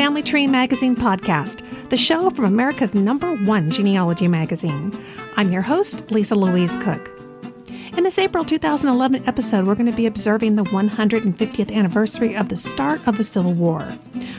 Family 0.00 0.22
Tree 0.22 0.46
Magazine 0.46 0.96
podcast, 0.96 1.60
the 1.90 1.96
show 1.98 2.30
from 2.30 2.46
America's 2.46 2.94
number 2.94 3.36
one 3.36 3.70
genealogy 3.70 4.28
magazine. 4.28 4.98
I'm 5.36 5.52
your 5.52 5.60
host, 5.60 6.10
Lisa 6.10 6.34
Louise 6.34 6.74
Cooke. 6.78 7.10
In 7.98 8.04
this 8.04 8.18
April 8.18 8.42
2011 8.42 9.28
episode, 9.28 9.66
we're 9.66 9.74
going 9.74 9.90
to 9.90 9.92
be 9.92 10.06
observing 10.06 10.56
the 10.56 10.64
150th 10.64 11.70
anniversary 11.70 12.34
of 12.34 12.48
the 12.48 12.56
start 12.56 13.06
of 13.06 13.18
the 13.18 13.24
Civil 13.24 13.52
War. 13.52 13.94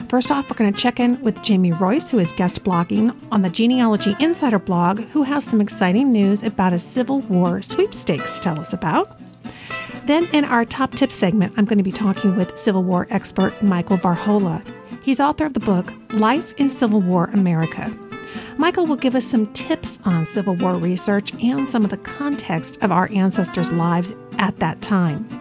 First 0.07 0.31
off, 0.31 0.49
we're 0.49 0.57
going 0.57 0.73
to 0.73 0.79
check 0.79 0.99
in 0.99 1.21
with 1.21 1.43
Jamie 1.43 1.73
Royce, 1.73 2.09
who 2.09 2.17
is 2.17 2.33
guest 2.33 2.63
blogging 2.63 3.15
on 3.31 3.43
the 3.43 3.49
Genealogy 3.51 4.15
Insider 4.19 4.57
blog, 4.57 5.01
who 5.09 5.21
has 5.21 5.43
some 5.43 5.61
exciting 5.61 6.11
news 6.11 6.41
about 6.41 6.73
a 6.73 6.79
Civil 6.79 7.19
War 7.19 7.61
sweepstakes 7.61 8.37
to 8.37 8.41
tell 8.41 8.59
us 8.59 8.73
about. 8.73 9.21
Then, 10.07 10.27
in 10.33 10.43
our 10.43 10.65
top 10.65 10.95
tip 10.95 11.11
segment, 11.11 11.53
I'm 11.55 11.65
going 11.65 11.77
to 11.77 11.83
be 11.83 11.91
talking 11.91 12.35
with 12.35 12.57
Civil 12.57 12.83
War 12.83 13.05
expert 13.11 13.61
Michael 13.61 13.99
Varhola. 13.99 14.65
He's 15.01 15.19
author 15.19 15.45
of 15.45 15.53
the 15.53 15.59
book 15.59 15.91
Life 16.13 16.53
in 16.57 16.69
Civil 16.69 17.01
War 17.01 17.25
America. 17.33 17.91
Michael 18.57 18.85
will 18.85 18.95
give 18.95 19.15
us 19.15 19.25
some 19.25 19.51
tips 19.53 19.99
on 20.05 20.25
Civil 20.27 20.55
War 20.55 20.75
research 20.75 21.33
and 21.41 21.67
some 21.67 21.83
of 21.83 21.89
the 21.89 21.97
context 21.97 22.81
of 22.83 22.91
our 22.91 23.09
ancestors' 23.11 23.71
lives 23.71 24.13
at 24.37 24.59
that 24.59 24.81
time. 24.81 25.40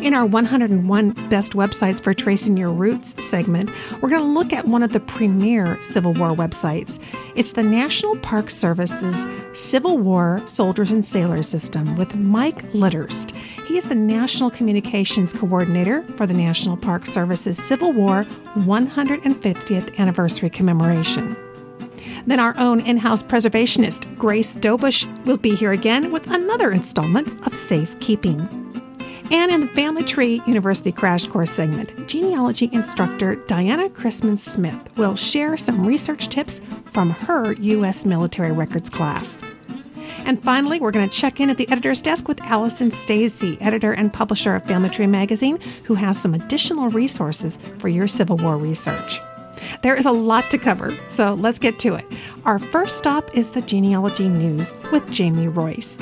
In 0.00 0.14
our 0.14 0.26
101 0.26 1.10
Best 1.28 1.52
Websites 1.52 2.02
for 2.02 2.12
Tracing 2.12 2.56
Your 2.56 2.70
Roots 2.70 3.14
segment, 3.24 3.70
we're 4.00 4.08
going 4.08 4.22
to 4.22 4.28
look 4.28 4.52
at 4.52 4.66
one 4.66 4.82
of 4.82 4.92
the 4.92 5.00
premier 5.00 5.80
Civil 5.82 6.12
War 6.14 6.30
websites. 6.30 6.98
It's 7.34 7.52
the 7.52 7.62
National 7.62 8.16
Park 8.18 8.50
Service's 8.50 9.26
Civil 9.52 9.98
War 9.98 10.42
Soldiers 10.46 10.90
and 10.90 11.04
Sailors 11.04 11.48
System 11.48 11.96
with 11.96 12.14
Mike 12.14 12.62
Litterst. 12.72 13.36
He 13.66 13.76
is 13.76 13.84
the 13.84 13.94
National 13.94 14.50
Communications 14.50 15.32
Coordinator 15.32 16.02
for 16.16 16.26
the 16.26 16.34
National 16.34 16.76
Park 16.76 17.06
Service's 17.06 17.62
Civil 17.62 17.92
War 17.92 18.26
150th 18.56 19.98
Anniversary 19.98 20.50
Commemoration. 20.50 21.36
Then 22.26 22.40
our 22.40 22.54
own 22.56 22.80
in 22.80 22.96
house 22.96 23.22
preservationist, 23.22 24.16
Grace 24.16 24.56
Dobush, 24.56 25.06
will 25.26 25.36
be 25.36 25.54
here 25.54 25.72
again 25.72 26.10
with 26.10 26.26
another 26.30 26.72
installment 26.72 27.28
of 27.46 27.54
Safekeeping. 27.54 28.63
And 29.34 29.50
in 29.50 29.62
the 29.62 29.66
Family 29.66 30.04
Tree 30.04 30.40
University 30.46 30.92
Crash 30.92 31.26
Course 31.26 31.50
segment, 31.50 32.06
genealogy 32.06 32.70
instructor 32.72 33.34
Diana 33.34 33.88
Crisman 33.88 34.38
Smith 34.38 34.96
will 34.96 35.16
share 35.16 35.56
some 35.56 35.84
research 35.84 36.28
tips 36.28 36.60
from 36.84 37.10
her 37.10 37.52
U.S. 37.54 38.04
military 38.04 38.52
records 38.52 38.88
class. 38.88 39.42
And 40.18 40.40
finally, 40.44 40.78
we're 40.78 40.92
going 40.92 41.08
to 41.08 41.18
check 41.18 41.40
in 41.40 41.50
at 41.50 41.56
the 41.56 41.68
editor's 41.68 42.00
desk 42.00 42.28
with 42.28 42.40
Allison 42.42 42.92
Stacy, 42.92 43.58
editor 43.60 43.92
and 43.92 44.12
publisher 44.12 44.54
of 44.54 44.66
Family 44.66 44.88
Tree 44.88 45.08
Magazine, 45.08 45.58
who 45.82 45.94
has 45.94 46.16
some 46.22 46.34
additional 46.34 46.88
resources 46.90 47.58
for 47.78 47.88
your 47.88 48.06
Civil 48.06 48.36
War 48.36 48.56
research. 48.56 49.18
There 49.82 49.96
is 49.96 50.06
a 50.06 50.12
lot 50.12 50.48
to 50.52 50.58
cover, 50.58 50.94
so 51.08 51.34
let's 51.34 51.58
get 51.58 51.80
to 51.80 51.96
it. 51.96 52.04
Our 52.44 52.60
first 52.60 52.98
stop 52.98 53.36
is 53.36 53.50
the 53.50 53.62
genealogy 53.62 54.28
news 54.28 54.72
with 54.92 55.10
Jamie 55.10 55.48
Royce. 55.48 55.98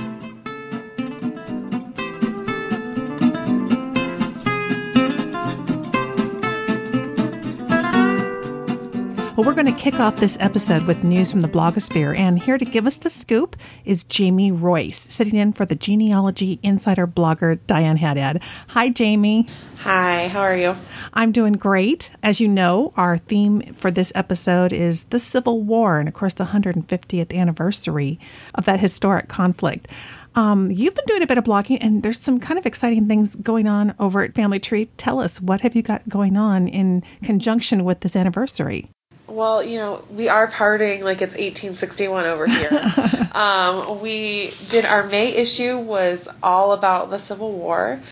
Well, 9.43 9.51
we're 9.51 9.61
going 9.61 9.75
to 9.75 9.83
kick 9.83 9.99
off 9.99 10.19
this 10.19 10.37
episode 10.39 10.85
with 10.85 11.03
news 11.03 11.33
from 11.33 11.41
the 11.41 11.49
blogosphere, 11.49 12.17
and 12.17 12.41
here 12.41 12.57
to 12.57 12.65
give 12.65 12.87
us 12.87 12.97
the 12.99 13.11
scoop 13.11 13.57
is 13.85 14.05
Jamie 14.05 14.53
Royce, 14.53 15.01
sitting 15.01 15.35
in 15.35 15.53
for 15.53 15.67
the 15.67 15.75
genealogy 15.75 16.61
insider 16.63 17.09
blogger 17.09 17.59
Diane 17.67 17.97
Haddad. 17.97 18.41
Hi, 18.69 18.89
Jamie. 18.89 19.49
Hi, 19.79 20.29
how 20.29 20.43
are 20.43 20.57
you? 20.57 20.77
I'm 21.13 21.33
doing 21.33 21.55
great. 21.55 22.13
As 22.23 22.41
you 22.41 22.47
know, 22.47 22.93
our 22.95 23.19
theme 23.19 23.63
for 23.75 23.91
this 23.91 24.13
episode 24.15 24.73
is 24.73 25.07
the 25.07 25.19
Civil 25.19 25.61
War, 25.65 25.99
and 25.99 26.09
of 26.09 26.15
course, 26.15 26.35
the 26.35 26.45
150th 26.45 27.37
anniversary 27.37 28.21
of 28.55 28.65
that 28.67 28.79
historic 28.79 29.27
conflict. 29.27 29.89
Um, 30.37 30.71
you've 30.71 30.95
been 30.95 31.07
doing 31.09 31.23
a 31.23 31.27
bit 31.27 31.39
of 31.39 31.43
blogging, 31.43 31.79
and 31.81 32.05
there's 32.05 32.21
some 32.21 32.39
kind 32.39 32.61
of 32.61 32.67
exciting 32.67 33.09
things 33.09 33.35
going 33.35 33.67
on 33.67 33.97
over 33.99 34.23
at 34.23 34.37
Family 34.37 34.61
Tree. 34.61 34.85
Tell 34.99 35.19
us, 35.19 35.41
what 35.41 35.63
have 35.63 35.75
you 35.75 35.83
got 35.83 36.09
going 36.09 36.37
on 36.37 36.69
in 36.69 37.03
conjunction 37.25 37.83
with 37.85 38.03
this 38.03 38.15
anniversary? 38.15 38.89
Well, 39.33 39.63
you 39.63 39.79
know, 39.79 40.05
we 40.11 40.29
are 40.29 40.51
partying 40.51 41.01
like 41.01 41.23
it's 41.23 41.33
1861 41.33 42.27
over 42.27 42.47
here. 42.47 43.29
um, 43.33 44.03
we 44.03 44.53
did 44.69 44.85
our 44.85 45.07
May 45.07 45.29
issue 45.33 45.79
was 45.79 46.29
all 46.43 46.73
about 46.73 47.09
the 47.09 47.17
Civil 47.17 47.51
War. 47.51 48.03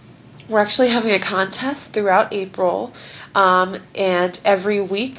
We're 0.48 0.60
actually 0.60 0.88
having 0.88 1.10
a 1.10 1.18
contest 1.18 1.92
throughout 1.92 2.32
April, 2.32 2.94
um, 3.34 3.82
and 3.94 4.40
every 4.46 4.80
week 4.80 5.18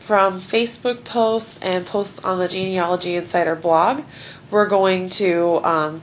from 0.00 0.40
Facebook 0.40 1.04
posts 1.04 1.60
and 1.62 1.86
posts 1.86 2.18
on 2.24 2.40
the 2.40 2.48
Genealogy 2.48 3.14
Insider 3.14 3.54
blog, 3.54 4.02
we're 4.50 4.68
going 4.68 5.10
to 5.10 5.64
um, 5.64 6.02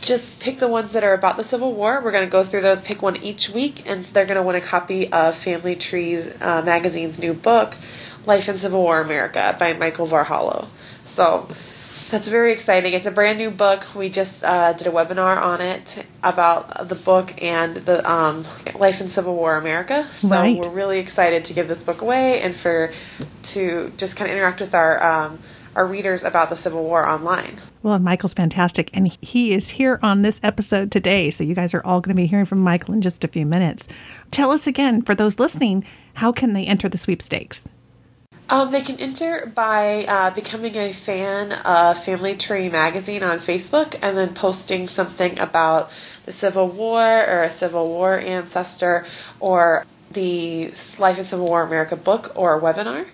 just 0.00 0.40
pick 0.40 0.58
the 0.58 0.68
ones 0.68 0.92
that 0.92 1.04
are 1.04 1.14
about 1.14 1.36
the 1.36 1.44
Civil 1.44 1.74
War. 1.74 2.00
We're 2.02 2.12
going 2.12 2.26
to 2.26 2.30
go 2.30 2.44
through 2.44 2.62
those, 2.62 2.82
pick 2.82 3.02
one 3.02 3.16
each 3.22 3.50
week, 3.50 3.88
and 3.88 4.06
they're 4.06 4.26
going 4.26 4.36
to 4.36 4.42
win 4.42 4.56
a 4.56 4.60
copy 4.60 5.10
of 5.12 5.36
Family 5.36 5.76
Trees 5.76 6.30
uh, 6.40 6.62
magazine's 6.62 7.18
new 7.18 7.32
book, 7.32 7.74
Life 8.26 8.48
in 8.48 8.58
Civil 8.58 8.82
War 8.82 9.00
America 9.00 9.56
by 9.58 9.74
Michael 9.74 10.06
Varhola. 10.08 10.68
So 11.06 11.48
that's 12.10 12.26
very 12.26 12.52
exciting. 12.52 12.94
It's 12.94 13.06
a 13.06 13.10
brand 13.10 13.38
new 13.38 13.50
book. 13.50 13.94
We 13.94 14.08
just 14.08 14.42
uh, 14.42 14.72
did 14.72 14.86
a 14.86 14.90
webinar 14.90 15.40
on 15.40 15.60
it 15.60 16.04
about 16.22 16.88
the 16.88 16.96
book 16.96 17.40
and 17.40 17.76
the 17.76 18.08
um, 18.10 18.46
Life 18.74 19.00
in 19.00 19.08
Civil 19.08 19.36
War 19.36 19.56
America. 19.56 20.08
So 20.20 20.28
right. 20.28 20.58
we're 20.58 20.72
really 20.72 20.98
excited 20.98 21.44
to 21.46 21.54
give 21.54 21.68
this 21.68 21.82
book 21.82 22.00
away 22.00 22.40
and 22.40 22.56
for 22.56 22.92
to 23.42 23.92
just 23.96 24.16
kind 24.16 24.28
of 24.30 24.36
interact 24.36 24.60
with 24.60 24.74
our 24.74 25.02
um, 25.02 25.38
our 25.74 25.86
readers 25.86 26.22
about 26.22 26.50
the 26.50 26.56
Civil 26.56 26.84
War 26.84 27.08
online. 27.08 27.60
Well, 27.82 27.98
Michael's 27.98 28.34
fantastic, 28.34 28.90
and 28.92 29.16
he 29.20 29.52
is 29.52 29.70
here 29.70 29.98
on 30.02 30.22
this 30.22 30.40
episode 30.42 30.90
today. 30.90 31.30
So 31.30 31.44
you 31.44 31.54
guys 31.54 31.74
are 31.74 31.84
all 31.84 32.00
going 32.00 32.14
to 32.14 32.20
be 32.20 32.26
hearing 32.26 32.44
from 32.44 32.60
Michael 32.60 32.94
in 32.94 33.00
just 33.00 33.24
a 33.24 33.28
few 33.28 33.46
minutes. 33.46 33.88
Tell 34.30 34.50
us 34.50 34.66
again, 34.66 35.02
for 35.02 35.14
those 35.14 35.38
listening, 35.38 35.84
how 36.14 36.32
can 36.32 36.52
they 36.52 36.66
enter 36.66 36.88
the 36.88 36.98
sweepstakes? 36.98 37.68
Um, 38.50 38.72
they 38.72 38.82
can 38.82 38.98
enter 38.98 39.46
by 39.54 40.04
uh, 40.06 40.30
becoming 40.30 40.74
a 40.74 40.92
fan 40.92 41.52
of 41.52 42.02
Family 42.02 42.36
Tree 42.36 42.68
Magazine 42.68 43.22
on 43.22 43.38
Facebook 43.38 43.96
and 44.02 44.16
then 44.16 44.34
posting 44.34 44.88
something 44.88 45.38
about 45.38 45.92
the 46.26 46.32
Civil 46.32 46.66
War 46.66 47.00
or 47.00 47.44
a 47.44 47.50
Civil 47.50 47.86
War 47.86 48.18
ancestor 48.18 49.06
or 49.38 49.86
the 50.10 50.72
Life 50.98 51.18
in 51.18 51.24
Civil 51.24 51.46
War 51.46 51.62
America 51.62 51.96
book 51.96 52.32
or 52.34 52.60
webinar. 52.60 53.06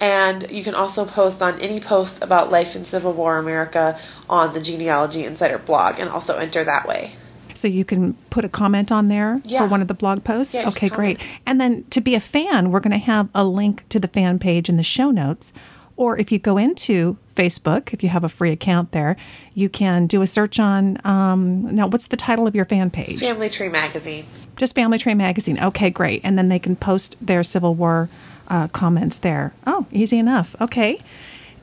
And 0.00 0.48
you 0.50 0.62
can 0.62 0.74
also 0.74 1.04
post 1.04 1.42
on 1.42 1.60
any 1.60 1.80
post 1.80 2.22
about 2.22 2.50
Life 2.52 2.76
in 2.76 2.84
Civil 2.84 3.12
War 3.12 3.38
America 3.38 3.98
on 4.28 4.54
the 4.54 4.60
Genealogy 4.60 5.24
Insider 5.24 5.58
blog 5.58 5.98
and 5.98 6.08
also 6.08 6.36
enter 6.36 6.62
that 6.64 6.86
way. 6.86 7.16
So 7.54 7.66
you 7.66 7.84
can 7.84 8.14
put 8.30 8.44
a 8.44 8.48
comment 8.48 8.92
on 8.92 9.08
there 9.08 9.42
yeah. 9.44 9.58
for 9.58 9.66
one 9.66 9.82
of 9.82 9.88
the 9.88 9.94
blog 9.94 10.22
posts? 10.22 10.54
Yeah, 10.54 10.68
okay, 10.68 10.88
great. 10.88 11.20
And 11.44 11.60
then 11.60 11.82
to 11.90 12.00
be 12.00 12.14
a 12.14 12.20
fan, 12.20 12.70
we're 12.70 12.78
going 12.78 12.92
to 12.92 12.98
have 12.98 13.28
a 13.34 13.44
link 13.44 13.88
to 13.88 13.98
the 13.98 14.06
fan 14.06 14.38
page 14.38 14.68
in 14.68 14.76
the 14.76 14.84
show 14.84 15.10
notes. 15.10 15.52
Or 15.96 16.16
if 16.16 16.30
you 16.30 16.38
go 16.38 16.56
into 16.56 17.16
Facebook, 17.34 17.92
if 17.92 18.04
you 18.04 18.08
have 18.10 18.22
a 18.22 18.28
free 18.28 18.52
account 18.52 18.92
there, 18.92 19.16
you 19.54 19.68
can 19.68 20.06
do 20.06 20.22
a 20.22 20.28
search 20.28 20.60
on. 20.60 21.04
Um, 21.04 21.74
now, 21.74 21.88
what's 21.88 22.06
the 22.06 22.16
title 22.16 22.46
of 22.46 22.54
your 22.54 22.64
fan 22.64 22.90
page? 22.90 23.18
Family 23.18 23.50
Tree 23.50 23.68
Magazine. 23.68 24.24
Just 24.58 24.74
Family 24.74 24.98
Tree 24.98 25.14
Magazine. 25.14 25.58
Okay, 25.58 25.88
great. 25.88 26.20
And 26.22 26.36
then 26.36 26.48
they 26.48 26.58
can 26.58 26.76
post 26.76 27.16
their 27.24 27.42
Civil 27.42 27.74
War 27.74 28.10
uh, 28.48 28.68
comments 28.68 29.16
there. 29.18 29.54
Oh, 29.66 29.86
easy 29.90 30.18
enough. 30.18 30.54
Okay. 30.60 31.00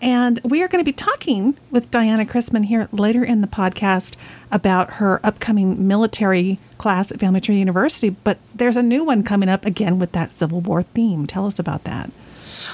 And 0.01 0.39
we 0.43 0.61
are 0.61 0.67
going 0.67 0.83
to 0.83 0.89
be 0.89 0.93
talking 0.93 1.57
with 1.71 1.89
Diana 1.89 2.25
Crisman 2.25 2.65
here 2.65 2.89
later 2.91 3.23
in 3.23 3.41
the 3.41 3.47
podcast 3.47 4.15
about 4.51 4.93
her 4.93 5.19
upcoming 5.25 5.87
military 5.87 6.59
class 6.77 7.11
at 7.11 7.19
Family 7.19 7.39
Tree 7.41 7.57
University. 7.57 8.09
But 8.09 8.39
there's 8.53 8.77
a 8.77 8.83
new 8.83 9.03
one 9.03 9.23
coming 9.23 9.49
up 9.49 9.65
again 9.65 9.99
with 9.99 10.11
that 10.13 10.31
Civil 10.31 10.61
War 10.61 10.83
theme. 10.83 11.27
Tell 11.27 11.45
us 11.45 11.59
about 11.59 11.83
that. 11.85 12.11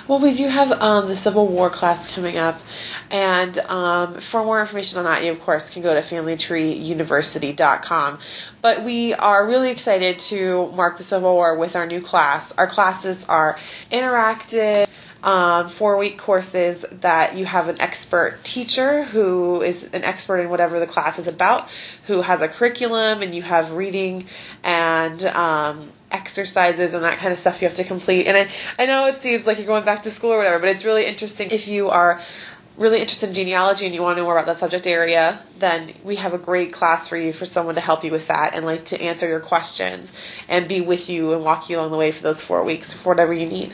Well, 0.07 0.19
we 0.19 0.33
do 0.33 0.47
have 0.47 0.71
um, 0.71 1.07
the 1.07 1.15
Civil 1.15 1.47
War 1.47 1.69
class 1.69 2.11
coming 2.11 2.37
up, 2.37 2.59
and 3.09 3.57
um, 3.59 4.19
for 4.19 4.43
more 4.43 4.59
information 4.59 4.97
on 4.99 5.05
that, 5.05 5.23
you 5.23 5.31
of 5.31 5.39
course 5.41 5.69
can 5.69 5.83
go 5.83 5.93
to 5.93 6.01
FamilyTreeUniversity.com. 6.01 8.19
But 8.61 8.83
we 8.83 9.13
are 9.13 9.47
really 9.47 9.69
excited 9.69 10.17
to 10.19 10.71
mark 10.71 10.97
the 10.97 11.03
Civil 11.03 11.35
War 11.35 11.55
with 11.57 11.75
our 11.75 11.85
new 11.85 12.01
class. 12.01 12.51
Our 12.53 12.65
classes 12.67 13.23
are 13.29 13.59
interactive 13.91 14.87
um, 15.23 15.69
four 15.69 15.97
week 15.97 16.17
courses 16.17 16.83
that 16.91 17.37
you 17.37 17.45
have 17.45 17.67
an 17.67 17.79
expert 17.79 18.43
teacher 18.43 19.03
who 19.03 19.61
is 19.61 19.83
an 19.93 20.03
expert 20.03 20.39
in 20.39 20.49
whatever 20.49 20.79
the 20.79 20.87
class 20.87 21.19
is 21.19 21.27
about, 21.27 21.69
who 22.07 22.21
has 22.21 22.41
a 22.41 22.47
curriculum, 22.47 23.21
and 23.21 23.35
you 23.35 23.43
have 23.43 23.73
reading 23.73 24.25
and 24.63 25.23
um, 25.25 25.91
exercises 26.11 26.93
and 26.93 27.03
that 27.03 27.17
kind 27.17 27.33
of 27.33 27.39
stuff 27.39 27.61
you 27.61 27.67
have 27.67 27.77
to 27.77 27.83
complete. 27.83 28.27
And 28.27 28.37
I, 28.37 28.49
I 28.77 28.85
know 28.85 29.05
it 29.07 29.21
seems 29.21 29.45
like 29.45 29.57
you're 29.57 29.67
going 29.67 29.85
back 29.85 30.03
to 30.03 30.11
school 30.11 30.31
or 30.31 30.37
whatever, 30.37 30.59
but 30.59 30.69
it's 30.69 30.85
really 30.85 31.05
interesting 31.05 31.49
if 31.51 31.67
you 31.67 31.89
are 31.89 32.21
really 32.77 32.99
interested 32.99 33.29
in 33.29 33.35
genealogy 33.35 33.85
and 33.85 33.93
you 33.93 34.01
want 34.01 34.15
to 34.15 34.21
know 34.21 34.25
more 34.25 34.35
about 34.35 34.45
that 34.47 34.57
subject 34.57 34.87
area, 34.87 35.43
then 35.59 35.93
we 36.03 36.15
have 36.15 36.33
a 36.33 36.37
great 36.37 36.71
class 36.71 37.07
for 37.07 37.17
you 37.17 37.33
for 37.33 37.45
someone 37.45 37.75
to 37.75 37.81
help 37.81 38.03
you 38.03 38.11
with 38.11 38.27
that 38.27 38.53
and 38.53 38.65
like 38.65 38.85
to 38.85 38.99
answer 39.01 39.27
your 39.27 39.39
questions 39.39 40.11
and 40.47 40.67
be 40.67 40.81
with 40.81 41.09
you 41.09 41.33
and 41.33 41.43
walk 41.43 41.69
you 41.69 41.77
along 41.77 41.91
the 41.91 41.97
way 41.97 42.11
for 42.11 42.23
those 42.23 42.43
four 42.43 42.63
weeks 42.63 42.93
for 42.93 43.09
whatever 43.09 43.33
you 43.33 43.45
need. 43.45 43.73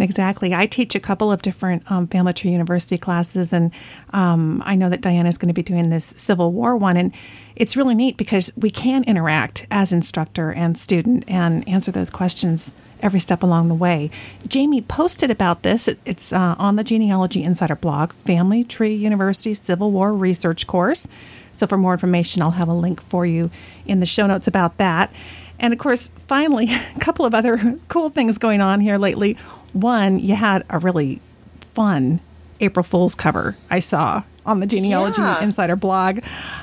Exactly. 0.00 0.54
I 0.54 0.66
teach 0.66 0.94
a 0.94 1.00
couple 1.00 1.30
of 1.30 1.42
different 1.42 1.90
um, 1.90 2.06
Family 2.08 2.32
Tree 2.32 2.50
University 2.50 2.98
classes, 2.98 3.52
and 3.52 3.70
um, 4.10 4.62
I 4.66 4.74
know 4.74 4.88
that 4.90 5.00
Diana 5.00 5.28
is 5.28 5.38
going 5.38 5.48
to 5.48 5.54
be 5.54 5.62
doing 5.62 5.90
this 5.90 6.06
Civil 6.16 6.52
War 6.52 6.76
one. 6.76 6.96
And 6.96 7.12
it's 7.56 7.76
really 7.76 7.94
neat 7.94 8.16
because 8.16 8.50
we 8.56 8.70
can 8.70 9.04
interact 9.04 9.66
as 9.70 9.92
instructor 9.92 10.52
and 10.52 10.76
student 10.76 11.24
and 11.28 11.68
answer 11.68 11.92
those 11.92 12.10
questions 12.10 12.74
every 13.00 13.20
step 13.20 13.42
along 13.42 13.68
the 13.68 13.74
way. 13.74 14.10
Jamie 14.48 14.80
posted 14.80 15.30
about 15.30 15.62
this. 15.62 15.86
It, 15.86 15.98
it's 16.04 16.32
uh, 16.32 16.56
on 16.58 16.76
the 16.76 16.84
Genealogy 16.84 17.42
Insider 17.42 17.76
blog, 17.76 18.12
Family 18.12 18.64
Tree 18.64 18.94
University 18.94 19.54
Civil 19.54 19.92
War 19.92 20.12
Research 20.12 20.66
Course. 20.66 21.06
So, 21.52 21.68
for 21.68 21.78
more 21.78 21.92
information, 21.92 22.42
I'll 22.42 22.52
have 22.52 22.68
a 22.68 22.74
link 22.74 23.00
for 23.00 23.24
you 23.24 23.50
in 23.86 24.00
the 24.00 24.06
show 24.06 24.26
notes 24.26 24.48
about 24.48 24.78
that. 24.78 25.12
And 25.60 25.72
of 25.72 25.78
course, 25.78 26.10
finally, 26.26 26.68
a 26.96 27.00
couple 27.00 27.24
of 27.24 27.34
other 27.34 27.78
cool 27.88 28.08
things 28.08 28.38
going 28.38 28.60
on 28.60 28.80
here 28.80 28.98
lately. 28.98 29.36
One, 29.74 30.18
you 30.18 30.34
had 30.34 30.64
a 30.70 30.78
really 30.78 31.20
fun 31.60 32.20
April 32.60 32.82
Fool's 32.82 33.14
cover 33.14 33.56
I 33.68 33.80
saw 33.80 34.22
on 34.46 34.60
the 34.60 34.66
Genealogy 34.66 35.20
yeah. 35.20 35.42
Insider 35.42 35.76
blog. 35.76 36.20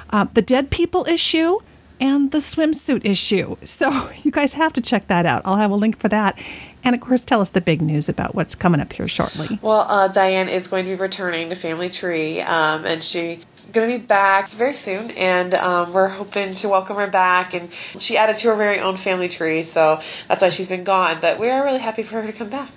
Uh, 0.09 0.25
the 0.33 0.41
Dead 0.41 0.71
People 0.71 1.05
issue 1.07 1.59
and 1.99 2.31
the 2.31 2.39
swimsuit 2.39 3.05
issue. 3.05 3.55
So 3.63 4.09
you 4.23 4.31
guys 4.31 4.53
have 4.53 4.73
to 4.73 4.81
check 4.81 5.07
that 5.07 5.25
out. 5.25 5.43
I'll 5.45 5.57
have 5.57 5.71
a 5.71 5.75
link 5.75 5.99
for 5.99 6.09
that. 6.09 6.37
And 6.83 6.95
of 6.95 7.01
course, 7.01 7.23
tell 7.23 7.41
us 7.41 7.51
the 7.51 7.61
big 7.61 7.81
news 7.81 8.09
about 8.09 8.33
what's 8.33 8.55
coming 8.55 8.81
up 8.81 8.91
here 8.91 9.07
shortly. 9.07 9.59
Well, 9.61 9.85
uh, 9.87 10.07
Diane 10.07 10.49
is 10.49 10.67
going 10.67 10.85
to 10.85 10.91
be 10.91 10.95
returning 10.95 11.49
to 11.49 11.55
Family 11.55 11.91
Tree, 11.91 12.41
um, 12.41 12.85
and 12.85 13.03
she 13.03 13.43
going 13.71 13.89
to 13.89 13.99
be 13.99 14.03
back 14.03 14.49
very 14.49 14.73
soon, 14.73 15.11
and 15.11 15.53
um, 15.53 15.93
we're 15.93 16.09
hoping 16.09 16.55
to 16.55 16.67
welcome 16.67 16.97
her 16.97 17.07
back. 17.07 17.53
And 17.53 17.69
she 17.99 18.17
added 18.17 18.37
to 18.37 18.49
her 18.49 18.55
very 18.55 18.79
own 18.79 18.97
family 18.97 19.29
tree, 19.29 19.61
so 19.61 20.01
that's 20.27 20.41
why 20.41 20.49
she's 20.49 20.67
been 20.67 20.83
gone. 20.83 21.19
But 21.21 21.39
we 21.39 21.49
are 21.49 21.63
really 21.63 21.79
happy 21.79 22.01
for 22.01 22.21
her 22.21 22.25
to 22.25 22.33
come 22.33 22.49
back. 22.49 22.71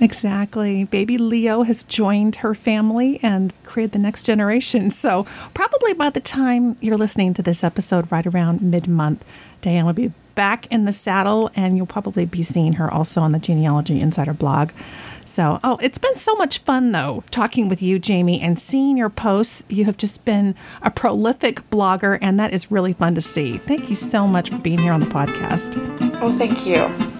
Exactly. 0.00 0.84
Baby 0.84 1.18
Leo 1.18 1.62
has 1.62 1.82
joined 1.84 2.36
her 2.36 2.54
family 2.54 3.18
and 3.22 3.52
created 3.64 3.92
the 3.92 3.98
next 3.98 4.22
generation. 4.22 4.90
So, 4.90 5.26
probably 5.54 5.92
by 5.92 6.10
the 6.10 6.20
time 6.20 6.76
you're 6.80 6.96
listening 6.96 7.34
to 7.34 7.42
this 7.42 7.64
episode, 7.64 8.10
right 8.10 8.26
around 8.26 8.62
mid 8.62 8.86
month, 8.86 9.24
Diane 9.60 9.86
will 9.86 9.92
be 9.92 10.12
back 10.34 10.66
in 10.70 10.84
the 10.84 10.92
saddle, 10.92 11.50
and 11.56 11.76
you'll 11.76 11.86
probably 11.86 12.24
be 12.24 12.44
seeing 12.44 12.74
her 12.74 12.88
also 12.88 13.20
on 13.20 13.32
the 13.32 13.40
Genealogy 13.40 14.00
Insider 14.00 14.32
blog. 14.32 14.70
So, 15.24 15.60
oh, 15.62 15.78
it's 15.82 15.98
been 15.98 16.14
so 16.16 16.34
much 16.36 16.60
fun 16.60 16.92
though 16.92 17.22
talking 17.30 17.68
with 17.68 17.82
you, 17.82 17.98
Jamie, 17.98 18.40
and 18.40 18.58
seeing 18.58 18.96
your 18.96 19.10
posts. 19.10 19.62
You 19.68 19.84
have 19.84 19.96
just 19.96 20.24
been 20.24 20.54
a 20.82 20.90
prolific 20.90 21.68
blogger, 21.70 22.18
and 22.22 22.38
that 22.38 22.52
is 22.52 22.70
really 22.70 22.92
fun 22.92 23.14
to 23.16 23.20
see. 23.20 23.58
Thank 23.58 23.88
you 23.88 23.94
so 23.94 24.26
much 24.26 24.50
for 24.50 24.58
being 24.58 24.78
here 24.78 24.92
on 24.92 25.00
the 25.00 25.06
podcast. 25.06 25.76
Oh, 26.22 26.32
thank 26.36 26.66
you. 26.66 27.17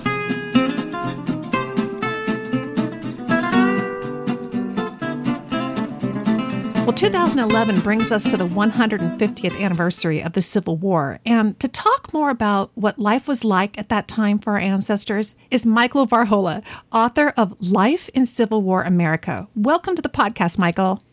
Well, 6.89 6.95
2011 6.95 7.81
brings 7.81 8.11
us 8.11 8.25
to 8.31 8.39
the 8.39 8.47
150th 8.49 9.61
anniversary 9.61 10.23
of 10.23 10.33
the 10.33 10.41
Civil 10.41 10.79
War. 10.79 11.21
And 11.27 11.61
to 11.61 11.69
talk 11.69 12.15
more 12.15 12.31
about 12.31 12.71
what 12.77 12.99
life 12.99 13.29
was 13.29 13.45
like 13.45 13.77
at 13.77 13.91
that 13.91 14.09
time 14.09 14.39
for 14.39 14.55
our 14.55 14.59
ancestors 14.59 15.35
is 15.51 15.67
Michael 15.67 16.07
Varhola, 16.07 16.65
author 16.91 17.35
of 17.37 17.55
Life 17.61 18.09
in 18.15 18.25
Civil 18.25 18.63
War 18.63 18.85
America. 18.85 19.47
Welcome 19.55 19.97
to 19.97 20.03
the 20.03 20.09
podcast, 20.09 20.57
Michael. 20.57 21.05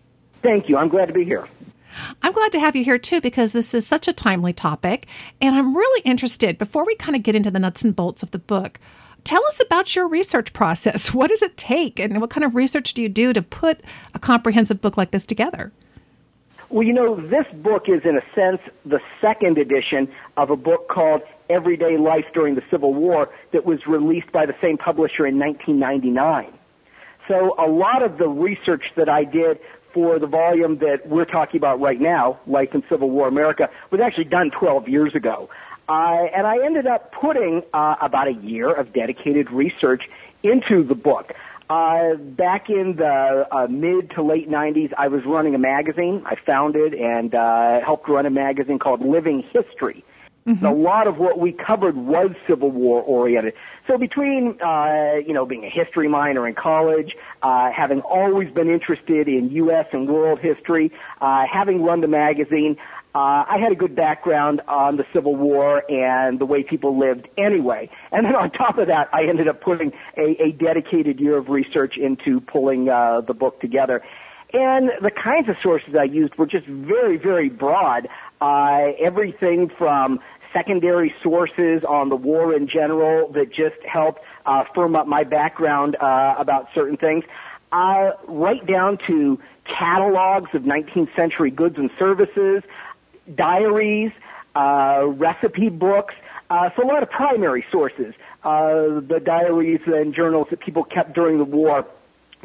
Thank 0.41 0.69
you. 0.69 0.77
I'm 0.77 0.87
glad 0.87 1.07
to 1.07 1.13
be 1.13 1.25
here. 1.25 1.45
I'm 2.21 2.31
glad 2.31 2.53
to 2.53 2.59
have 2.61 2.77
you 2.77 2.85
here 2.85 2.97
too 2.97 3.19
because 3.19 3.51
this 3.51 3.73
is 3.73 3.85
such 3.85 4.07
a 4.07 4.13
timely 4.13 4.53
topic. 4.53 5.07
And 5.41 5.55
I'm 5.55 5.75
really 5.75 6.01
interested, 6.05 6.57
before 6.57 6.85
we 6.85 6.95
kind 6.95 7.17
of 7.17 7.23
get 7.23 7.35
into 7.35 7.51
the 7.51 7.59
nuts 7.59 7.83
and 7.83 7.93
bolts 7.93 8.23
of 8.23 8.31
the 8.31 8.39
book, 8.39 8.79
Tell 9.25 9.43
us 9.47 9.59
about 9.59 9.95
your 9.95 10.07
research 10.07 10.53
process. 10.53 11.13
What 11.15 11.29
does 11.29 11.41
it 11.41 11.57
take, 11.57 11.99
and 11.99 12.21
what 12.21 12.29
kind 12.29 12.43
of 12.43 12.55
research 12.55 12.93
do 12.93 13.01
you 13.01 13.09
do 13.09 13.33
to 13.33 13.41
put 13.41 13.81
a 14.13 14.19
comprehensive 14.19 14.81
book 14.81 14.97
like 14.97 15.11
this 15.11 15.25
together? 15.25 15.71
Well, 16.69 16.85
you 16.85 16.93
know, 16.93 17.15
this 17.15 17.47
book 17.53 17.89
is, 17.89 18.03
in 18.03 18.17
a 18.17 18.23
sense, 18.35 18.61
the 18.85 18.99
second 19.21 19.57
edition 19.57 20.11
of 20.37 20.51
a 20.51 20.55
book 20.55 20.87
called 20.87 21.21
Everyday 21.49 21.97
Life 21.97 22.25
During 22.33 22.53
the 22.55 22.63
Civil 22.69 22.93
War 22.93 23.33
that 23.51 23.65
was 23.65 23.87
released 23.87 24.31
by 24.31 24.45
the 24.45 24.55
same 24.61 24.77
publisher 24.77 25.25
in 25.25 25.39
1999. 25.39 26.53
So 27.27 27.55
a 27.57 27.67
lot 27.67 28.03
of 28.03 28.17
the 28.19 28.27
research 28.27 28.93
that 28.95 29.09
I 29.09 29.23
did 29.23 29.59
for 29.93 30.19
the 30.19 30.27
volume 30.27 30.77
that 30.79 31.07
we're 31.07 31.25
talking 31.25 31.57
about 31.57 31.79
right 31.79 31.99
now, 31.99 32.39
Life 32.45 32.75
in 32.75 32.83
Civil 32.89 33.09
War 33.09 33.27
America, 33.27 33.69
was 33.89 34.01
actually 34.01 34.25
done 34.25 34.51
12 34.51 34.89
years 34.89 35.15
ago. 35.15 35.49
Uh, 35.87 36.27
and 36.33 36.47
I 36.47 36.65
ended 36.65 36.87
up 36.87 37.11
putting 37.11 37.63
uh, 37.73 37.95
about 38.01 38.27
a 38.27 38.33
year 38.33 38.71
of 38.71 38.93
dedicated 38.93 39.51
research 39.51 40.09
into 40.43 40.83
the 40.83 40.95
book. 40.95 41.33
Uh, 41.69 42.13
back 42.15 42.69
in 42.69 42.95
the 42.95 43.47
uh, 43.51 43.67
mid 43.67 44.11
to 44.11 44.21
late 44.21 44.49
90s, 44.49 44.93
I 44.97 45.07
was 45.07 45.25
running 45.25 45.55
a 45.55 45.59
magazine. 45.59 46.21
I 46.25 46.35
founded 46.35 46.93
and 46.93 47.33
uh, 47.33 47.81
helped 47.81 48.07
run 48.07 48.25
a 48.25 48.29
magazine 48.29 48.77
called 48.77 49.01
Living 49.01 49.41
History. 49.41 50.03
Mm-hmm. 50.47 50.63
A 50.63 50.71
lot 50.71 51.07
of 51.07 51.17
what 51.17 51.39
we 51.39 51.51
covered 51.51 51.97
was 51.97 52.29
Civil 52.45 52.69
War 52.69 53.01
oriented. 53.01 53.55
So 53.87 53.97
between, 53.97 54.61
uh, 54.61 55.15
you 55.25 55.33
know, 55.33 55.47
being 55.47 55.65
a 55.65 55.69
history 55.69 56.07
minor 56.07 56.47
in 56.47 56.53
college, 56.53 57.17
uh, 57.41 57.71
having 57.71 58.01
always 58.01 58.51
been 58.51 58.69
interested 58.69 59.27
in 59.27 59.49
U.S. 59.49 59.87
and 59.91 60.07
world 60.07 60.39
history, 60.39 60.91
uh, 61.19 61.47
having 61.47 61.81
run 61.81 62.01
the 62.01 62.07
magazine, 62.07 62.77
uh, 63.15 63.45
I 63.47 63.59
had 63.59 63.71
a 63.71 63.75
good 63.75 63.95
background 63.95 64.61
on 64.67 64.97
the 64.97 65.05
Civil 65.13 65.37
War 65.37 65.89
and 65.89 66.37
the 66.37 66.45
way 66.45 66.63
people 66.63 66.97
lived 66.97 67.29
anyway. 67.37 67.89
And 68.11 68.25
then 68.25 68.35
on 68.35 68.51
top 68.51 68.77
of 68.77 68.87
that, 68.87 69.07
I 69.13 69.27
ended 69.27 69.47
up 69.47 69.61
putting 69.61 69.93
a, 70.17 70.43
a 70.43 70.51
dedicated 70.51 71.21
year 71.21 71.37
of 71.37 71.47
research 71.47 71.97
into 71.97 72.41
pulling 72.41 72.89
uh, 72.89 73.21
the 73.21 73.33
book 73.33 73.61
together. 73.61 74.03
And 74.53 74.91
the 75.01 75.11
kinds 75.11 75.47
of 75.47 75.55
sources 75.63 75.95
I 75.95 76.03
used 76.03 76.35
were 76.35 76.45
just 76.45 76.65
very, 76.67 77.15
very 77.15 77.47
broad. 77.47 78.09
Uh, 78.41 78.91
everything 78.99 79.69
from 79.69 80.19
secondary 80.51 81.15
sources 81.23 81.85
on 81.85 82.09
the 82.09 82.17
war 82.17 82.53
in 82.53 82.67
general 82.67 83.29
that 83.29 83.49
just 83.49 83.81
helped 83.85 84.23
uh, 84.45 84.65
firm 84.75 84.93
up 84.93 85.07
my 85.07 85.23
background 85.23 85.95
uh, 85.95 86.35
about 86.37 86.67
certain 86.75 86.97
things, 86.97 87.23
uh, 87.71 88.11
right 88.27 88.65
down 88.65 88.97
to 88.97 89.39
catalogs 89.65 90.53
of 90.53 90.63
19th 90.63 91.13
century 91.15 91.51
goods 91.51 91.77
and 91.77 91.89
services, 91.97 92.63
diaries, 93.33 94.11
uh, 94.55 95.03
recipe 95.05 95.69
books, 95.69 96.13
uh, 96.49 96.69
so 96.75 96.83
a 96.83 96.87
lot 96.87 97.01
of 97.01 97.09
primary 97.09 97.65
sources, 97.71 98.13
uh, 98.43 98.99
the 98.99 99.19
diaries 99.23 99.81
and 99.87 100.13
journals 100.13 100.47
that 100.51 100.59
people 100.59 100.83
kept 100.83 101.13
during 101.13 101.37
the 101.37 101.45
war 101.45 101.87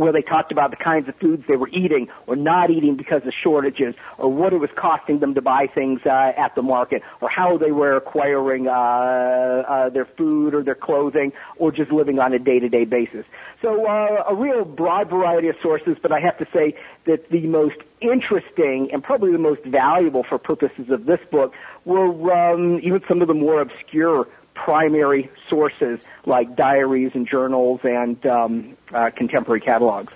where 0.01 0.13
they 0.13 0.23
talked 0.23 0.51
about 0.51 0.71
the 0.71 0.77
kinds 0.77 1.09
of 1.09 1.15
foods 1.17 1.45
they 1.47 1.57
were 1.57 1.69
eating 1.71 2.09
or 2.27 2.35
not 2.35 2.71
eating 2.71 2.97
because 2.97 3.25
of 3.27 3.35
shortages, 3.35 3.95
or 4.19 4.33
what 4.33 4.53
it 4.53 4.57
was 4.57 4.71
costing 4.75 5.19
them 5.19 5.35
to 5.35 5.43
buy 5.43 5.67
things 5.67 6.01
uh, 6.07 6.33
at 6.45 6.55
the 6.55 6.63
market, 6.63 7.03
or 7.21 7.29
how 7.29 7.59
they 7.59 7.71
were 7.71 7.97
acquiring 7.97 8.67
uh, 8.67 8.71
uh, 8.73 9.89
their 9.91 10.07
food 10.07 10.55
or 10.55 10.63
their 10.63 10.75
clothing, 10.75 11.33
or 11.57 11.71
just 11.71 11.93
living 11.93 12.19
on 12.19 12.33
a 12.33 12.39
day-to-day 12.39 12.85
basis. 12.87 13.27
So 13.63 13.87
uh, 13.87 14.25
a 14.29 14.35
real 14.35 14.65
broad 14.65 15.11
variety 15.11 15.49
of 15.49 15.57
sources, 15.61 15.97
but 16.01 16.13
I 16.13 16.21
have 16.21 16.39
to 16.39 16.47
say 16.53 16.77
that 17.05 17.31
the 17.31 17.47
most 17.47 17.77
interesting 18.01 18.93
and 18.93 19.05
probably 19.05 19.33
the 19.33 19.39
most 19.39 19.63
valuable 19.65 20.23
for 20.23 20.39
purposes 20.39 20.89
of 20.89 21.05
this 21.05 21.21
book 21.31 21.55
were 21.85 22.33
um, 22.33 22.81
even 22.83 23.03
some 23.07 23.21
of 23.21 23.29
the 23.29 23.35
more 23.35 23.61
obscure 23.61 24.27
primary 24.55 25.31
sources 25.49 26.01
like 26.27 26.57
diaries 26.57 27.13
and 27.15 27.27
journals 27.27 27.81
and 27.85 28.25
um, 28.27 28.77
uh, 28.93 29.11
contemporary 29.11 29.61
catalogs. 29.61 30.13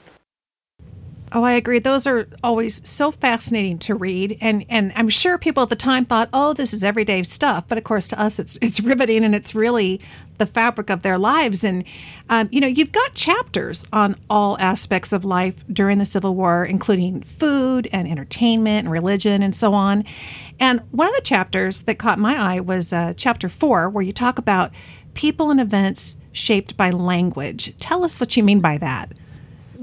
Oh, 1.32 1.42
I 1.42 1.52
agree. 1.52 1.80
Those 1.80 2.06
are 2.06 2.28
always 2.44 2.86
so 2.88 3.10
fascinating 3.10 3.78
to 3.80 3.94
read, 3.94 4.38
and 4.40 4.64
and 4.68 4.92
I'm 4.94 5.08
sure 5.08 5.36
people 5.36 5.64
at 5.64 5.68
the 5.68 5.76
time 5.76 6.04
thought, 6.04 6.28
"Oh, 6.32 6.52
this 6.52 6.72
is 6.72 6.84
everyday 6.84 7.22
stuff," 7.24 7.64
but 7.66 7.76
of 7.76 7.82
course, 7.82 8.06
to 8.08 8.20
us, 8.20 8.38
it's 8.38 8.56
it's 8.62 8.78
riveting, 8.80 9.24
and 9.24 9.34
it's 9.34 9.54
really 9.54 10.00
the 10.38 10.46
fabric 10.46 10.90
of 10.90 11.02
their 11.02 11.18
lives. 11.18 11.64
And 11.64 11.84
um, 12.28 12.48
you 12.52 12.60
know, 12.60 12.68
you've 12.68 12.92
got 12.92 13.14
chapters 13.14 13.84
on 13.92 14.16
all 14.30 14.56
aspects 14.60 15.12
of 15.12 15.24
life 15.24 15.64
during 15.72 15.98
the 15.98 16.04
Civil 16.04 16.36
War, 16.36 16.64
including 16.64 17.22
food 17.22 17.88
and 17.92 18.06
entertainment 18.06 18.84
and 18.84 18.90
religion 18.90 19.42
and 19.42 19.56
so 19.56 19.74
on. 19.74 20.04
And 20.60 20.82
one 20.92 21.08
of 21.08 21.14
the 21.14 21.22
chapters 21.22 21.82
that 21.82 21.98
caught 21.98 22.18
my 22.18 22.36
eye 22.36 22.60
was 22.60 22.92
uh, 22.92 23.12
chapter 23.16 23.48
four, 23.48 23.88
where 23.88 24.04
you 24.04 24.12
talk 24.12 24.38
about 24.38 24.70
people 25.14 25.50
and 25.50 25.60
events 25.60 26.16
shaped 26.32 26.76
by 26.76 26.90
language. 26.90 27.74
Tell 27.78 28.04
us 28.04 28.20
what 28.20 28.36
you 28.36 28.42
mean 28.42 28.60
by 28.60 28.78
that. 28.78 29.12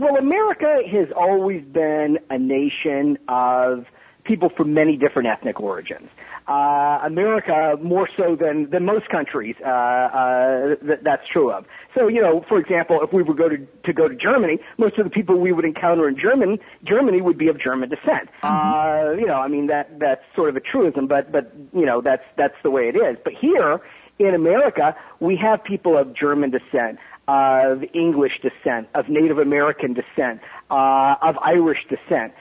Well, 0.02 0.18
America 0.18 0.82
has 0.88 1.10
always 1.16 1.64
been 1.64 2.18
a 2.32 2.40
nation 2.40 3.20
of 3.28 3.86
people 4.24 4.50
from 4.50 4.74
many 4.74 4.98
different 4.98 5.28
ethnic 5.28 5.60
origins. 5.60 6.10
Uh, 6.48 7.02
America, 7.04 7.78
more 7.80 8.10
so 8.18 8.36
than, 8.36 8.72
than 8.72 8.84
most 8.84 9.10
countries, 9.10 9.56
uh, 9.64 9.68
uh, 9.68 10.76
th- 10.78 11.02
that's 11.04 11.28
true 11.28 11.52
of. 11.52 11.68
So, 11.94 12.08
you 12.08 12.20
know, 12.20 12.44
for 12.50 12.58
example, 12.58 13.04
if 13.04 13.14
we 13.14 13.22
were 13.22 13.36
go 13.36 13.48
to, 13.48 13.60
to 13.60 13.94
go 13.94 14.08
to 14.08 14.16
Germany, 14.16 14.58
most 14.80 14.98
of 14.98 15.04
the 15.04 15.12
people 15.12 15.38
we 15.38 15.52
would 15.52 15.66
encounter 15.66 16.10
in 16.10 16.18
German, 16.18 16.58
Germany 16.84 17.22
would 17.22 17.38
be 17.38 17.50
of 17.50 17.60
German 17.60 17.90
descent. 17.90 18.28
Mm-hmm. 18.42 18.48
Uh, 18.48 19.12
you 19.20 19.28
know, 19.28 19.36
I 19.36 19.50
mean, 19.50 19.68
that, 19.68 20.00
that's 20.00 20.24
sort 20.36 20.50
of 20.50 20.56
a 20.56 20.62
truism, 20.62 21.06
but, 21.06 21.32
but, 21.32 21.54
you 21.74 21.86
know, 21.86 22.02
that's, 22.02 22.26
that's 22.38 22.56
the 22.64 22.72
way 22.72 22.90
it 22.90 22.96
is. 22.96 23.18
But 23.24 23.34
here, 23.34 23.82
in 24.18 24.34
America, 24.34 24.96
we 25.20 25.36
have 25.38 25.64
people 25.64 25.96
of 25.98 26.14
German 26.14 26.50
descent, 26.50 26.98
of 27.32 27.86
English 27.94 28.42
descent, 28.42 28.90
of 28.94 29.08
Native 29.08 29.40
American 29.40 29.94
descent, 29.94 30.42
uh, 30.70 31.16
of 31.22 31.38
Irish 31.42 31.88
descent. 31.88 32.34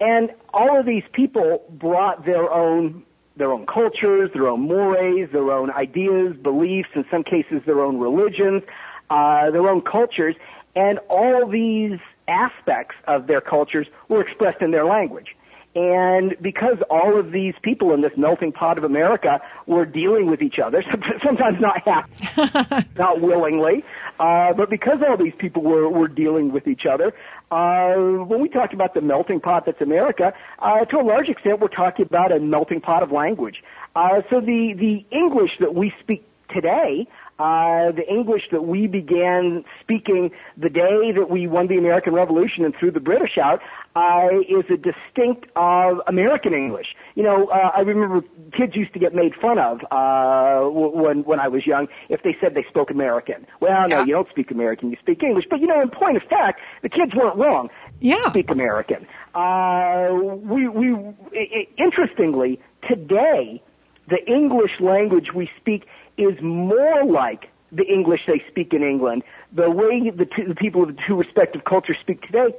And 0.00 0.32
all 0.52 0.78
of 0.78 0.86
these 0.86 1.02
people 1.12 1.64
brought 1.68 2.24
their 2.24 2.48
own 2.52 3.04
their 3.36 3.52
own 3.52 3.66
cultures, 3.66 4.30
their 4.32 4.46
own 4.46 4.60
mores, 4.60 5.28
their 5.32 5.50
own 5.50 5.68
ideas, 5.68 6.36
beliefs, 6.36 6.90
in 6.94 7.04
some 7.10 7.24
cases 7.24 7.62
their 7.66 7.80
own 7.80 7.98
religions, 7.98 8.62
uh, 9.10 9.50
their 9.50 9.68
own 9.68 9.80
cultures, 9.80 10.36
and 10.76 11.00
all 11.08 11.48
these 11.48 11.98
aspects 12.28 12.94
of 13.08 13.26
their 13.26 13.40
cultures 13.40 13.88
were 14.08 14.20
expressed 14.20 14.62
in 14.62 14.70
their 14.70 14.84
language. 14.84 15.34
And 15.74 16.36
because 16.40 16.78
all 16.88 17.18
of 17.18 17.32
these 17.32 17.54
people 17.62 17.92
in 17.94 18.00
this 18.00 18.12
melting 18.16 18.52
pot 18.52 18.78
of 18.78 18.84
America 18.84 19.42
were 19.66 19.84
dealing 19.84 20.26
with 20.30 20.40
each 20.40 20.60
other, 20.60 20.84
sometimes 21.22 21.60
not 21.60 21.82
happy, 21.86 22.88
not 22.96 23.20
willingly, 23.20 23.84
uh, 24.20 24.52
but 24.52 24.70
because 24.70 25.02
all 25.02 25.16
these 25.16 25.34
people 25.36 25.62
were, 25.62 25.88
were 25.88 26.06
dealing 26.06 26.52
with 26.52 26.68
each 26.68 26.86
other, 26.86 27.12
uh, 27.50 27.94
when 27.94 28.40
we 28.40 28.48
talk 28.48 28.72
about 28.72 28.94
the 28.94 29.00
melting 29.00 29.40
pot 29.40 29.66
that's 29.66 29.80
America, 29.80 30.32
uh, 30.60 30.84
to 30.84 31.00
a 31.00 31.02
large 31.02 31.28
extent, 31.28 31.58
we're 31.58 31.68
talking 31.68 32.06
about 32.06 32.30
a 32.30 32.38
melting 32.38 32.80
pot 32.80 33.02
of 33.02 33.10
language. 33.10 33.64
Uh, 33.96 34.22
so 34.30 34.40
the 34.40 34.74
the 34.74 35.04
English 35.10 35.58
that 35.58 35.74
we 35.74 35.92
speak 36.00 36.26
today 36.48 37.08
uh, 37.38 37.90
the 37.90 38.08
English 38.08 38.48
that 38.50 38.62
we 38.62 38.86
began 38.86 39.64
speaking 39.80 40.30
the 40.56 40.70
day 40.70 41.12
that 41.12 41.28
we 41.28 41.46
won 41.46 41.66
the 41.66 41.78
American 41.78 42.14
Revolution 42.14 42.64
and 42.64 42.74
threw 42.76 42.90
the 42.90 43.00
British 43.00 43.38
out 43.38 43.60
uh, 43.96 44.28
is 44.48 44.64
a 44.70 44.76
distinct 44.76 45.46
of 45.56 46.00
American 46.06 46.54
English. 46.54 46.94
You 47.14 47.24
know, 47.24 47.46
uh, 47.46 47.72
I 47.74 47.80
remember 47.80 48.22
kids 48.52 48.76
used 48.76 48.92
to 48.92 48.98
get 48.98 49.14
made 49.14 49.34
fun 49.34 49.58
of 49.58 49.84
uh, 49.90 50.68
when 50.68 51.24
when 51.24 51.40
I 51.40 51.48
was 51.48 51.66
young 51.66 51.88
if 52.08 52.22
they 52.22 52.36
said 52.40 52.54
they 52.54 52.64
spoke 52.64 52.90
American. 52.90 53.46
Well, 53.60 53.88
no, 53.88 53.98
yeah. 53.98 54.04
you 54.04 54.12
don't 54.12 54.28
speak 54.30 54.50
American, 54.50 54.90
you 54.90 54.96
speak 55.00 55.22
English. 55.22 55.46
But 55.50 55.60
you 55.60 55.66
know, 55.66 55.80
in 55.80 55.90
point 55.90 56.16
of 56.16 56.22
fact, 56.24 56.60
the 56.82 56.88
kids 56.88 57.14
weren't 57.14 57.36
wrong. 57.36 57.70
Yeah, 58.00 58.28
speak 58.28 58.50
American. 58.50 59.06
Uh, 59.34 60.10
we 60.12 60.68
we 60.68 60.96
it, 61.32 61.70
interestingly 61.76 62.60
today 62.82 63.62
the 64.08 64.30
English 64.30 64.80
language 64.80 65.32
we 65.32 65.50
speak 65.58 65.86
is 66.16 66.40
more 66.40 67.04
like 67.04 67.50
the 67.72 67.84
English 67.84 68.26
they 68.26 68.42
speak 68.48 68.72
in 68.72 68.82
England. 68.82 69.24
The 69.52 69.70
way 69.70 70.10
the, 70.10 70.26
two, 70.26 70.44
the 70.44 70.54
people 70.54 70.82
of 70.82 70.96
the 70.96 71.02
two 71.06 71.16
respective 71.16 71.64
cultures 71.64 71.96
speak 72.00 72.22
today 72.22 72.54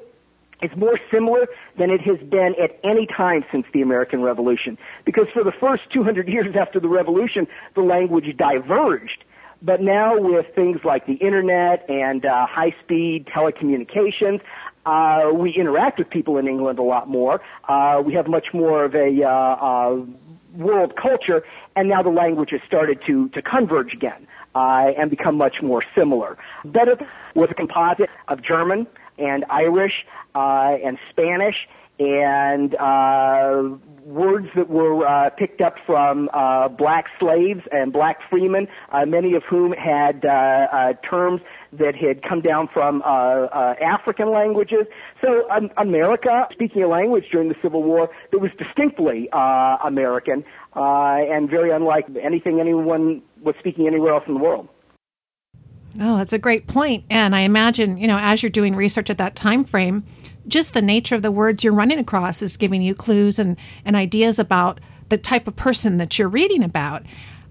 is 0.62 0.76
more 0.76 0.98
similar 1.12 1.48
than 1.78 1.90
it 1.90 2.02
has 2.02 2.18
been 2.20 2.56
at 2.56 2.80
any 2.84 3.06
time 3.06 3.46
since 3.52 3.66
the 3.74 3.82
American 3.82 4.22
Revolution. 4.22 4.78
Because 5.04 5.28
for 5.34 5.44
the 5.44 5.52
first 5.52 5.84
200 5.92 6.28
years 6.28 6.56
after 6.56 6.80
the 6.80 6.88
Revolution, 6.88 7.48
the 7.76 7.82
language 7.82 8.36
diverged. 8.38 9.24
But 9.62 9.82
now 9.82 10.20
with 10.20 10.54
things 10.54 10.84
like 10.84 11.06
the 11.06 11.14
internet 11.14 11.90
and 11.90 12.26
uh, 12.26 12.46
high-speed 12.46 13.28
telecommunications, 13.28 14.42
uh, 14.86 15.32
we 15.34 15.52
interact 15.52 16.00
with 16.00 16.10
people 16.10 16.38
in 16.38 16.48
England 16.48 16.80
a 16.80 16.84
lot 16.84 17.10
more. 17.10 17.42
Uh, 17.68 18.02
we 18.06 18.14
have 18.14 18.28
much 18.28 18.54
more 18.54 18.86
of 18.86 18.96
a 18.96 19.24
uh, 19.24 19.30
uh, 19.30 20.06
world 20.56 20.96
culture, 20.96 21.44
and 21.76 21.90
now 21.90 22.02
the 22.02 22.10
language 22.10 22.52
has 22.52 22.62
started 22.66 23.02
to, 23.06 23.30
to 23.30 23.42
converge 23.42 23.94
again 23.94 24.28
uh, 24.54 24.92
and 24.98 25.10
become 25.10 25.36
much 25.38 25.62
more 25.62 25.84
similar. 25.94 26.38
Better 26.64 26.98
was 27.34 27.50
a 27.52 27.54
composite 27.54 28.10
of 28.28 28.42
German 28.42 28.88
and 29.18 29.46
Irish 29.50 30.06
uh, 30.34 30.78
and 30.84 30.98
Spanish 31.10 31.68
and 32.00 32.76
uh, 32.76 33.70
words 34.06 34.48
that 34.56 34.70
were 34.70 35.06
uh, 35.06 35.30
picked 35.32 35.62
up 35.62 35.80
from 35.86 36.30
uh, 36.34 36.68
black 36.68 37.10
slaves 37.20 37.64
and 37.72 37.92
black 37.92 38.22
freemen, 38.30 38.68
uh, 38.90 39.06
many 39.06 39.34
of 39.34 39.44
whom 39.44 39.72
had 39.72 40.26
uh, 40.26 40.30
uh, 40.30 40.94
terms 41.02 41.42
that 41.74 41.96
had 41.96 42.22
come 42.22 42.42
down 42.42 42.68
from 42.68 43.02
uh, 43.02 43.06
uh, 43.06 43.76
African 43.82 44.30
languages. 44.32 44.86
So 45.22 45.50
um, 45.50 45.72
America, 45.78 46.48
speaking 46.52 46.84
a 46.84 46.88
language 46.88 47.30
during 47.32 47.50
the 47.50 47.56
Civil 47.62 47.84
War 47.84 48.10
that 48.32 48.40
was 48.40 48.52
distinctly 48.58 49.30
uh, 49.32 49.78
American 49.84 50.46
uh, 50.76 51.16
and 51.16 51.50
very 51.50 51.72
unlike 51.72 52.08
anything 52.20 52.60
anyone 52.60 53.22
was 53.42 53.56
speaking 53.60 53.88
anywhere 53.88 54.14
else 54.14 54.24
in 54.28 54.36
the 54.36 54.40
world. 54.40 54.68
Oh, 56.00 56.18
that's 56.18 56.34
a 56.34 56.40
great 56.40 56.68
point. 56.68 57.06
And 57.10 57.36
I 57.36 57.42
imagine, 57.42 57.98
you 57.98 58.08
know, 58.08 58.18
as 58.20 58.44
you're 58.44 58.50
doing 58.50 58.76
research 58.76 59.10
at 59.10 59.18
that 59.18 59.36
time 59.36 59.64
frame, 59.64 60.06
just 60.48 60.74
the 60.74 60.82
nature 60.82 61.16
of 61.16 61.22
the 61.22 61.32
words 61.32 61.64
you're 61.64 61.74
running 61.74 62.00
across 62.00 62.42
is 62.42 62.58
giving 62.58 62.82
you 62.82 62.96
clues 62.96 63.40
and, 63.40 63.58
and 63.84 63.96
ideas 63.96 64.40
about 64.40 64.80
the 65.10 65.18
type 65.18 65.48
of 65.48 65.56
person 65.56 65.98
that 65.98 66.18
you're 66.18 66.30
reading 66.30 66.64
about. 66.64 67.04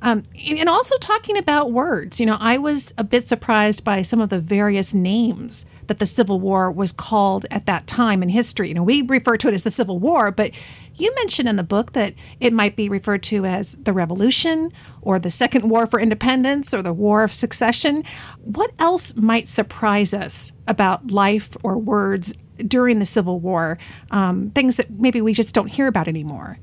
Um, 0.02 0.22
and 0.36 0.68
also 0.68 0.96
talking 0.98 1.38
about 1.38 1.72
words. 1.72 2.20
You 2.20 2.26
know, 2.26 2.36
I 2.38 2.58
was 2.58 2.92
a 2.98 3.04
bit 3.04 3.26
surprised 3.26 3.84
by 3.84 4.02
some 4.02 4.20
of 4.20 4.28
the 4.28 4.40
various 4.40 4.92
names 4.92 5.64
that 5.86 5.98
the 5.98 6.06
Civil 6.06 6.40
War 6.40 6.70
was 6.70 6.92
called 6.92 7.46
at 7.50 7.64
that 7.66 7.86
time 7.86 8.22
in 8.22 8.28
history. 8.28 8.68
You 8.68 8.74
know, 8.74 8.82
we 8.82 9.00
refer 9.00 9.38
to 9.38 9.48
it 9.48 9.54
as 9.54 9.62
the 9.62 9.70
Civil 9.70 9.98
War, 9.98 10.30
but 10.30 10.50
you 10.96 11.14
mentioned 11.14 11.48
in 11.48 11.56
the 11.56 11.62
book 11.62 11.92
that 11.92 12.14
it 12.38 12.52
might 12.52 12.76
be 12.76 12.88
referred 12.88 13.22
to 13.24 13.46
as 13.46 13.76
the 13.76 13.94
Revolution 13.94 14.72
or 15.00 15.18
the 15.18 15.30
Second 15.30 15.70
War 15.70 15.86
for 15.86 15.98
Independence 15.98 16.74
or 16.74 16.82
the 16.82 16.92
War 16.92 17.22
of 17.22 17.32
Succession. 17.32 18.04
What 18.42 18.72
else 18.78 19.16
might 19.16 19.48
surprise 19.48 20.12
us 20.12 20.52
about 20.68 21.10
life 21.10 21.56
or 21.62 21.78
words 21.78 22.34
during 22.58 22.99
the 22.99 23.04
Civil 23.04 23.40
War, 23.40 23.78
um, 24.11 24.50
things 24.50 24.76
that 24.76 24.90
maybe 24.90 25.20
we 25.20 25.32
just 25.32 25.54
don't 25.54 25.68
hear 25.68 25.87
about 25.87 26.08
anymore? 26.08 26.58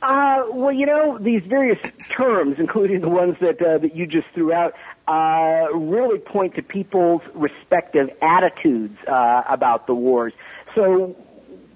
Uh, 0.00 0.44
well, 0.52 0.72
you 0.72 0.86
know, 0.86 1.18
these 1.18 1.42
various 1.42 1.78
terms, 2.10 2.56
including 2.58 3.00
the 3.00 3.08
ones 3.08 3.36
that 3.40 3.60
uh, 3.60 3.78
that 3.78 3.96
you 3.96 4.06
just 4.06 4.28
threw 4.32 4.52
out, 4.52 4.74
uh, 5.08 5.66
really 5.74 6.18
point 6.18 6.54
to 6.54 6.62
people's 6.62 7.22
respective 7.34 8.10
attitudes 8.22 8.96
uh, 9.08 9.42
about 9.48 9.88
the 9.88 9.94
wars. 9.94 10.32
So, 10.76 11.16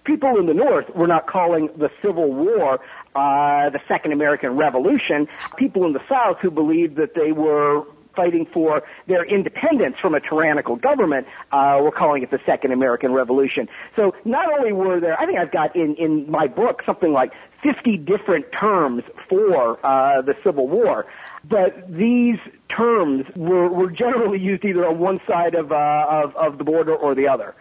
people 0.05 0.39
in 0.39 0.47
the 0.47 0.55
North 0.55 0.95
were 0.95 1.09
not 1.09 1.27
calling 1.27 1.69
the 1.77 1.91
Civil 2.01 2.33
War 2.33 2.81
uh, 3.15 3.71
the 3.71 3.81
Second 3.89 4.13
American 4.13 4.57
Revolution. 4.57 5.29
People 5.57 5.85
in 5.85 5.93
the 5.93 6.03
South 6.09 6.39
who 6.41 6.51
believed 6.51 6.97
that 6.97 7.15
they 7.15 7.33
were 7.33 7.85
fighting 8.15 8.47
for 8.47 8.83
their 9.07 9.25
independence 9.25 9.99
from 9.99 10.15
a 10.15 10.21
tyrannical 10.21 10.77
government, 10.77 11.27
uh, 11.51 11.81
we're 11.83 11.91
calling 11.91 12.23
it 12.23 12.31
the 12.31 12.41
Second 12.45 12.73
American 12.73 13.13
Revolution. 13.13 13.69
So 13.97 14.15
not 14.25 14.53
only 14.53 14.73
were 14.73 15.01
there, 15.01 15.21
I 15.21 15.27
think 15.27 15.39
I've 15.39 15.53
got 15.53 15.75
in, 15.77 15.95
in 15.97 16.31
my 16.31 16.47
book 16.47 16.83
something 16.85 17.13
like 17.13 17.33
50 17.63 17.97
different 17.99 18.51
terms 18.53 19.05
for 19.29 19.85
uh, 19.85 20.23
the 20.23 20.37
Civil 20.43 20.69
War. 20.69 21.07
But 21.45 21.93
these 21.93 22.39
terms 22.69 23.27
were, 23.37 23.69
were 23.69 23.91
generally 23.91 24.39
used 24.39 24.65
either 24.65 24.87
on 24.87 24.99
one 24.99 25.21
side 25.27 25.55
of, 25.55 25.73
uh, 25.73 26.07
of, 26.09 26.37
of 26.37 26.59
the 26.59 26.65
border 26.65 26.95
or 26.95 27.15
the 27.15 27.29
other. 27.29 27.55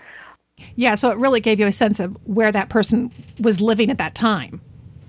Yeah, 0.76 0.96
so 0.96 1.10
it 1.10 1.18
really 1.18 1.40
gave 1.40 1.60
you 1.60 1.68
a 1.68 1.72
sense 1.72 2.00
of 2.00 2.16
where 2.28 2.52
that 2.52 2.70
person 2.70 3.12
was 3.40 3.62
living 3.62 3.90
at 3.90 3.98
that 3.98 4.14
time. 4.14 4.62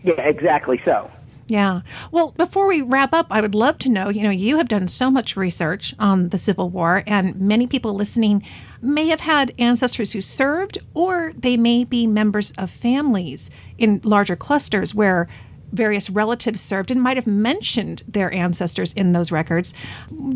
Yeah, 0.02 0.20
exactly 0.20 0.80
so. 0.84 1.10
Yeah. 1.52 1.82
Well, 2.10 2.30
before 2.30 2.66
we 2.66 2.80
wrap 2.80 3.12
up, 3.12 3.26
I 3.28 3.42
would 3.42 3.54
love 3.54 3.76
to 3.80 3.90
know 3.90 4.08
you 4.08 4.22
know, 4.22 4.30
you 4.30 4.56
have 4.56 4.68
done 4.68 4.88
so 4.88 5.10
much 5.10 5.36
research 5.36 5.94
on 5.98 6.30
the 6.30 6.38
Civil 6.38 6.70
War, 6.70 7.04
and 7.06 7.38
many 7.38 7.66
people 7.66 7.92
listening 7.92 8.42
may 8.80 9.08
have 9.08 9.20
had 9.20 9.52
ancestors 9.58 10.12
who 10.12 10.22
served, 10.22 10.78
or 10.94 11.34
they 11.36 11.58
may 11.58 11.84
be 11.84 12.06
members 12.06 12.52
of 12.52 12.70
families 12.70 13.50
in 13.76 14.00
larger 14.02 14.34
clusters 14.34 14.94
where 14.94 15.28
various 15.72 16.08
relatives 16.08 16.62
served 16.62 16.90
and 16.90 17.02
might 17.02 17.18
have 17.18 17.26
mentioned 17.26 18.02
their 18.08 18.32
ancestors 18.32 18.94
in 18.94 19.12
those 19.12 19.30
records. 19.30 19.74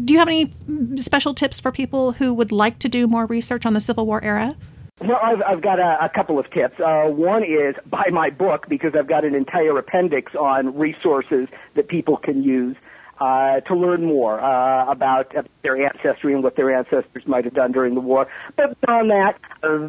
Do 0.04 0.12
you 0.12 0.18
have 0.18 0.28
any 0.28 0.52
special 0.96 1.32
tips 1.32 1.60
for 1.60 1.72
people 1.72 2.12
who 2.12 2.34
would 2.34 2.52
like 2.52 2.78
to 2.80 2.90
do 2.90 3.06
more 3.06 3.24
research 3.24 3.64
on 3.64 3.72
the 3.72 3.80
Civil 3.80 4.04
War 4.04 4.22
era? 4.22 4.54
Well, 5.00 5.18
I've, 5.22 5.42
I've 5.42 5.60
got 5.60 5.78
a, 5.78 6.06
a 6.06 6.08
couple 6.08 6.38
of 6.38 6.48
tips. 6.50 6.80
Uh, 6.80 7.04
one 7.04 7.44
is 7.44 7.74
buy 7.84 8.08
my 8.10 8.30
book 8.30 8.66
because 8.66 8.94
I've 8.94 9.06
got 9.06 9.26
an 9.26 9.34
entire 9.34 9.76
appendix 9.76 10.34
on 10.34 10.78
resources 10.78 11.48
that 11.74 11.88
people 11.88 12.16
can 12.16 12.42
use 12.42 12.76
uh, 13.18 13.60
to 13.60 13.74
learn 13.74 14.04
more 14.04 14.40
uh, 14.40 14.90
about 14.90 15.34
their 15.62 15.76
ancestry 15.76 16.32
and 16.34 16.42
what 16.42 16.56
their 16.56 16.70
ancestors 16.70 17.26
might 17.26 17.44
have 17.44 17.54
done 17.54 17.72
during 17.72 17.94
the 17.94 18.00
war. 18.00 18.28
But 18.56 18.80
beyond 18.80 19.10
that, 19.10 19.38
uh, 19.62 19.88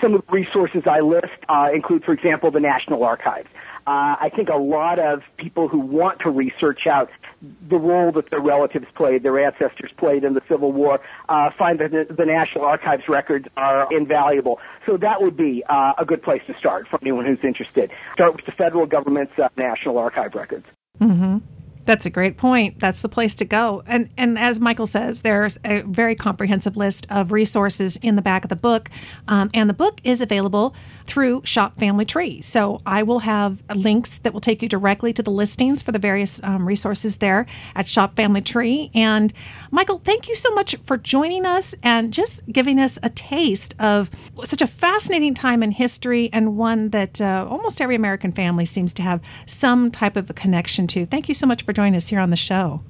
some 0.00 0.14
of 0.14 0.26
the 0.26 0.32
resources 0.32 0.82
I 0.86 1.00
list 1.00 1.32
uh, 1.48 1.70
include, 1.72 2.04
for 2.04 2.12
example, 2.12 2.50
the 2.50 2.60
National 2.60 3.04
Archives. 3.04 3.48
Uh, 3.86 4.16
I 4.20 4.28
think 4.28 4.50
a 4.50 4.56
lot 4.56 4.98
of 4.98 5.22
people 5.38 5.66
who 5.66 5.78
want 5.78 6.20
to 6.20 6.30
research 6.30 6.86
out 6.86 7.10
the 7.40 7.78
role 7.78 8.12
that 8.12 8.28
their 8.28 8.40
relatives 8.40 8.86
played, 8.94 9.22
their 9.22 9.38
ancestors 9.38 9.90
played 9.96 10.24
in 10.24 10.34
the 10.34 10.42
Civil 10.46 10.72
War, 10.72 11.00
uh, 11.26 11.50
find 11.52 11.78
that 11.78 12.14
the, 12.14 12.26
National 12.26 12.66
Archives 12.66 13.08
records 13.08 13.48
are 13.56 13.88
invaluable. 13.90 14.60
So 14.84 14.98
that 14.98 15.22
would 15.22 15.38
be 15.38 15.64
uh, 15.66 15.94
a 15.96 16.04
good 16.04 16.22
place 16.22 16.42
to 16.48 16.58
start 16.58 16.86
for 16.88 16.98
anyone 17.00 17.24
who's 17.24 17.42
interested. 17.42 17.90
Start 18.12 18.36
with 18.36 18.44
the 18.44 18.52
federal 18.52 18.84
government's 18.84 19.38
uh, 19.38 19.48
National 19.56 19.96
Archive 19.96 20.34
records. 20.34 20.66
Mm-hmm. 21.00 21.38
That's 21.88 22.04
a 22.04 22.10
great 22.10 22.36
point. 22.36 22.80
That's 22.80 23.00
the 23.00 23.08
place 23.08 23.34
to 23.36 23.46
go. 23.46 23.82
And 23.86 24.10
and 24.18 24.38
as 24.38 24.60
Michael 24.60 24.86
says, 24.86 25.22
there's 25.22 25.58
a 25.64 25.80
very 25.80 26.14
comprehensive 26.14 26.76
list 26.76 27.06
of 27.08 27.32
resources 27.32 27.96
in 28.02 28.14
the 28.14 28.20
back 28.20 28.44
of 28.44 28.50
the 28.50 28.56
book, 28.56 28.90
um, 29.26 29.48
and 29.54 29.70
the 29.70 29.74
book 29.74 30.02
is 30.04 30.20
available 30.20 30.74
through 31.06 31.40
Shop 31.46 31.78
Family 31.78 32.04
Tree. 32.04 32.42
So 32.42 32.82
I 32.84 33.02
will 33.02 33.20
have 33.20 33.62
links 33.74 34.18
that 34.18 34.34
will 34.34 34.42
take 34.42 34.62
you 34.62 34.68
directly 34.68 35.14
to 35.14 35.22
the 35.22 35.30
listings 35.30 35.80
for 35.80 35.90
the 35.90 35.98
various 35.98 36.42
um, 36.44 36.68
resources 36.68 37.16
there 37.16 37.46
at 37.74 37.88
Shop 37.88 38.14
Family 38.16 38.42
Tree. 38.42 38.90
And 38.92 39.32
Michael, 39.70 39.98
thank 39.98 40.28
you 40.28 40.34
so 40.34 40.50
much 40.50 40.76
for 40.84 40.98
joining 40.98 41.46
us 41.46 41.74
and 41.82 42.12
just 42.12 42.46
giving 42.52 42.78
us 42.78 42.98
a 43.02 43.08
taste 43.08 43.74
of 43.80 44.10
such 44.44 44.60
a 44.60 44.66
fascinating 44.66 45.32
time 45.32 45.62
in 45.62 45.70
history 45.70 46.28
and 46.34 46.58
one 46.58 46.90
that 46.90 47.18
uh, 47.18 47.46
almost 47.48 47.80
every 47.80 47.94
American 47.94 48.30
family 48.30 48.66
seems 48.66 48.92
to 48.92 49.00
have 49.02 49.22
some 49.46 49.90
type 49.90 50.16
of 50.16 50.28
a 50.28 50.34
connection 50.34 50.86
to. 50.88 51.06
Thank 51.06 51.28
you 51.28 51.34
so 51.34 51.46
much 51.46 51.62
for 51.62 51.72
join 51.78 51.94
us 51.94 52.08
here 52.08 52.18
on 52.18 52.30
the 52.30 52.36
show. 52.36 52.82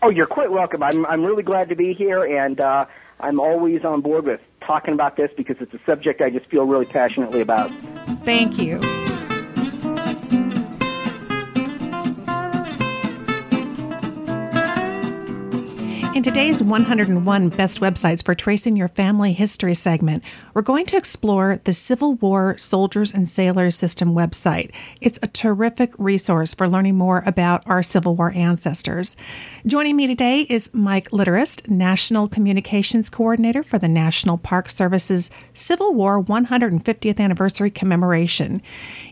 Oh, 0.00 0.08
you're 0.08 0.26
quite 0.26 0.50
welcome. 0.50 0.82
I'm 0.82 1.04
I'm 1.04 1.22
really 1.22 1.42
glad 1.42 1.68
to 1.68 1.76
be 1.76 1.92
here, 1.92 2.24
and 2.24 2.58
uh, 2.58 2.86
I'm 3.20 3.38
always 3.38 3.84
on 3.84 4.00
board 4.00 4.24
with 4.24 4.40
talking 4.62 4.94
about 4.94 5.18
this 5.18 5.30
because 5.36 5.58
it's 5.60 5.74
a 5.74 5.80
subject 5.84 6.22
I 6.22 6.30
just 6.30 6.46
feel 6.46 6.64
really 6.64 6.86
passionately 6.86 7.42
about. 7.42 7.70
Thank 8.24 8.56
you. 8.56 8.80
In 16.12 16.24
today's 16.24 16.60
101 16.60 17.50
Best 17.50 17.80
Websites 17.80 18.24
for 18.24 18.34
Tracing 18.34 18.74
Your 18.74 18.88
Family 18.88 19.32
History 19.32 19.74
segment, 19.74 20.24
we're 20.54 20.60
going 20.60 20.84
to 20.86 20.96
explore 20.96 21.60
the 21.62 21.72
Civil 21.72 22.14
War 22.14 22.58
Soldiers 22.58 23.14
and 23.14 23.28
Sailors 23.28 23.76
System 23.76 24.12
website. 24.12 24.72
It's 25.00 25.20
a 25.22 25.28
terrific 25.28 25.92
resource 25.98 26.52
for 26.52 26.68
learning 26.68 26.96
more 26.96 27.22
about 27.26 27.62
our 27.64 27.80
Civil 27.80 28.16
War 28.16 28.32
ancestors. 28.32 29.16
Joining 29.64 29.94
me 29.94 30.08
today 30.08 30.40
is 30.50 30.68
Mike 30.74 31.08
Litterst, 31.10 31.70
National 31.70 32.26
Communications 32.26 33.08
Coordinator 33.08 33.62
for 33.62 33.78
the 33.78 33.88
National 33.88 34.36
Park 34.36 34.68
Service's 34.68 35.30
Civil 35.54 35.94
War 35.94 36.20
150th 36.20 37.20
Anniversary 37.20 37.70
Commemoration. 37.70 38.60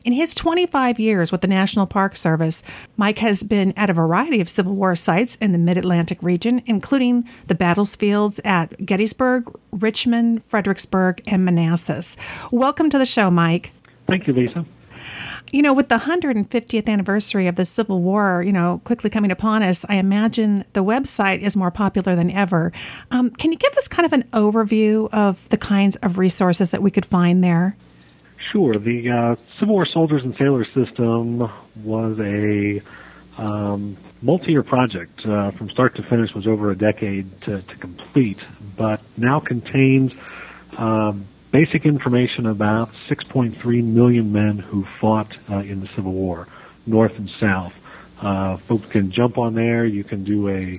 In 0.08 0.14
his 0.14 0.34
25 0.34 0.98
years 0.98 1.30
with 1.30 1.42
the 1.42 1.46
National 1.46 1.84
Park 1.84 2.16
Service, 2.16 2.62
Mike 2.96 3.18
has 3.18 3.42
been 3.42 3.74
at 3.76 3.90
a 3.90 3.92
variety 3.92 4.40
of 4.40 4.48
Civil 4.48 4.72
War 4.74 4.94
sites 4.94 5.34
in 5.34 5.52
the 5.52 5.58
Mid 5.58 5.76
Atlantic 5.76 6.22
region, 6.22 6.62
including 6.64 7.28
the 7.46 7.54
battlefields 7.54 8.40
at 8.42 8.86
Gettysburg, 8.86 9.54
Richmond, 9.70 10.42
Fredericksburg, 10.42 11.20
and 11.26 11.44
Manassas. 11.44 12.16
Welcome 12.50 12.88
to 12.88 12.96
the 12.96 13.04
show, 13.04 13.30
Mike. 13.30 13.70
Thank 14.06 14.26
you, 14.26 14.32
Lisa. 14.32 14.64
You 15.52 15.60
know, 15.60 15.74
with 15.74 15.90
the 15.90 15.98
150th 15.98 16.88
anniversary 16.88 17.46
of 17.46 17.56
the 17.56 17.66
Civil 17.66 18.00
War, 18.00 18.42
you 18.42 18.52
know, 18.52 18.80
quickly 18.84 19.10
coming 19.10 19.30
upon 19.30 19.62
us, 19.62 19.84
I 19.90 19.96
imagine 19.96 20.64
the 20.72 20.82
website 20.82 21.40
is 21.40 21.54
more 21.54 21.70
popular 21.70 22.16
than 22.16 22.30
ever. 22.30 22.72
Um, 23.10 23.28
can 23.32 23.52
you 23.52 23.58
give 23.58 23.74
us 23.74 23.86
kind 23.88 24.06
of 24.06 24.14
an 24.14 24.22
overview 24.32 25.10
of 25.12 25.46
the 25.50 25.58
kinds 25.58 25.96
of 25.96 26.16
resources 26.16 26.70
that 26.70 26.82
we 26.82 26.90
could 26.90 27.04
find 27.04 27.44
there? 27.44 27.76
Sure. 28.38 28.74
The 28.74 29.10
uh, 29.10 29.36
Civil 29.58 29.74
War 29.74 29.86
Soldiers 29.86 30.22
and 30.22 30.36
Sailors 30.36 30.68
System 30.72 31.50
was 31.82 32.18
a 32.20 32.80
um, 33.36 33.96
multi-year 34.22 34.62
project 34.62 35.24
uh, 35.26 35.50
from 35.52 35.70
start 35.70 35.96
to 35.96 36.02
finish 36.02 36.34
was 36.34 36.46
over 36.46 36.70
a 36.70 36.76
decade 36.76 37.40
to, 37.42 37.60
to 37.62 37.76
complete, 37.76 38.42
but 38.76 39.00
now 39.16 39.40
contains 39.40 40.12
um, 40.76 41.26
basic 41.50 41.84
information 41.84 42.46
about 42.46 42.90
6.3 43.08 43.84
million 43.84 44.32
men 44.32 44.58
who 44.58 44.84
fought 45.00 45.36
uh, 45.50 45.58
in 45.58 45.80
the 45.80 45.88
Civil 45.88 46.12
War, 46.12 46.46
North 46.86 47.16
and 47.16 47.30
South. 47.40 47.72
Uh, 48.20 48.56
folks 48.56 48.90
can 48.90 49.10
jump 49.10 49.38
on 49.38 49.54
there. 49.54 49.84
You 49.84 50.04
can 50.04 50.24
do 50.24 50.48
a 50.48 50.74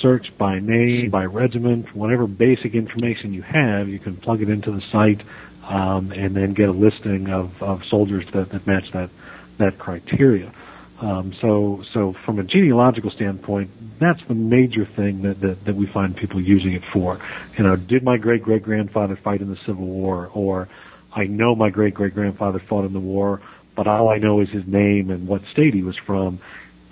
search 0.00 0.36
by 0.36 0.58
name, 0.58 1.10
by 1.10 1.24
regiment, 1.24 1.94
whatever 1.94 2.26
basic 2.26 2.74
information 2.74 3.32
you 3.32 3.42
have, 3.42 3.88
you 3.88 3.98
can 3.98 4.16
plug 4.16 4.42
it 4.42 4.48
into 4.50 4.70
the 4.70 4.82
site 4.92 5.22
um, 5.68 6.12
and 6.12 6.34
then 6.34 6.52
get 6.54 6.68
a 6.68 6.72
listing 6.72 7.28
of, 7.28 7.62
of 7.62 7.84
soldiers 7.84 8.24
that, 8.32 8.50
that 8.50 8.66
match 8.66 8.90
that 8.92 9.10
that 9.58 9.78
criteria. 9.78 10.52
Um, 11.00 11.34
so, 11.40 11.82
so 11.92 12.14
from 12.24 12.38
a 12.38 12.44
genealogical 12.44 13.10
standpoint, 13.10 13.70
that's 13.98 14.22
the 14.28 14.34
major 14.34 14.86
thing 14.86 15.22
that, 15.22 15.40
that, 15.40 15.64
that 15.66 15.76
we 15.76 15.86
find 15.86 16.16
people 16.16 16.40
using 16.40 16.72
it 16.72 16.84
for. 16.84 17.20
You 17.56 17.64
know, 17.64 17.76
did 17.76 18.02
my 18.02 18.16
great 18.16 18.42
great 18.42 18.62
grandfather 18.62 19.16
fight 19.16 19.40
in 19.40 19.50
the 19.50 19.56
Civil 19.56 19.86
War? 19.86 20.30
Or 20.32 20.68
I 21.12 21.26
know 21.26 21.54
my 21.54 21.70
great 21.70 21.94
great 21.94 22.14
grandfather 22.14 22.58
fought 22.58 22.84
in 22.84 22.92
the 22.92 23.00
war, 23.00 23.40
but 23.74 23.86
all 23.86 24.08
I 24.08 24.18
know 24.18 24.40
is 24.40 24.48
his 24.48 24.66
name 24.66 25.10
and 25.10 25.26
what 25.26 25.42
state 25.52 25.74
he 25.74 25.82
was 25.82 25.96
from. 25.96 26.40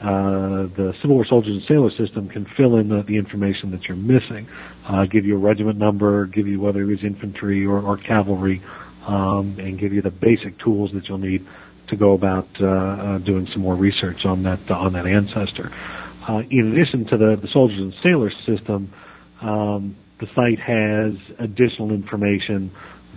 Uh, 0.01 0.67
the 0.77 0.95
Civil 1.01 1.17
War 1.17 1.25
Soldiers 1.25 1.53
and 1.53 1.63
Sailors 1.65 1.97
system 1.97 2.29
can 2.29 2.45
fill 2.45 2.77
in 2.77 2.89
the, 2.89 3.03
the 3.03 3.17
information 3.17 3.71
that 3.71 3.89
you're 3.89 3.97
missing, 3.97 4.49
uh, 4.87 5.07
give 5.07 5.25
you 5.25 5.37
a 5.37 5.39
regiment 5.39 5.79
number, 5.79 6.27
give 6.27 6.47
you 6.47 6.61
whether 6.61 6.83
it 6.83 6.87
was 6.87 7.05
infantry 7.05 7.65
or, 7.65 7.81
or 7.81 7.97
cavalry, 7.97 8.61
um, 9.07 9.57
and 9.59 9.79
give 9.79 9.93
you 9.93 10.03
the 10.03 10.11
basic 10.11 10.59
tools 10.59 10.93
that 10.93 11.09
you'll 11.09 11.19
need 11.19 11.47
to 11.87 11.97
go 11.97 12.13
about 12.13 12.49
uh, 12.61 12.67
uh, 12.67 13.19
doing 13.19 13.47
some 13.47 13.63
more 13.63 13.75
research 13.75 14.25
on 14.25 14.43
that 14.43 14.71
on 14.71 14.95
that 14.95 15.07
ancestor. 15.07 15.71
Uh, 16.27 16.43
in 16.51 16.73
addition 16.73 17.05
to 17.05 17.17
the, 17.17 17.37
the 17.37 17.49
soldiers 17.49 17.79
and 17.79 17.95
sailors 18.03 18.35
system, 18.47 18.93
um, 19.43 19.95
the 20.19 20.27
site 20.35 20.59
has 20.59 21.15
additional 21.39 21.91
information 21.93 22.71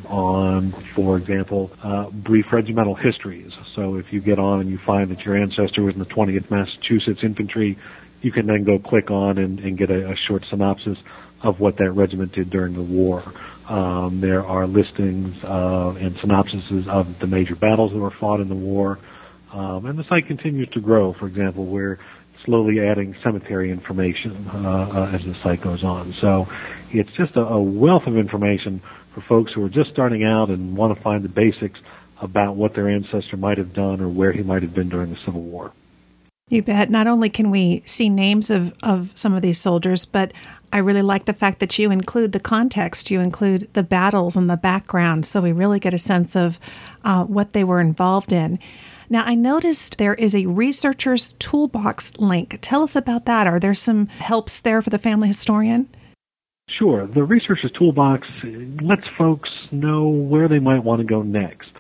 on, 0.06 0.72
for 0.96 1.18
example, 1.18 1.72
uh, 1.82 2.10
brief 2.10 2.52
regimental 2.52 2.96
histories. 2.96 3.54
So 3.74 3.96
if 3.96 4.14
you 4.14 4.22
get 4.22 4.40
on 4.40 4.62
and 4.62 4.70
you 4.70 4.78
find 4.78 5.12
that 5.12 5.26
your 5.26 5.36
ancestor 5.36 5.84
was 5.84 5.94
in 5.94 6.00
the 6.00 6.06
20th 6.06 6.50
Massachusetts 6.50 7.24
Infantry, 7.24 7.78
you 8.22 8.32
can 8.32 8.48
then 8.48 8.64
go 8.64 8.80
click 8.80 9.12
on 9.12 9.38
and, 9.38 9.60
and 9.60 9.78
get 9.78 9.90
a, 9.90 10.12
a 10.12 10.16
short 10.16 10.46
synopsis 10.50 10.98
of 11.42 11.60
what 11.60 11.78
that 11.78 11.92
regiment 11.92 12.32
did 12.32 12.50
during 12.50 12.74
the 12.74 12.82
war. 12.82 13.24
Um, 13.70 14.22
there 14.22 14.46
are 14.46 14.66
listings 14.66 15.44
uh, 15.44 15.96
and 16.00 16.16
synopsises 16.18 16.88
of 16.88 17.20
the 17.20 17.28
major 17.28 17.56
battles 17.56 17.92
that 17.92 18.00
were 18.00 18.12
fought 18.12 18.40
in 18.40 18.50
the 18.50 18.56
war. 18.56 19.00
Um, 19.52 19.86
and 19.86 19.98
the 20.00 20.04
site 20.06 20.28
continues 20.28 20.70
to 20.70 20.80
grow. 20.80 21.14
For 21.14 21.28
example, 21.28 21.66
we're 21.66 22.00
slowly 22.46 22.80
adding 22.80 23.16
cemetery 23.24 23.72
information 23.72 24.48
uh, 24.48 24.90
uh, 24.94 25.12
as 25.14 25.24
the 25.24 25.36
site 25.44 25.62
goes 25.62 25.84
on. 25.84 26.14
So 26.14 26.48
it's 26.92 27.12
just 27.12 27.36
a, 27.36 27.42
a 27.42 27.62
wealth 27.62 28.08
of 28.08 28.18
information 28.18 28.82
for 29.18 29.22
folks 29.28 29.52
who 29.52 29.66
are 29.66 29.70
just 29.70 29.90
starting 29.90 30.24
out 30.24 30.50
and 30.50 30.78
want 30.78 30.96
to 30.96 31.02
find 31.02 31.24
the 31.24 31.30
basics 31.30 31.80
about 32.22 32.56
what 32.56 32.76
their 32.76 32.88
ancestor 32.88 33.36
might 33.36 33.58
have 33.58 33.74
done 33.74 34.00
or 34.00 34.08
where 34.08 34.32
he 34.32 34.44
might 34.44 34.62
have 34.62 34.76
been 34.76 34.90
during 34.90 35.10
the 35.10 35.18
Civil 35.26 35.42
War. 35.42 35.72
You 36.50 36.62
bet. 36.62 36.92
Not 36.92 37.08
only 37.08 37.30
can 37.30 37.50
we 37.50 37.82
see 37.86 38.10
names 38.10 38.50
of, 38.50 38.74
of 38.84 39.12
some 39.16 39.34
of 39.34 39.42
these 39.42 39.60
soldiers, 39.60 40.06
but 40.06 40.32
I 40.72 40.78
really 40.78 41.02
like 41.02 41.26
the 41.26 41.34
fact 41.34 41.60
that 41.60 41.80
you 41.80 41.90
include 41.90 42.32
the 42.32 42.40
context, 42.40 43.10
you 43.10 43.20
include 43.20 43.68
the 43.74 43.84
battles 43.84 44.38
and 44.38 44.50
the 44.50 44.56
background, 44.56 45.26
so 45.26 45.42
we 45.42 45.52
really 45.52 45.80
get 45.80 45.94
a 45.94 45.98
sense 45.98 46.36
of 46.36 46.60
uh, 47.04 47.26
what 47.26 47.54
they 47.54 47.64
were 47.64 47.82
involved 47.82 48.32
in. 48.32 48.60
Now, 49.10 49.24
I 49.26 49.36
noticed 49.36 49.98
there 49.98 50.14
is 50.14 50.36
a 50.36 50.46
researcher's 50.46 51.34
toolbox 51.34 52.18
link. 52.18 52.60
Tell 52.62 52.84
us 52.84 52.96
about 52.96 53.26
that. 53.26 53.48
Are 53.48 53.60
there 53.60 53.74
some 53.74 54.08
helps 54.08 54.60
there 54.60 54.82
for 54.82 54.90
the 54.90 54.98
family 55.00 55.30
historian? 55.30 55.90
Sure. 56.70 57.08
The 57.08 57.24
researcher's 57.24 57.72
toolbox 57.72 58.28
lets 58.44 59.08
folks 59.18 59.50
know 59.72 60.10
where 60.10 60.50
they 60.50 60.60
might 60.60 60.84
want 60.84 61.00
to 61.00 61.06
go 61.06 61.22
next. 61.22 61.72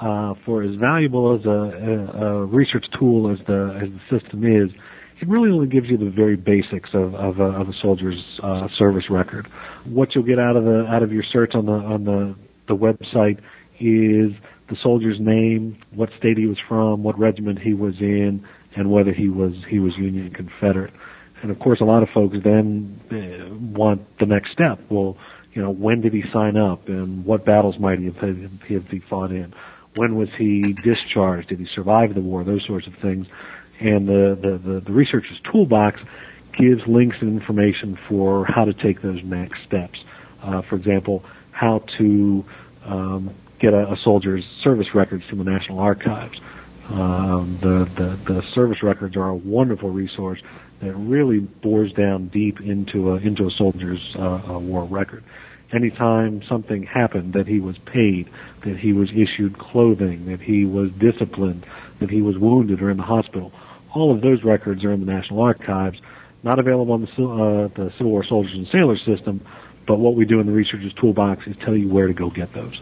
Uh, 0.00 0.34
for 0.44 0.62
as 0.62 0.74
valuable 0.74 1.38
as 1.38 1.44
a, 1.46 1.50
a, 1.50 2.26
a 2.26 2.44
research 2.46 2.90
tool 2.90 3.30
as 3.30 3.38
the 3.46 3.78
as 3.80 3.88
the 3.88 4.18
system 4.18 4.44
is, 4.44 4.72
it 5.20 5.28
really 5.28 5.48
only 5.52 5.68
gives 5.68 5.88
you 5.88 5.96
the 5.96 6.10
very 6.10 6.34
basics 6.34 6.92
of 6.92 7.14
of 7.14 7.38
a, 7.38 7.44
of 7.44 7.68
a 7.68 7.72
soldier's 7.72 8.40
uh, 8.42 8.66
service 8.76 9.08
record. 9.08 9.46
What 9.84 10.16
you'll 10.16 10.24
get 10.24 10.40
out 10.40 10.56
of 10.56 10.64
the 10.64 10.86
out 10.86 11.04
of 11.04 11.12
your 11.12 11.22
search 11.22 11.54
on 11.54 11.66
the 11.66 11.72
on 11.72 12.02
the 12.02 12.34
the 12.66 12.76
website 12.76 13.38
is 13.78 14.32
the 14.68 14.76
soldier's 14.82 15.20
name, 15.20 15.78
what 15.92 16.10
state 16.18 16.36
he 16.36 16.46
was 16.46 16.58
from, 16.58 17.04
what 17.04 17.16
regiment 17.16 17.60
he 17.60 17.74
was 17.74 18.00
in, 18.00 18.44
and 18.74 18.90
whether 18.90 19.12
he 19.12 19.28
was 19.28 19.54
he 19.68 19.78
was 19.78 19.96
Union 19.96 20.30
Confederate. 20.30 20.92
And 21.42 21.50
of 21.50 21.58
course, 21.58 21.80
a 21.80 21.84
lot 21.84 22.02
of 22.02 22.10
folks 22.10 22.38
then 22.42 23.00
uh, 23.10 23.54
want 23.54 24.18
the 24.18 24.26
next 24.26 24.52
step. 24.52 24.80
Well, 24.88 25.16
you 25.52 25.60
know, 25.60 25.70
when 25.70 26.00
did 26.00 26.14
he 26.14 26.24
sign 26.30 26.56
up, 26.56 26.88
and 26.88 27.26
what 27.26 27.44
battles 27.44 27.78
might 27.78 27.98
he 27.98 28.06
have, 28.06 28.88
he 28.88 29.00
fought 29.00 29.32
in? 29.32 29.52
When 29.96 30.16
was 30.16 30.30
he 30.30 30.72
discharged? 30.72 31.48
Did 31.48 31.58
he 31.58 31.66
survive 31.66 32.14
the 32.14 32.22
war? 32.22 32.44
Those 32.44 32.64
sorts 32.64 32.86
of 32.86 32.94
things 32.94 33.26
and 33.82 34.08
the, 34.08 34.38
the, 34.40 34.58
the, 34.58 34.80
the 34.80 34.92
researcher's 34.92 35.40
toolbox 35.40 36.00
gives 36.52 36.86
links 36.86 37.16
and 37.20 37.30
information 37.30 37.98
for 38.08 38.44
how 38.44 38.64
to 38.64 38.72
take 38.72 39.02
those 39.02 39.22
next 39.24 39.62
steps. 39.64 40.02
Uh, 40.42 40.62
for 40.62 40.76
example, 40.76 41.24
how 41.50 41.80
to 41.98 42.44
um, 42.84 43.34
get 43.58 43.74
a, 43.74 43.92
a, 43.92 43.96
soldier's 43.96 44.44
service 44.60 44.94
records 44.94 45.24
from 45.26 45.38
the 45.38 45.44
National 45.44 45.78
Archives. 45.80 46.40
Um, 46.88 47.58
the, 47.60 47.88
the, 47.96 48.32
the 48.32 48.42
service 48.42 48.82
records 48.82 49.16
are 49.16 49.28
a 49.28 49.34
wonderful 49.34 49.90
resource 49.90 50.40
that 50.82 50.92
really 50.94 51.38
bores 51.38 51.92
down 51.92 52.26
deep 52.26 52.60
into 52.60 53.12
a, 53.12 53.16
into 53.16 53.46
a 53.46 53.50
soldier's 53.50 54.14
uh, 54.16 54.40
a 54.48 54.58
war 54.58 54.84
record. 54.84 55.22
Anytime 55.72 56.42
something 56.42 56.82
happened, 56.82 57.32
that 57.32 57.46
he 57.46 57.60
was 57.60 57.78
paid, 57.78 58.28
that 58.64 58.76
he 58.76 58.92
was 58.92 59.10
issued 59.12 59.58
clothing, 59.58 60.26
that 60.26 60.40
he 60.40 60.66
was 60.66 60.90
disciplined, 60.90 61.64
that 62.00 62.10
he 62.10 62.20
was 62.20 62.36
wounded 62.36 62.82
or 62.82 62.90
in 62.90 62.98
the 62.98 63.02
hospital, 63.02 63.52
all 63.94 64.10
of 64.10 64.20
those 64.20 64.42
records 64.42 64.84
are 64.84 64.92
in 64.92 65.04
the 65.04 65.10
National 65.10 65.40
Archives, 65.40 66.00
not 66.42 66.58
available 66.58 66.92
on 66.92 67.02
the, 67.02 67.08
uh, 67.08 67.68
the 67.68 67.90
Civil 67.92 68.10
War 68.10 68.24
Soldiers 68.24 68.54
and 68.54 68.66
Sailors 68.68 69.02
system, 69.04 69.40
but 69.86 69.98
what 69.98 70.14
we 70.14 70.24
do 70.24 70.40
in 70.40 70.46
the 70.46 70.52
Researcher's 70.52 70.92
Toolbox 70.94 71.46
is 71.46 71.56
tell 71.56 71.76
you 71.76 71.88
where 71.88 72.06
to 72.06 72.14
go 72.14 72.28
get 72.28 72.52
those. 72.52 72.80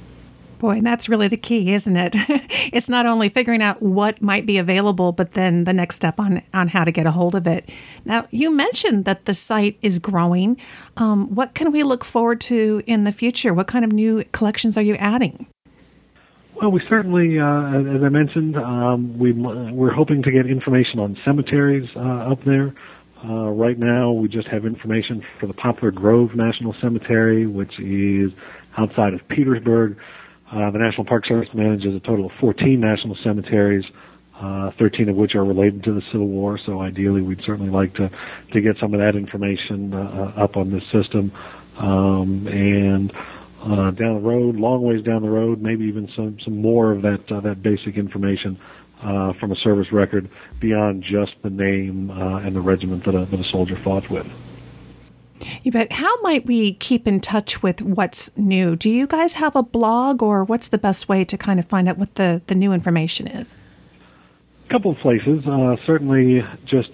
Boy, 0.60 0.72
and 0.72 0.86
that's 0.86 1.08
really 1.08 1.26
the 1.26 1.38
key, 1.38 1.72
isn't 1.72 1.96
it? 1.96 2.14
it's 2.70 2.90
not 2.90 3.06
only 3.06 3.30
figuring 3.30 3.62
out 3.62 3.80
what 3.80 4.20
might 4.20 4.44
be 4.44 4.58
available, 4.58 5.10
but 5.10 5.30
then 5.32 5.64
the 5.64 5.72
next 5.72 5.96
step 5.96 6.20
on, 6.20 6.42
on 6.52 6.68
how 6.68 6.84
to 6.84 6.92
get 6.92 7.06
a 7.06 7.10
hold 7.10 7.34
of 7.34 7.46
it. 7.46 7.66
Now, 8.04 8.28
you 8.30 8.50
mentioned 8.50 9.06
that 9.06 9.24
the 9.24 9.32
site 9.32 9.78
is 9.80 9.98
growing. 9.98 10.58
Um, 10.98 11.34
what 11.34 11.54
can 11.54 11.72
we 11.72 11.82
look 11.82 12.04
forward 12.04 12.42
to 12.42 12.82
in 12.86 13.04
the 13.04 13.10
future? 13.10 13.54
What 13.54 13.68
kind 13.68 13.86
of 13.86 13.92
new 13.92 14.22
collections 14.32 14.76
are 14.76 14.82
you 14.82 14.96
adding? 14.96 15.46
Well, 16.56 16.70
we 16.70 16.86
certainly, 16.86 17.40
uh, 17.40 17.80
as 17.80 18.02
I 18.02 18.10
mentioned, 18.10 18.58
um, 18.58 19.18
we, 19.18 19.32
we're 19.32 19.92
hoping 19.92 20.22
to 20.24 20.30
get 20.30 20.44
information 20.44 20.98
on 20.98 21.16
cemeteries 21.24 21.88
uh, 21.96 22.00
up 22.00 22.44
there. 22.44 22.74
Uh, 23.24 23.48
right 23.48 23.78
now, 23.78 24.12
we 24.12 24.28
just 24.28 24.48
have 24.48 24.66
information 24.66 25.24
for 25.38 25.46
the 25.46 25.54
Poplar 25.54 25.90
Grove 25.90 26.34
National 26.34 26.74
Cemetery, 26.74 27.46
which 27.46 27.80
is 27.80 28.32
outside 28.76 29.14
of 29.14 29.26
Petersburg. 29.28 29.96
Uh, 30.50 30.70
the 30.70 30.78
National 30.78 31.04
Park 31.04 31.26
Service 31.26 31.48
manages 31.54 31.94
a 31.94 32.00
total 32.00 32.26
of 32.26 32.32
14 32.40 32.80
national 32.80 33.14
cemeteries, 33.16 33.84
uh, 34.40 34.72
13 34.72 35.08
of 35.08 35.16
which 35.16 35.34
are 35.36 35.44
related 35.44 35.84
to 35.84 35.92
the 35.92 36.02
Civil 36.02 36.26
War. 36.26 36.58
So 36.58 36.80
ideally, 36.80 37.22
we'd 37.22 37.42
certainly 37.42 37.70
like 37.70 37.94
to 37.94 38.10
to 38.52 38.60
get 38.60 38.78
some 38.78 38.92
of 38.92 39.00
that 39.00 39.14
information 39.14 39.94
uh, 39.94 40.32
uh 40.36 40.40
up 40.40 40.56
on 40.56 40.70
this 40.72 40.84
system. 40.90 41.30
Um, 41.78 42.48
and 42.48 43.12
uh, 43.62 43.90
down 43.92 44.14
the 44.14 44.28
road, 44.28 44.56
long 44.56 44.82
ways 44.82 45.02
down 45.02 45.22
the 45.22 45.30
road, 45.30 45.62
maybe 45.62 45.84
even 45.84 46.10
some 46.16 46.40
some 46.40 46.60
more 46.60 46.90
of 46.90 47.02
that 47.02 47.28
that 47.28 47.62
basic 47.62 47.96
information 47.96 48.58
from 49.00 49.52
a 49.52 49.56
service 49.56 49.92
record 49.92 50.28
beyond 50.58 51.02
just 51.02 51.34
the 51.42 51.50
name 51.50 52.10
and 52.10 52.56
the 52.56 52.60
regiment 52.60 53.04
that 53.04 53.14
a, 53.14 53.24
that 53.26 53.40
a 53.40 53.44
soldier 53.44 53.76
fought 53.76 54.10
with. 54.10 54.26
You 55.62 55.72
bet. 55.72 55.92
How 55.92 56.20
might 56.22 56.46
we 56.46 56.74
keep 56.74 57.06
in 57.06 57.20
touch 57.20 57.62
with 57.62 57.82
what's 57.82 58.36
new? 58.36 58.76
Do 58.76 58.90
you 58.90 59.06
guys 59.06 59.34
have 59.34 59.56
a 59.56 59.62
blog, 59.62 60.22
or 60.22 60.44
what's 60.44 60.68
the 60.68 60.78
best 60.78 61.08
way 61.08 61.24
to 61.24 61.36
kind 61.36 61.58
of 61.58 61.66
find 61.66 61.88
out 61.88 61.98
what 61.98 62.14
the, 62.16 62.42
the 62.46 62.54
new 62.54 62.72
information 62.72 63.26
is? 63.26 63.58
A 64.66 64.70
couple 64.70 64.92
of 64.92 64.98
places. 64.98 65.46
Uh, 65.46 65.76
certainly, 65.84 66.44
just 66.64 66.90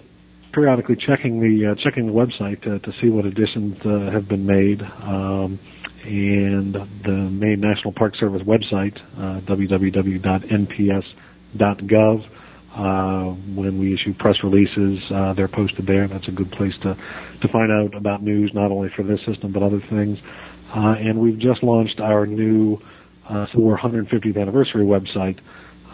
periodically 0.53 0.97
checking 0.97 1.41
the 1.41 1.67
uh, 1.67 1.75
checking 1.75 2.07
the 2.07 2.13
website 2.13 2.63
to, 2.63 2.79
to 2.79 2.93
see 3.01 3.11
what 3.11 3.27
additions 3.27 3.79
uh, 3.85 4.11
have 4.11 4.27
been 4.27 4.47
made, 4.47 4.83
um, 5.03 5.59
and 6.03 6.75
the 7.03 7.11
main 7.11 7.61
National 7.61 7.93
Park 7.93 8.17
Service 8.17 8.43
website, 8.43 8.97
uh, 9.19 9.41
www.nps.gov. 9.41 9.87
Uh, 12.77 13.31
when 13.55 13.79
we 13.79 13.95
issue 13.95 14.13
press 14.13 14.43
releases, 14.45 15.03
uh, 15.11 15.33
they're 15.33 15.49
posted 15.49 15.87
there. 15.87 16.07
That's 16.07 16.29
a 16.29 16.31
good 16.31 16.53
place 16.53 16.75
to, 16.83 16.95
to 17.41 17.49
find 17.49 17.73
out 17.73 17.95
about 17.95 18.23
news, 18.23 18.53
not 18.53 18.71
only 18.71 18.91
for 18.91 19.03
this 19.03 19.25
system, 19.25 19.51
but 19.51 19.63
other 19.63 19.81
things. 19.81 20.19
Uh, 20.75 20.95
and 20.99 21.19
we've 21.19 21.39
just 21.39 21.63
launched 21.63 22.01
our 22.01 22.27
new 22.27 22.79
uh, 23.31 23.47
Civil 23.47 23.63
War 23.63 23.79
150th 23.79 24.39
anniversary 24.39 24.85
website. 24.85 25.39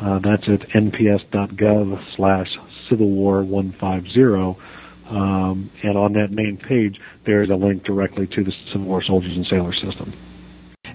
Uh, 0.00 0.18
that's 0.18 0.48
at 0.48 0.60
nps.gov 0.70 2.16
slash 2.16 2.58
Civil 2.88 3.10
War 3.10 3.44
150. 3.44 4.60
Um, 5.08 5.70
and 5.84 5.96
on 5.96 6.14
that 6.14 6.32
main 6.32 6.56
page, 6.56 7.00
there 7.24 7.42
is 7.42 7.50
a 7.50 7.54
link 7.54 7.84
directly 7.84 8.26
to 8.26 8.42
the 8.42 8.52
Civil 8.72 8.88
War 8.88 9.04
Soldiers 9.04 9.36
and 9.36 9.46
Sailors 9.46 9.80
system. 9.80 10.12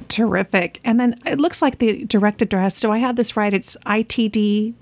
Terrific. 0.08 0.80
And 0.84 1.00
then 1.00 1.20
it 1.26 1.40
looks 1.40 1.62
like 1.62 1.80
the 1.80 2.06
direct 2.06 2.42
address. 2.42 2.80
Do 2.80 2.92
I 2.92 3.00
have 3.00 3.16
this 3.16 3.36
right? 3.38 3.54
It's 3.54 3.76
itd.nps.gov 3.86 4.76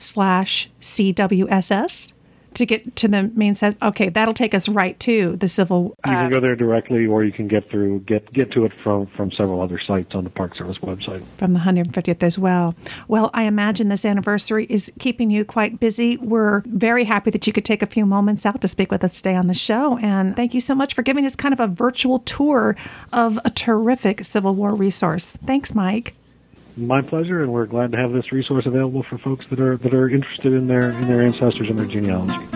slash 0.00 0.70
CWSS 0.80 2.12
to 2.54 2.66
get 2.66 2.96
to 2.96 3.08
the 3.08 3.30
main 3.34 3.54
says 3.54 3.76
okay 3.82 4.08
that'll 4.08 4.34
take 4.34 4.54
us 4.54 4.68
right 4.68 4.98
to 5.00 5.36
the 5.36 5.48
civil 5.48 5.96
uh, 6.06 6.10
you 6.10 6.16
can 6.16 6.30
go 6.30 6.40
there 6.40 6.56
directly 6.56 7.06
or 7.06 7.24
you 7.24 7.32
can 7.32 7.48
get 7.48 7.68
through 7.70 8.00
get 8.00 8.32
get 8.32 8.50
to 8.50 8.64
it 8.64 8.72
from 8.82 9.06
from 9.08 9.30
several 9.32 9.60
other 9.60 9.78
sites 9.78 10.14
on 10.14 10.24
the 10.24 10.30
park 10.30 10.56
service 10.56 10.78
website. 10.78 11.22
from 11.36 11.52
the 11.52 11.60
150th 11.60 12.22
as 12.22 12.38
well. 12.38 12.74
Well 13.08 13.30
i 13.34 13.44
imagine 13.44 13.88
this 13.88 14.04
anniversary 14.04 14.66
is 14.68 14.92
keeping 14.98 15.30
you 15.30 15.44
quite 15.44 15.80
busy. 15.80 16.16
We're 16.16 16.62
very 16.66 17.04
happy 17.04 17.30
that 17.30 17.46
you 17.46 17.52
could 17.52 17.64
take 17.64 17.82
a 17.82 17.86
few 17.86 18.06
moments 18.06 18.46
out 18.46 18.60
to 18.60 18.68
speak 18.68 18.90
with 18.90 19.04
us 19.04 19.16
today 19.16 19.34
on 19.34 19.46
the 19.46 19.54
show 19.54 19.98
and 19.98 20.36
thank 20.36 20.54
you 20.54 20.60
so 20.60 20.74
much 20.74 20.94
for 20.94 21.02
giving 21.02 21.26
us 21.26 21.36
kind 21.36 21.52
of 21.52 21.60
a 21.60 21.66
virtual 21.66 22.20
tour 22.20 22.76
of 23.12 23.38
a 23.44 23.50
terrific 23.50 24.24
civil 24.24 24.54
war 24.54 24.74
resource. 24.74 25.26
Thanks 25.26 25.74
mike 25.74 26.14
my 26.76 27.02
pleasure, 27.02 27.42
and 27.42 27.52
we're 27.52 27.66
glad 27.66 27.92
to 27.92 27.98
have 27.98 28.12
this 28.12 28.32
resource 28.32 28.66
available 28.66 29.02
for 29.02 29.18
folks 29.18 29.44
that 29.50 29.60
are 29.60 29.76
that 29.78 29.94
are 29.94 30.08
interested 30.08 30.52
in 30.52 30.66
their 30.66 30.90
in 30.90 31.08
their 31.08 31.22
ancestors 31.22 31.68
and 31.68 31.78
their 31.78 31.86
genealogy. 31.86 32.46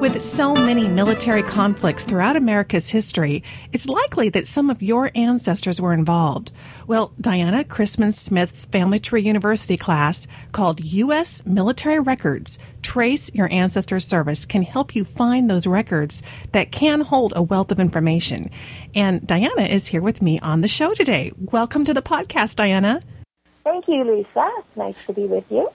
With 0.00 0.22
so 0.22 0.54
many 0.54 0.88
military 0.88 1.42
conflicts 1.42 2.04
throughout 2.04 2.36
America's 2.36 2.90
history, 2.90 3.42
it's 3.72 3.88
likely 3.88 4.28
that 4.30 4.46
some 4.46 4.70
of 4.70 4.80
your 4.80 5.10
ancestors 5.14 5.80
were 5.80 5.92
involved. 5.92 6.52
Well, 6.86 7.12
Diana 7.20 7.64
Crisman 7.64 8.14
Smith's 8.14 8.64
Family 8.64 9.00
Tree 9.00 9.22
University 9.22 9.76
class 9.76 10.26
called 10.52 10.82
U.S. 10.82 11.44
Military 11.44 11.98
Records 11.98 12.58
Trace 12.96 13.30
Your 13.34 13.52
Ancestors 13.52 14.06
Service 14.06 14.46
can 14.46 14.62
help 14.62 14.96
you 14.96 15.04
find 15.04 15.50
those 15.50 15.66
records 15.66 16.22
that 16.52 16.72
can 16.72 17.02
hold 17.02 17.34
a 17.36 17.42
wealth 17.42 17.70
of 17.70 17.78
information. 17.78 18.50
And 18.94 19.26
Diana 19.26 19.64
is 19.64 19.88
here 19.88 20.00
with 20.00 20.22
me 20.22 20.40
on 20.40 20.62
the 20.62 20.66
show 20.66 20.94
today. 20.94 21.30
Welcome 21.36 21.84
to 21.84 21.92
the 21.92 22.00
podcast, 22.00 22.56
Diana. 22.56 23.02
Thank 23.64 23.86
you, 23.86 24.02
Lisa. 24.02 24.50
Nice 24.76 24.94
to 25.08 25.12
be 25.12 25.26
with 25.26 25.44
you. 25.50 25.68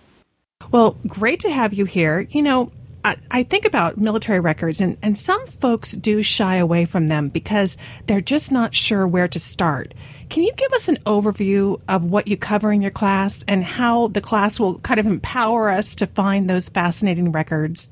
Well, 0.72 0.98
great 1.06 1.42
to 1.42 1.52
have 1.52 1.76
you 1.76 1.86
here. 1.86 2.22
You 2.22 2.42
know, 2.42 2.72
I, 3.04 3.44
think 3.44 3.66
about 3.66 3.98
military 3.98 4.40
records, 4.40 4.82
and, 4.82 4.98
and 5.04 5.16
some 5.16 5.46
folks 5.46 5.92
do 5.92 6.24
shy 6.24 6.56
away 6.56 6.86
from 6.86 7.08
them 7.08 7.30
because 7.30 7.78
they're 8.08 8.22
just 8.22 8.52
not 8.52 8.74
sure 8.74 9.08
where 9.08 9.28
to 9.28 9.40
start. 9.40 9.94
Can 10.32 10.44
you 10.44 10.54
give 10.54 10.72
us 10.72 10.88
an 10.88 10.96
overview 11.06 11.82
of 11.89 12.06
what 12.06 12.30
you 12.30 12.38
cover 12.38 12.72
in 12.72 12.82
your 12.82 12.89
class 12.89 13.44
and 13.50 13.65
how 13.65 14.08
the 14.08 14.22
class 14.22 14.62
will 14.62 14.80
kind 14.80 14.98
of 14.98 15.06
empower 15.06 15.70
us 15.70 15.96
to 15.96 16.08
find 16.08 16.50
those 16.50 16.70
fascinating 16.70 17.34
records? 17.34 17.91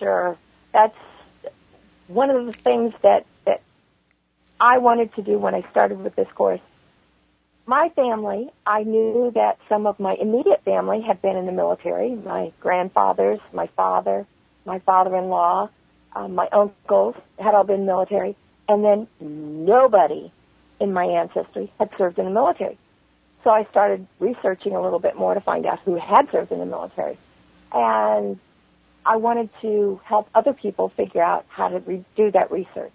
Sure. 0.00 0.36
That's 0.72 0.96
one 2.08 2.28
of 2.30 2.44
the 2.44 2.52
things 2.52 2.92
that, 3.02 3.24
that 3.44 3.62
I 4.60 4.78
wanted 4.78 5.14
to 5.14 5.22
do 5.22 5.38
when 5.38 5.54
I 5.54 5.62
started 5.70 6.00
with 6.02 6.16
this 6.16 6.26
course. 6.34 6.60
My 7.66 7.90
family, 7.90 8.50
I 8.66 8.82
knew 8.82 9.30
that 9.36 9.60
some 9.68 9.86
of 9.86 10.00
my 10.00 10.14
immediate 10.14 10.64
family 10.64 11.00
had 11.00 11.22
been 11.22 11.36
in 11.36 11.46
the 11.46 11.52
military. 11.52 12.16
My 12.16 12.50
grandfathers, 12.58 13.38
my 13.52 13.68
father, 13.76 14.26
my 14.64 14.80
father-in-law, 14.80 15.70
um, 16.16 16.34
my 16.34 16.48
uncles 16.50 17.14
had 17.38 17.54
all 17.54 17.62
been 17.62 17.86
military. 17.86 18.34
And 18.68 18.84
then 18.84 19.06
nobody 19.20 20.32
in 20.80 20.92
my 20.92 21.04
ancestry 21.04 21.72
had 21.78 21.90
served 21.98 22.18
in 22.18 22.24
the 22.24 22.30
military. 22.30 22.78
So 23.44 23.50
I 23.50 23.64
started 23.70 24.06
researching 24.18 24.74
a 24.74 24.80
little 24.80 24.98
bit 24.98 25.16
more 25.16 25.34
to 25.34 25.40
find 25.40 25.66
out 25.66 25.80
who 25.84 25.94
had 25.94 26.30
served 26.30 26.52
in 26.52 26.58
the 26.58 26.66
military. 26.66 27.18
And 27.72 28.38
I 29.04 29.16
wanted 29.16 29.50
to 29.62 30.00
help 30.04 30.28
other 30.34 30.52
people 30.52 30.90
figure 30.90 31.22
out 31.22 31.46
how 31.48 31.68
to 31.68 31.78
re- 31.78 32.04
do 32.16 32.30
that 32.32 32.50
research. 32.50 32.92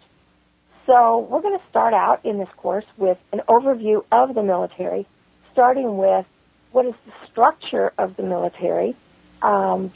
So 0.86 1.20
we're 1.20 1.42
going 1.42 1.58
to 1.58 1.66
start 1.70 1.94
out 1.94 2.26
in 2.26 2.38
this 2.38 2.50
course 2.58 2.86
with 2.98 3.18
an 3.32 3.42
overview 3.48 4.04
of 4.12 4.36
the 4.36 4.44
military, 4.44 5.08
starting 5.52 5.98
with 5.98 6.26
what 6.72 6.86
is 6.86 6.94
the 7.06 7.28
structure 7.32 7.92
of 7.98 8.16
the 8.18 8.24
military, 8.24 8.96
um, 9.42 9.92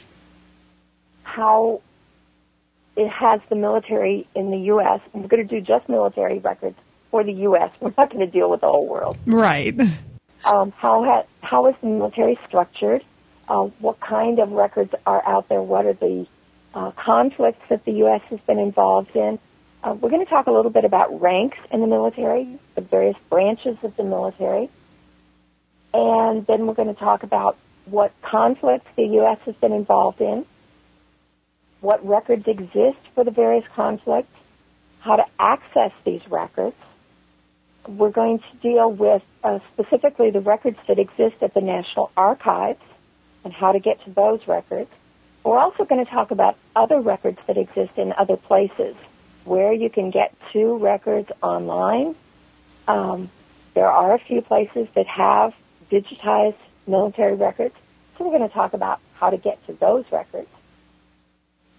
how 1.22 1.80
it 2.96 3.08
has 3.08 3.40
the 3.48 3.54
military 3.54 4.26
in 4.34 4.50
the 4.50 4.58
U.S. 4.58 5.00
We're 5.12 5.28
going 5.28 5.46
to 5.46 5.54
do 5.54 5.60
just 5.60 5.88
military 5.88 6.38
records 6.40 6.76
for 7.10 7.24
the 7.24 7.32
U.S. 7.32 7.70
We're 7.80 7.92
not 7.96 8.10
going 8.10 8.24
to 8.24 8.30
deal 8.30 8.50
with 8.50 8.60
the 8.60 8.68
whole 8.68 8.86
world. 8.86 9.18
Right. 9.26 9.78
Um, 10.44 10.72
how 10.76 11.04
ha- 11.04 11.26
how 11.42 11.66
is 11.66 11.74
the 11.80 11.88
military 11.88 12.38
structured? 12.46 13.04
Uh, 13.48 13.64
what 13.80 14.00
kind 14.00 14.38
of 14.38 14.52
records 14.52 14.94
are 15.06 15.26
out 15.26 15.48
there? 15.48 15.60
What 15.60 15.86
are 15.86 15.92
the 15.92 16.26
uh, 16.72 16.92
conflicts 16.92 17.62
that 17.68 17.84
the 17.84 17.92
U.S. 17.92 18.22
has 18.30 18.40
been 18.46 18.58
involved 18.58 19.14
in? 19.16 19.38
Uh, 19.82 19.94
we're 19.94 20.10
going 20.10 20.24
to 20.24 20.30
talk 20.30 20.46
a 20.46 20.52
little 20.52 20.70
bit 20.70 20.84
about 20.84 21.20
ranks 21.20 21.58
in 21.70 21.80
the 21.80 21.86
military, 21.86 22.58
the 22.74 22.82
various 22.82 23.16
branches 23.28 23.76
of 23.82 23.96
the 23.96 24.04
military, 24.04 24.68
and 25.94 26.46
then 26.46 26.66
we're 26.66 26.74
going 26.74 26.94
to 26.94 27.00
talk 27.00 27.22
about 27.22 27.56
what 27.86 28.12
conflicts 28.22 28.86
the 28.96 29.04
U.S. 29.04 29.38
has 29.46 29.54
been 29.56 29.72
involved 29.72 30.20
in, 30.20 30.44
what 31.80 32.06
records 32.06 32.46
exist 32.46 32.98
for 33.14 33.24
the 33.24 33.30
various 33.30 33.64
conflicts, 33.74 34.32
how 35.00 35.16
to 35.16 35.24
access 35.38 35.92
these 36.04 36.20
records. 36.28 36.76
We're 37.88 38.10
going 38.10 38.38
to 38.38 38.56
deal 38.62 38.90
with 38.92 39.22
uh, 39.42 39.58
specifically 39.72 40.30
the 40.30 40.40
records 40.40 40.78
that 40.86 40.98
exist 40.98 41.36
at 41.40 41.54
the 41.54 41.60
National 41.60 42.10
Archives 42.16 42.82
and 43.44 43.52
how 43.52 43.72
to 43.72 43.80
get 43.80 44.04
to 44.04 44.10
those 44.10 44.46
records. 44.46 44.90
We're 45.44 45.58
also 45.58 45.84
going 45.84 46.04
to 46.04 46.10
talk 46.10 46.30
about 46.30 46.56
other 46.76 47.00
records 47.00 47.38
that 47.46 47.56
exist 47.56 47.92
in 47.96 48.12
other 48.12 48.36
places 48.36 48.94
where 49.44 49.72
you 49.72 49.88
can 49.88 50.10
get 50.10 50.34
to 50.52 50.76
records 50.76 51.30
online, 51.42 52.14
um, 52.86 53.30
There 53.74 53.90
are 53.90 54.14
a 54.14 54.18
few 54.18 54.42
places 54.42 54.88
that 54.94 55.06
have 55.06 55.54
digitized 55.90 56.56
military 56.86 57.34
records, 57.34 57.74
so 58.16 58.24
we're 58.24 58.36
going 58.36 58.48
to 58.48 58.54
talk 58.54 58.74
about 58.74 59.00
how 59.14 59.30
to 59.30 59.38
get 59.38 59.64
to 59.66 59.72
those 59.72 60.04
records. 60.12 60.48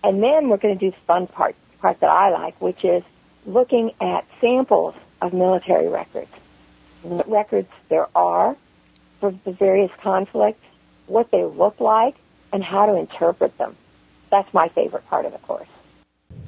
And 0.03 0.23
then 0.23 0.49
we're 0.49 0.57
going 0.57 0.77
to 0.77 0.85
do 0.85 0.91
the 0.91 1.05
fun 1.05 1.27
part, 1.27 1.55
part 1.79 1.99
that 1.99 2.09
I 2.09 2.29
like, 2.29 2.59
which 2.59 2.83
is 2.83 3.03
looking 3.45 3.91
at 4.01 4.25
samples 4.39 4.95
of 5.21 5.33
military 5.33 5.87
records. 5.87 6.31
What 7.03 7.29
records 7.29 7.69
there 7.89 8.07
are 8.15 8.55
for 9.19 9.33
the 9.43 9.51
various 9.51 9.91
conflicts, 10.01 10.63
what 11.07 11.31
they 11.31 11.43
look 11.43 11.79
like, 11.79 12.15
and 12.51 12.63
how 12.63 12.85
to 12.87 12.95
interpret 12.95 13.57
them. 13.57 13.75
That's 14.29 14.51
my 14.53 14.69
favorite 14.69 15.07
part 15.07 15.25
of 15.25 15.31
the 15.31 15.37
course. 15.39 15.67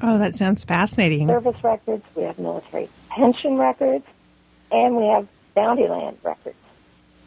Oh, 0.02 0.18
that 0.18 0.34
sounds 0.34 0.64
fascinating. 0.64 1.28
Service 1.28 1.64
records, 1.64 2.04
we 2.16 2.24
have 2.24 2.40
military 2.40 2.90
pension 3.10 3.58
records, 3.58 4.06
and 4.72 4.96
we 4.96 5.06
have 5.08 5.28
bounty 5.54 5.88
land 5.88 6.18
records. 6.24 6.58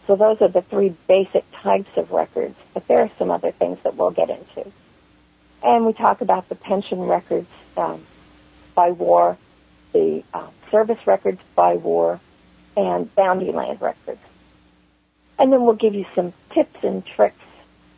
So 0.06 0.16
those 0.16 0.40
are 0.40 0.48
the 0.48 0.62
three 0.62 0.94
basic 1.09 1.44
types 1.52 1.90
of 1.96 2.11
records, 2.11 2.56
but 2.74 2.87
there 2.87 3.00
are 3.00 3.11
some 3.18 3.30
other 3.30 3.52
things 3.52 3.78
that 3.82 3.96
we'll 3.96 4.11
get 4.11 4.30
into. 4.30 4.70
And 5.62 5.87
we 5.87 5.92
talk 5.92 6.20
about 6.20 6.48
the 6.48 6.54
pension 6.54 7.00
records 7.00 7.48
um, 7.76 8.04
by 8.74 8.90
war, 8.90 9.37
the 9.96 10.22
uh, 10.35 10.48
service 10.70 10.98
records 11.06 11.40
by 11.54 11.74
war, 11.74 12.20
and 12.76 13.12
bounty 13.14 13.50
land 13.52 13.80
records. 13.80 14.20
And 15.38 15.52
then 15.52 15.64
we'll 15.64 15.74
give 15.74 15.94
you 15.94 16.06
some 16.14 16.32
tips 16.52 16.82
and 16.82 17.04
tricks 17.04 17.44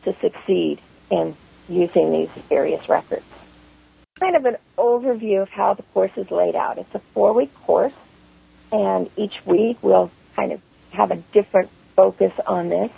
to 0.04 0.14
succeed 0.20 0.80
in 1.10 1.36
using 1.68 2.12
these 2.12 2.28
various 2.48 2.88
records. 2.88 3.24
Kind 4.20 4.36
of 4.36 4.44
an 4.44 4.56
overview 4.76 5.42
of 5.42 5.48
how 5.48 5.74
the 5.74 5.82
course 5.94 6.12
is 6.16 6.30
laid 6.30 6.54
out. 6.54 6.78
It's 6.78 6.94
a 6.94 7.00
four-week 7.14 7.54
course, 7.62 7.92
and 8.72 9.10
each 9.16 9.44
week 9.44 9.78
we'll 9.82 10.10
kind 10.36 10.52
of 10.52 10.60
have 10.90 11.10
a 11.10 11.16
different 11.32 11.70
focus 11.96 12.32
on 12.46 12.68
this. 12.68 12.90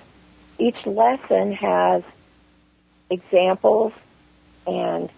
Each 0.58 0.86
lesson 0.86 1.52
has 1.52 2.02
examples 3.08 3.92
and 4.66 5.10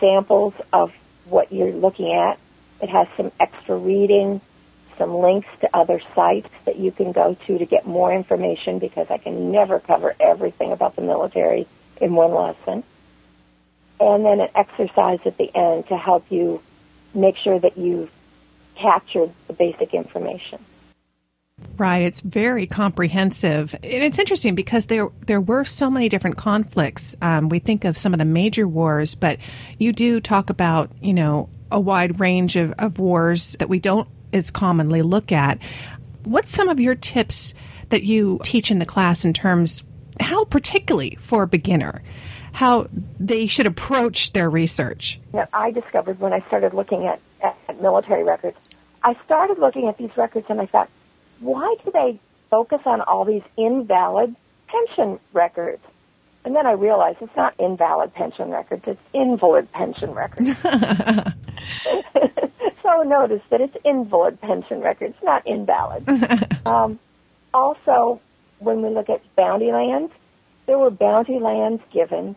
samples 0.00 0.54
of 0.72 0.92
what 1.26 1.52
you're 1.52 1.72
looking 1.72 2.12
at. 2.12 2.38
It 2.80 2.88
has 2.88 3.08
some 3.16 3.32
extra 3.40 3.76
reading, 3.76 4.40
some 4.98 5.14
links 5.14 5.48
to 5.60 5.70
other 5.74 6.00
sites 6.14 6.48
that 6.64 6.76
you 6.76 6.92
can 6.92 7.12
go 7.12 7.36
to 7.46 7.58
to 7.58 7.66
get 7.66 7.86
more 7.86 8.12
information 8.12 8.78
because 8.78 9.06
I 9.10 9.18
can 9.18 9.50
never 9.50 9.80
cover 9.80 10.14
everything 10.20 10.72
about 10.72 10.96
the 10.96 11.02
military 11.02 11.66
in 12.00 12.14
one 12.14 12.32
lesson. 12.32 12.84
And 14.00 14.24
then 14.24 14.40
an 14.40 14.48
exercise 14.54 15.20
at 15.24 15.38
the 15.38 15.50
end 15.54 15.88
to 15.88 15.96
help 15.96 16.24
you 16.30 16.62
make 17.14 17.36
sure 17.36 17.58
that 17.58 17.76
you've 17.76 18.10
captured 18.76 19.32
the 19.48 19.52
basic 19.52 19.94
information. 19.94 20.64
Right, 21.76 22.02
it's 22.02 22.20
very 22.20 22.66
comprehensive, 22.66 23.74
and 23.74 24.04
it's 24.04 24.18
interesting 24.18 24.54
because 24.54 24.86
there 24.86 25.08
there 25.26 25.40
were 25.40 25.64
so 25.64 25.90
many 25.90 26.08
different 26.08 26.36
conflicts. 26.36 27.16
Um, 27.20 27.48
we 27.48 27.58
think 27.58 27.84
of 27.84 27.98
some 27.98 28.14
of 28.14 28.18
the 28.18 28.24
major 28.24 28.68
wars, 28.68 29.16
but 29.16 29.38
you 29.76 29.92
do 29.92 30.20
talk 30.20 30.50
about 30.50 30.92
you 31.00 31.12
know 31.12 31.48
a 31.70 31.80
wide 31.80 32.20
range 32.20 32.56
of, 32.56 32.72
of 32.78 32.98
wars 32.98 33.56
that 33.58 33.68
we 33.68 33.78
don't 33.78 34.08
as 34.32 34.50
commonly 34.50 35.02
look 35.02 35.32
at. 35.32 35.58
What's 36.24 36.50
some 36.50 36.68
of 36.68 36.80
your 36.80 36.94
tips 36.94 37.54
that 37.90 38.02
you 38.02 38.40
teach 38.42 38.70
in 38.70 38.78
the 38.78 38.86
class 38.86 39.24
in 39.24 39.32
terms 39.32 39.82
how 40.20 40.44
particularly 40.44 41.16
for 41.20 41.44
a 41.44 41.46
beginner 41.46 42.02
how 42.52 42.88
they 43.20 43.46
should 43.46 43.66
approach 43.66 44.32
their 44.32 44.50
research? 44.50 45.20
That 45.32 45.48
I 45.52 45.70
discovered 45.70 46.18
when 46.18 46.32
I 46.32 46.40
started 46.48 46.74
looking 46.74 47.06
at, 47.06 47.20
at 47.42 47.80
military 47.80 48.24
records. 48.24 48.56
I 49.02 49.16
started 49.24 49.58
looking 49.58 49.86
at 49.86 49.96
these 49.96 50.10
records 50.16 50.46
and 50.48 50.60
I 50.60 50.66
thought, 50.66 50.90
why 51.40 51.76
do 51.84 51.90
they 51.92 52.18
focus 52.50 52.80
on 52.84 53.00
all 53.02 53.24
these 53.24 53.42
invalid 53.56 54.34
pension 54.66 55.20
records? 55.32 55.82
And 56.44 56.54
then 56.54 56.66
I 56.66 56.72
realized 56.72 57.18
it's 57.20 57.36
not 57.36 57.54
invalid 57.58 58.14
pension 58.14 58.50
records, 58.50 58.84
it's 58.86 59.00
invalid 59.12 59.70
pension 59.72 60.12
records. 60.12 60.56
so 62.82 63.02
notice 63.02 63.42
that 63.50 63.60
it's 63.60 63.76
invalid 63.84 64.40
pension 64.40 64.80
records, 64.80 65.14
not 65.22 65.46
invalid. 65.46 66.08
um, 66.66 66.98
also, 67.52 68.20
when 68.58 68.82
we 68.82 68.88
look 68.88 69.10
at 69.10 69.22
bounty 69.36 69.72
lands, 69.72 70.12
there 70.66 70.78
were 70.78 70.90
bounty 70.90 71.38
lands 71.38 71.82
given 71.92 72.36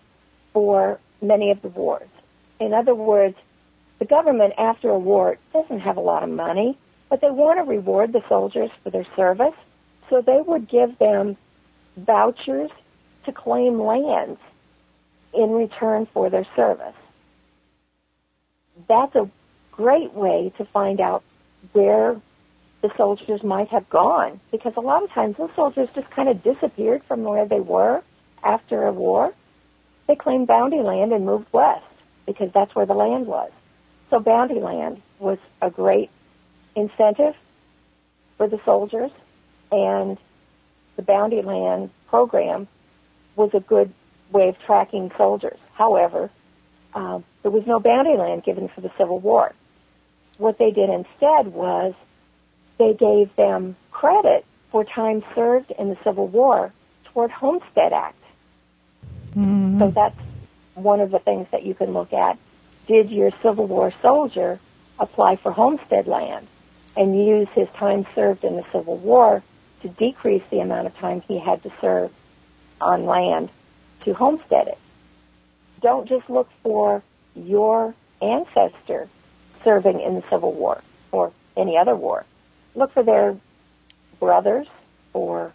for 0.54 1.00
many 1.22 1.52
of 1.52 1.62
the 1.62 1.68
wars. 1.68 2.10
In 2.60 2.74
other 2.74 2.96
words, 2.96 3.36
the 4.00 4.06
government 4.06 4.54
after 4.58 4.90
a 4.90 5.00
war 5.00 5.38
doesn't 5.54 5.80
have 5.80 5.98
a 5.98 6.02
lot 6.02 6.24
of 6.24 6.30
money, 6.30 6.78
but 7.10 7.22
they 7.22 7.30
want 7.30 7.60
to 7.60 7.64
reward 7.64 8.14
the 8.14 8.24
soldiers 8.28 8.72
for 8.84 8.90
their 8.90 9.06
service, 9.16 9.54
so 10.10 10.22
they 10.22 10.42
would 10.42 10.68
give 10.68 10.98
them 10.98 11.38
vouchers 11.98 12.72
to 13.26 13.32
claim 13.32 13.80
lands 13.80 14.40
in 15.34 15.52
return 15.52 16.08
for 16.14 16.30
their 16.30 16.46
service. 16.56 16.96
That's 18.88 19.16
a 19.16 19.30
great 19.72 20.14
way 20.14 20.52
to 20.58 20.66
find 20.66 21.00
out 21.00 21.24
where 21.74 22.20
the 22.82 22.92
soldiers 22.98 23.44
might 23.44 23.70
have 23.70 23.90
gone 23.90 24.40
because 24.52 24.74
a 24.76 24.82
lot 24.82 25.04
of 25.04 25.12
times 25.12 25.38
those 25.38 25.52
soldiers 25.56 25.88
just 25.94 26.10
kind 26.10 26.28
of 26.28 26.44
disappeared 26.44 27.04
from 27.08 27.24
where 27.24 27.46
they 27.46 27.60
were 27.60 28.02
after 28.44 28.86
a 28.86 28.92
war. 28.92 29.34
They 30.08 30.16
claimed 30.16 30.48
bounty 30.48 30.80
land 30.80 31.14
and 31.14 31.26
moved 31.26 31.48
west 31.52 31.86
because 32.26 32.52
that's 32.54 32.74
where 32.76 32.86
the 32.86 32.94
land 32.94 33.28
was. 33.28 33.52
So 34.10 34.20
bounty 34.20 34.60
land 34.60 35.02
was 35.20 35.38
a 35.62 35.70
great 35.70 36.10
incentive 36.76 37.36
for 38.38 38.48
the 38.48 38.60
soldiers 38.66 39.12
and 39.72 40.18
the 40.96 41.02
bounty 41.04 41.42
land 41.42 41.92
program 42.08 42.68
was 43.36 43.52
a 43.54 43.60
good 43.60 43.94
way 44.32 44.50
of 44.50 44.60
tracking 44.60 45.12
soldiers. 45.18 45.58
However, 45.74 46.30
uh, 46.94 47.20
there 47.42 47.52
was 47.52 47.66
no 47.66 47.80
bounty 47.80 48.16
land 48.16 48.44
given 48.44 48.68
for 48.68 48.82
the 48.82 48.92
Civil 48.98 49.20
War. 49.20 49.54
What 50.38 50.58
they 50.58 50.72
did 50.72 50.90
instead 50.90 51.48
was 51.48 51.94
they 52.78 52.94
gave 52.94 53.36
them 53.36 53.76
credit 53.92 54.46
for 54.72 54.84
time 54.84 55.24
served 55.36 55.72
in 55.78 55.90
the 55.90 55.98
Civil 56.04 56.28
War 56.28 56.72
toward 57.06 57.32
Homestead 57.32 57.94
Act. 57.94 58.18
Mm-hmm. 59.32 59.80
So 59.80 59.92
that's 59.92 60.20
one 60.76 61.00
of 61.00 61.12
the 61.12 61.20
things 61.20 61.48
that 61.52 61.64
you 61.64 61.74
can 61.74 61.94
look 61.94 62.14
at. 62.14 62.38
Did 62.88 63.12
your 63.12 63.32
Civil 63.42 63.68
War 63.68 63.94
soldier 64.02 64.60
apply 65.00 65.36
for 65.38 65.52
homestead 65.52 66.08
land 66.08 66.48
and 66.96 67.26
use 67.26 67.48
his 67.54 67.68
time 67.76 68.06
served 68.16 68.44
in 68.44 68.56
the 68.56 68.66
Civil 68.72 68.98
War 68.98 69.44
to 69.82 69.88
decrease 69.88 70.44
the 70.50 70.60
amount 70.60 70.88
of 70.88 70.98
time 70.98 71.22
he 71.22 71.40
had 71.40 71.64
to 71.64 71.72
serve 71.82 72.12
on 72.82 73.06
land 73.06 73.50
to 74.06 74.14
homestead 74.14 74.68
it. 74.68 74.78
Don't 75.82 76.08
just 76.08 76.30
look 76.30 76.50
for 76.64 77.02
your 77.36 77.94
ancestor 78.22 79.08
serving 79.64 80.00
in 80.02 80.16
the 80.16 80.24
Civil 80.30 80.54
War 80.54 80.82
or 81.12 81.32
any 81.58 81.78
other 81.78 81.96
war. 81.96 82.26
Look 82.76 82.94
for 82.94 83.04
their 83.04 83.38
brothers 84.20 84.68
or 85.14 85.54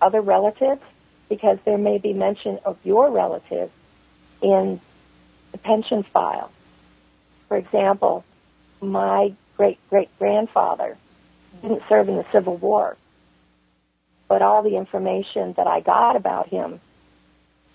other 0.00 0.20
relatives 0.20 0.82
because 1.28 1.58
there 1.64 1.78
may 1.78 1.98
be 1.98 2.12
mention 2.12 2.58
of 2.64 2.78
your 2.84 3.10
relative 3.10 3.70
in 4.42 4.80
the 5.52 5.58
pension 5.58 6.02
file. 6.02 6.50
For 7.48 7.56
example, 7.56 8.24
my 8.80 9.32
great 9.56 9.78
great 9.90 10.10
grandfather 10.18 10.96
didn't 11.62 11.82
serve 11.88 12.08
in 12.08 12.16
the 12.16 12.26
Civil 12.32 12.56
War, 12.56 12.96
but 14.28 14.42
all 14.42 14.62
the 14.62 14.76
information 14.76 15.54
that 15.54 15.66
I 15.66 15.80
got 15.80 16.16
about 16.16 16.48
him 16.48 16.80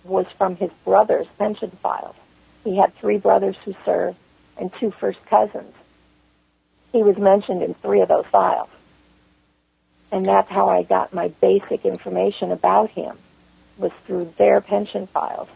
was 0.03 0.25
from 0.37 0.55
his 0.55 0.69
brother's 0.85 1.27
pension 1.37 1.71
files. 1.81 2.15
He 2.63 2.77
had 2.77 2.95
three 2.95 3.17
brothers 3.17 3.55
who 3.65 3.75
served 3.83 4.17
and 4.57 4.71
two 4.79 4.91
first 4.91 5.19
cousins. 5.25 5.73
He 6.91 7.01
was 7.01 7.17
mentioned 7.17 7.63
in 7.63 7.73
three 7.73 8.01
of 8.01 8.07
those 8.07 8.25
files. 8.31 8.69
And 10.11 10.27
that's 10.27 10.49
how 10.49 10.69
I 10.69 10.83
got 10.83 11.13
my 11.13 11.29
basic 11.41 11.85
information 11.85 12.51
about 12.51 12.91
him 12.91 13.17
was 13.77 13.91
through 14.05 14.33
their 14.37 14.61
pension 14.61 15.07
files 15.07 15.49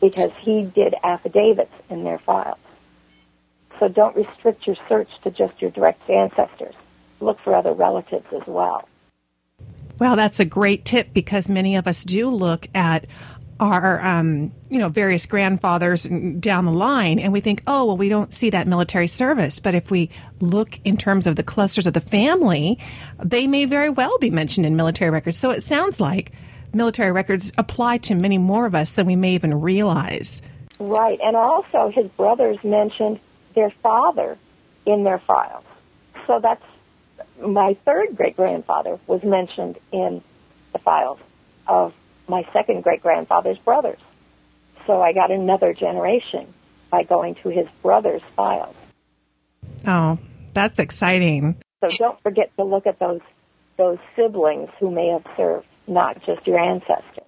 because 0.00 0.32
he 0.40 0.64
did 0.64 0.94
affidavits 1.04 1.72
in 1.88 2.02
their 2.02 2.18
files. 2.18 2.58
So 3.78 3.88
don't 3.88 4.16
restrict 4.16 4.66
your 4.66 4.76
search 4.88 5.08
to 5.22 5.30
just 5.30 5.62
your 5.62 5.70
direct 5.70 6.08
ancestors. 6.10 6.74
Look 7.20 7.38
for 7.40 7.54
other 7.54 7.72
relatives 7.72 8.26
as 8.32 8.46
well. 8.46 8.88
Well, 9.98 10.16
that's 10.16 10.40
a 10.40 10.44
great 10.44 10.84
tip 10.84 11.12
because 11.12 11.48
many 11.48 11.76
of 11.76 11.86
us 11.86 12.04
do 12.04 12.28
look 12.28 12.68
at 12.74 13.06
our, 13.60 14.00
um, 14.00 14.52
you 14.68 14.78
know, 14.78 14.88
various 14.88 15.26
grandfathers 15.26 16.04
down 16.04 16.64
the 16.64 16.72
line, 16.72 17.18
and 17.18 17.32
we 17.32 17.40
think, 17.40 17.62
oh, 17.66 17.86
well, 17.86 17.96
we 17.96 18.08
don't 18.08 18.32
see 18.32 18.50
that 18.50 18.68
military 18.68 19.08
service. 19.08 19.58
But 19.58 19.74
if 19.74 19.90
we 19.90 20.10
look 20.40 20.78
in 20.84 20.96
terms 20.96 21.26
of 21.26 21.34
the 21.34 21.42
clusters 21.42 21.86
of 21.86 21.94
the 21.94 22.00
family, 22.00 22.78
they 23.22 23.48
may 23.48 23.64
very 23.64 23.90
well 23.90 24.16
be 24.18 24.30
mentioned 24.30 24.64
in 24.64 24.76
military 24.76 25.10
records. 25.10 25.36
So 25.36 25.50
it 25.50 25.62
sounds 25.62 25.98
like 25.98 26.30
military 26.72 27.10
records 27.10 27.52
apply 27.58 27.98
to 27.98 28.14
many 28.14 28.38
more 28.38 28.66
of 28.66 28.74
us 28.74 28.92
than 28.92 29.06
we 29.06 29.16
may 29.16 29.34
even 29.34 29.60
realize. 29.60 30.40
Right, 30.78 31.18
and 31.20 31.34
also 31.34 31.90
his 31.92 32.06
brothers 32.12 32.58
mentioned 32.62 33.18
their 33.54 33.70
father 33.82 34.38
in 34.86 35.02
their 35.02 35.18
files. 35.18 35.64
So 36.28 36.38
that's 36.38 36.62
my 37.40 37.76
third 37.84 38.16
great 38.16 38.36
grandfather 38.36 38.98
was 39.06 39.22
mentioned 39.22 39.78
in 39.92 40.22
the 40.72 40.78
files 40.78 41.18
of 41.66 41.92
my 42.28 42.46
second 42.52 42.82
great 42.82 43.02
grandfather's 43.02 43.58
brothers. 43.58 44.00
So 44.86 45.00
I 45.02 45.12
got 45.12 45.30
another 45.30 45.74
generation 45.74 46.52
by 46.90 47.02
going 47.04 47.34
to 47.36 47.48
his 47.48 47.66
brother's 47.82 48.22
files. 48.36 48.74
Oh, 49.86 50.18
that's 50.54 50.78
exciting. 50.78 51.56
So 51.84 51.88
don't 51.96 52.20
forget 52.22 52.50
to 52.56 52.64
look 52.64 52.86
at 52.86 52.98
those 52.98 53.20
those 53.76 53.98
siblings 54.16 54.70
who 54.80 54.90
may 54.90 55.08
have 55.08 55.24
served, 55.36 55.66
not 55.86 56.20
just 56.24 56.46
your 56.46 56.58
ancestors. 56.58 57.27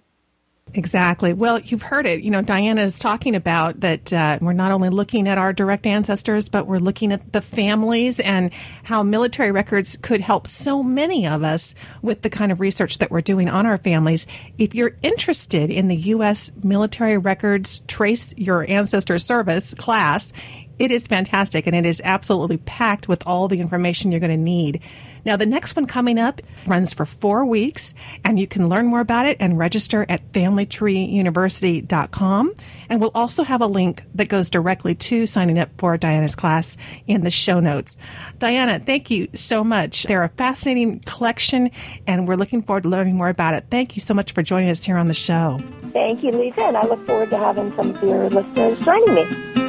Exactly. 0.73 1.33
Well, 1.33 1.59
you've 1.59 1.83
heard 1.83 2.07
it. 2.07 2.23
You 2.23 2.31
know, 2.31 2.43
Diana 2.43 2.83
is 2.83 2.99
talking 2.99 3.35
about 3.35 3.81
that 3.81 4.13
uh, 4.13 4.39
we're 4.41 4.53
not 4.53 4.71
only 4.71 4.89
looking 4.89 5.27
at 5.27 5.37
our 5.37 5.53
direct 5.53 5.85
ancestors, 5.85 6.49
but 6.49 6.67
we're 6.67 6.79
looking 6.79 7.11
at 7.13 7.33
the 7.33 7.41
families 7.41 8.21
and 8.21 8.53
how 8.85 9.03
military 9.03 9.51
records 9.51 9.97
could 9.97 10.21
help 10.21 10.47
so 10.47 10.83
many 10.83 11.27
of 11.27 11.43
us 11.43 11.75
with 12.03 12.23
the 12.23 12.31
kind 12.31 12.53
of 12.53 12.61
research 12.61 12.99
that 12.99 13.11
we're 13.11 13.21
doing 13.21 13.49
on 13.49 13.67
our 13.67 13.79
families. 13.79 14.29
If 14.59 14.75
you're 14.75 14.97
interested 15.03 15.71
in 15.71 15.89
the 15.89 15.97
U.S. 15.97 16.53
military 16.63 17.19
records 17.19 17.81
trace 17.81 18.33
your 18.37 18.69
ancestor 18.71 19.19
service 19.19 19.75
class, 19.75 20.33
it 20.79 20.93
is 20.93 21.07
fantastic 21.07 21.67
and 21.67 21.75
it 21.75 21.85
is 21.85 22.01
absolutely 22.05 22.59
packed 22.59 23.09
with 23.09 23.23
all 23.27 23.49
the 23.49 23.61
information 23.61 24.13
you're 24.13 24.21
going 24.21 24.31
to 24.31 24.37
need. 24.37 24.81
Now, 25.25 25.37
the 25.37 25.47
next 25.47 25.77
one 25.77 25.87
coming 25.87 26.19
up 26.19 26.41
runs 26.67 26.93
for 26.93 27.07
four 27.07 27.45
weeks, 27.45 27.95
and 28.25 28.37
you 28.39 28.47
can 28.47 28.69
learn 28.69 28.87
more 28.87 29.01
about 29.01 29.27
it 29.27 29.37
and 29.41 29.59
register 29.59 30.07
at 30.09 30.33
familytreeuniversity.com. 30.33 32.55
And 32.89 33.01
we'll 33.01 33.11
also 33.15 33.45
have 33.45 33.61
a 33.61 33.67
link 33.67 34.03
that 34.15 34.29
goes 34.29 34.51
directly 34.51 34.95
to 34.97 35.25
signing 35.27 35.59
up 35.59 35.71
for 35.79 35.97
Diana's 35.97 36.35
class 36.35 36.77
in 37.07 37.23
the 37.23 37.31
show 37.31 37.61
notes. 37.61 37.97
Diana, 38.39 38.81
thank 38.81 39.11
you 39.11 39.29
so 39.35 39.63
much. 39.63 40.05
They're 40.05 40.25
a 40.25 40.31
fascinating 40.31 41.01
collection, 41.01 41.71
and 42.07 42.27
we're 42.27 42.37
looking 42.37 42.63
forward 42.63 42.85
to 42.85 42.89
learning 42.89 43.17
more 43.17 43.29
about 43.29 43.53
it. 43.55 43.67
Thank 43.71 43.97
you 43.97 44.01
so 44.01 44.15
much 44.15 44.33
for 44.33 44.43
joining 44.43 44.71
us 44.71 44.83
here 44.85 44.97
on 44.97 45.09
the 45.09 45.15
show. 45.15 45.61
Thank 45.93 46.25
you, 46.25 46.33
Lisa, 46.33 46.63
and 46.63 46.77
I 46.77 46.87
look 46.87 47.07
forward 47.07 47.31
to 47.31 47.39
having 47.39 47.75
some 47.77 47.95
of 47.95 48.03
your 48.03 48.29
listeners 48.31 48.79
joining 48.85 49.15
me. 49.15 49.60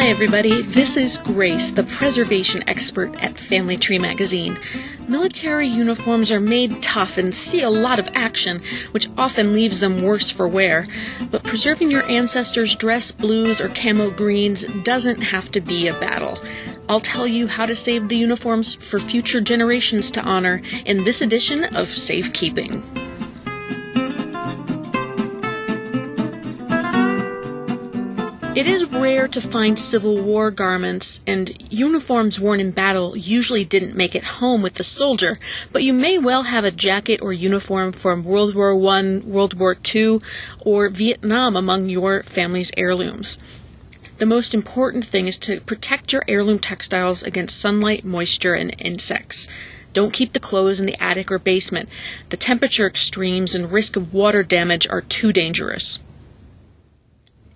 Hi, 0.00 0.08
everybody. 0.08 0.62
This 0.62 0.96
is 0.96 1.18
Grace, 1.18 1.72
the 1.72 1.82
preservation 1.82 2.66
expert 2.66 3.22
at 3.22 3.38
Family 3.38 3.76
Tree 3.76 3.98
Magazine. 3.98 4.58
Military 5.06 5.68
uniforms 5.68 6.32
are 6.32 6.40
made 6.40 6.80
tough 6.80 7.18
and 7.18 7.34
see 7.34 7.60
a 7.60 7.68
lot 7.68 7.98
of 7.98 8.08
action, 8.14 8.62
which 8.92 9.10
often 9.18 9.52
leaves 9.52 9.78
them 9.78 10.00
worse 10.00 10.30
for 10.30 10.48
wear. 10.48 10.86
But 11.30 11.44
preserving 11.44 11.90
your 11.90 12.04
ancestors' 12.04 12.74
dress 12.74 13.12
blues 13.12 13.60
or 13.60 13.68
camo 13.68 14.10
greens 14.10 14.64
doesn't 14.84 15.20
have 15.20 15.52
to 15.52 15.60
be 15.60 15.86
a 15.86 16.00
battle. 16.00 16.38
I'll 16.88 17.00
tell 17.00 17.26
you 17.26 17.46
how 17.46 17.66
to 17.66 17.76
save 17.76 18.08
the 18.08 18.16
uniforms 18.16 18.72
for 18.72 18.98
future 18.98 19.42
generations 19.42 20.10
to 20.12 20.22
honor 20.22 20.62
in 20.86 21.04
this 21.04 21.20
edition 21.20 21.64
of 21.76 21.88
Safekeeping. 21.88 22.99
It 28.60 28.66
is 28.66 28.84
rare 28.84 29.26
to 29.26 29.40
find 29.40 29.78
Civil 29.78 30.20
War 30.20 30.50
garments, 30.50 31.20
and 31.26 31.50
uniforms 31.72 32.38
worn 32.38 32.60
in 32.60 32.72
battle 32.72 33.16
usually 33.16 33.64
didn't 33.64 33.96
make 33.96 34.14
it 34.14 34.36
home 34.36 34.60
with 34.60 34.74
the 34.74 34.84
soldier, 34.84 35.38
but 35.72 35.82
you 35.82 35.94
may 35.94 36.18
well 36.18 36.42
have 36.42 36.62
a 36.62 36.70
jacket 36.70 37.22
or 37.22 37.32
uniform 37.32 37.90
from 37.92 38.22
World 38.22 38.54
War 38.54 38.72
I, 38.72 39.20
World 39.24 39.54
War 39.54 39.78
II, 39.94 40.18
or 40.60 40.90
Vietnam 40.90 41.56
among 41.56 41.88
your 41.88 42.22
family's 42.24 42.70
heirlooms. 42.76 43.38
The 44.18 44.26
most 44.26 44.54
important 44.54 45.06
thing 45.06 45.26
is 45.26 45.38
to 45.38 45.62
protect 45.62 46.12
your 46.12 46.22
heirloom 46.28 46.58
textiles 46.58 47.22
against 47.22 47.58
sunlight, 47.58 48.04
moisture, 48.04 48.52
and 48.52 48.76
insects. 48.78 49.48
Don't 49.94 50.12
keep 50.12 50.34
the 50.34 50.38
clothes 50.38 50.80
in 50.80 50.84
the 50.84 51.02
attic 51.02 51.32
or 51.32 51.38
basement. 51.38 51.88
The 52.28 52.36
temperature 52.36 52.86
extremes 52.86 53.54
and 53.54 53.72
risk 53.72 53.96
of 53.96 54.12
water 54.12 54.42
damage 54.42 54.86
are 54.86 55.00
too 55.00 55.32
dangerous. 55.32 56.02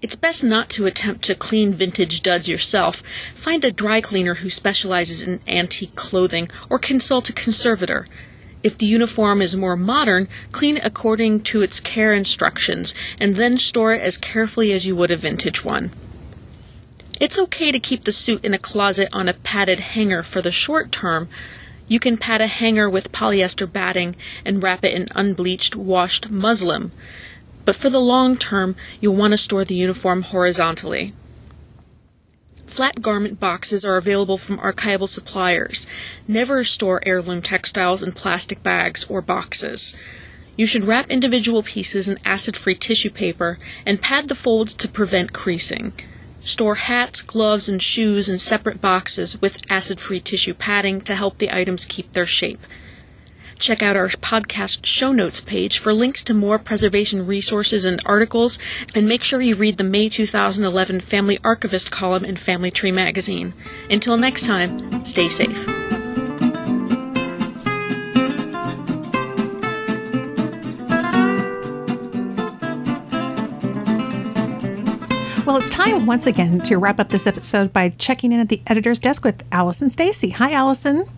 It's 0.05 0.17
best 0.17 0.45
not 0.45 0.69
to 0.77 0.85
attempt 0.85 1.25
to 1.25 1.35
clean 1.35 1.73
vintage 1.73 2.23
duds 2.23 2.47
yourself. 2.47 3.03
Find 3.35 3.64
a 3.64 3.73
dry 3.73 4.03
cleaner 4.03 4.35
who 4.35 4.51
specializes 4.51 5.27
in 5.27 5.40
antique 5.49 5.95
clothing 5.95 6.51
or 6.69 6.79
consult 6.79 7.31
a 7.31 7.33
conservator. 7.33 8.07
If 8.62 8.77
the 8.77 8.85
uniform 8.85 9.40
is 9.40 9.57
more 9.57 9.77
modern, 9.77 10.29
clean 10.53 10.79
according 10.83 11.40
to 11.45 11.62
its 11.62 11.81
care 11.81 12.12
instructions 12.12 12.95
and 13.19 13.37
then 13.37 13.57
store 13.57 13.95
it 13.95 14.03
as 14.03 14.19
carefully 14.19 14.73
as 14.73 14.85
you 14.85 14.95
would 14.95 15.11
a 15.11 15.17
vintage 15.17 15.64
one. 15.64 15.90
It's 17.19 17.38
okay 17.38 17.73
to 17.73 17.81
keep 17.81 18.05
the 18.05 18.12
suit 18.12 18.45
in 18.45 18.53
a 18.53 18.59
closet 18.59 19.09
on 19.11 19.27
a 19.27 19.33
padded 19.33 19.81
hanger 19.81 20.23
for 20.23 20.43
the 20.43 20.53
short 20.53 20.93
term. 20.93 21.31
You 21.88 21.99
can 21.99 22.19
pad 22.19 22.43
a 22.43 22.47
hanger 22.47 22.90
with 22.90 23.11
polyester 23.11 23.73
batting 23.73 24.17
and 24.45 24.62
wrap 24.62 24.85
it 24.85 24.93
in 24.93 25.09
unbleached, 25.14 25.75
washed 25.75 26.31
muslin 26.31 26.90
but 27.64 27.77
for 27.77 27.90
the 27.90 28.00
long 28.00 28.37
term, 28.37 28.77
you'll 29.00 29.16
want 29.16 29.33
to 29.33 29.38
store 29.38 29.64
the 29.64 29.74
uniform 29.74 30.22
horizontally. 30.22 31.12
Flat 32.66 33.00
garment 33.00 33.38
boxes 33.38 33.85
are 33.85 33.96
available 33.96 34.37
from 34.38 34.59
archival 34.59 35.09
suppliers. 35.09 35.87
Never 36.27 36.64
store 36.64 37.00
heirloom 37.07 37.40
textiles 37.40 38.03
in 38.03 38.12
plastic 38.12 38.62
bags 38.62 39.05
or 39.05 39.22
boxes. 39.22 39.96
You 40.57 40.66
should 40.66 40.85
wrap 40.85 41.11
individual 41.11 41.62
pieces 41.62 42.09
in 42.09 42.18
acid 42.24 42.57
free 42.57 42.74
tissue 42.74 43.11
paper 43.11 43.59
and 43.85 44.03
pad 44.03 44.29
the 44.29 44.35
folds 44.35 44.74
to 44.74 44.88
prevent 44.88 45.33
creasing. 45.33 45.92
Store 46.40 46.74
hats, 46.74 47.22
gloves, 47.22 47.68
and 47.68 47.83
shoes 47.83 48.29
in 48.29 48.38
separate 48.38 48.81
boxes 48.81 49.40
with 49.40 49.62
acid 49.70 50.00
free 50.00 50.20
tissue 50.20 50.55
padding 50.55 51.00
to 51.03 51.14
help 51.14 51.38
the 51.38 51.57
items 51.57 51.85
keep 51.85 52.12
their 52.12 52.27
shape. 52.27 52.61
Check 53.64 53.83
out 53.83 53.96
our 53.96 54.09
podcast 54.09 54.85
show 54.85 55.11
notes 55.11 55.40
page 55.40 55.79
for 55.79 55.94
links 55.94 56.22
to 56.24 56.35
more 56.35 56.59
preservation 56.59 57.27
resources 57.27 57.87
and 57.87 57.98
articles, 58.05 58.59
and 58.94 59.09
make 59.09 59.24
sure 59.24 59.40
you 59.40 59.55
read 59.57 59.79
the 59.79 59.85
May 59.85 60.11
2011 60.11 61.00
Family 61.00 61.38
Archivist 61.42 61.90
column 61.90 62.27
in 62.27 62.37
Family 62.37 62.70
Tree 62.70 62.92
magazine. 62.92 63.55
Until 63.88 64.18
next 64.18 64.44
time, 64.44 65.03
stay 65.07 65.29
safe. 65.29 65.66
Well, 75.46 75.57
it's 75.57 75.70
time 75.70 76.05
once 76.05 76.27
again 76.27 76.61
to 76.64 76.77
wrap 76.77 77.00
up 77.00 77.09
this 77.09 77.27
episode 77.27 77.72
by 77.72 77.88
checking 77.88 78.31
in 78.31 78.40
at 78.40 78.50
the 78.50 78.61
editor's 78.66 78.98
desk 78.98 79.24
with 79.24 79.42
Allison 79.50 79.88
Stacy. 79.88 80.29
Hi, 80.29 80.53
Allison. 80.53 81.09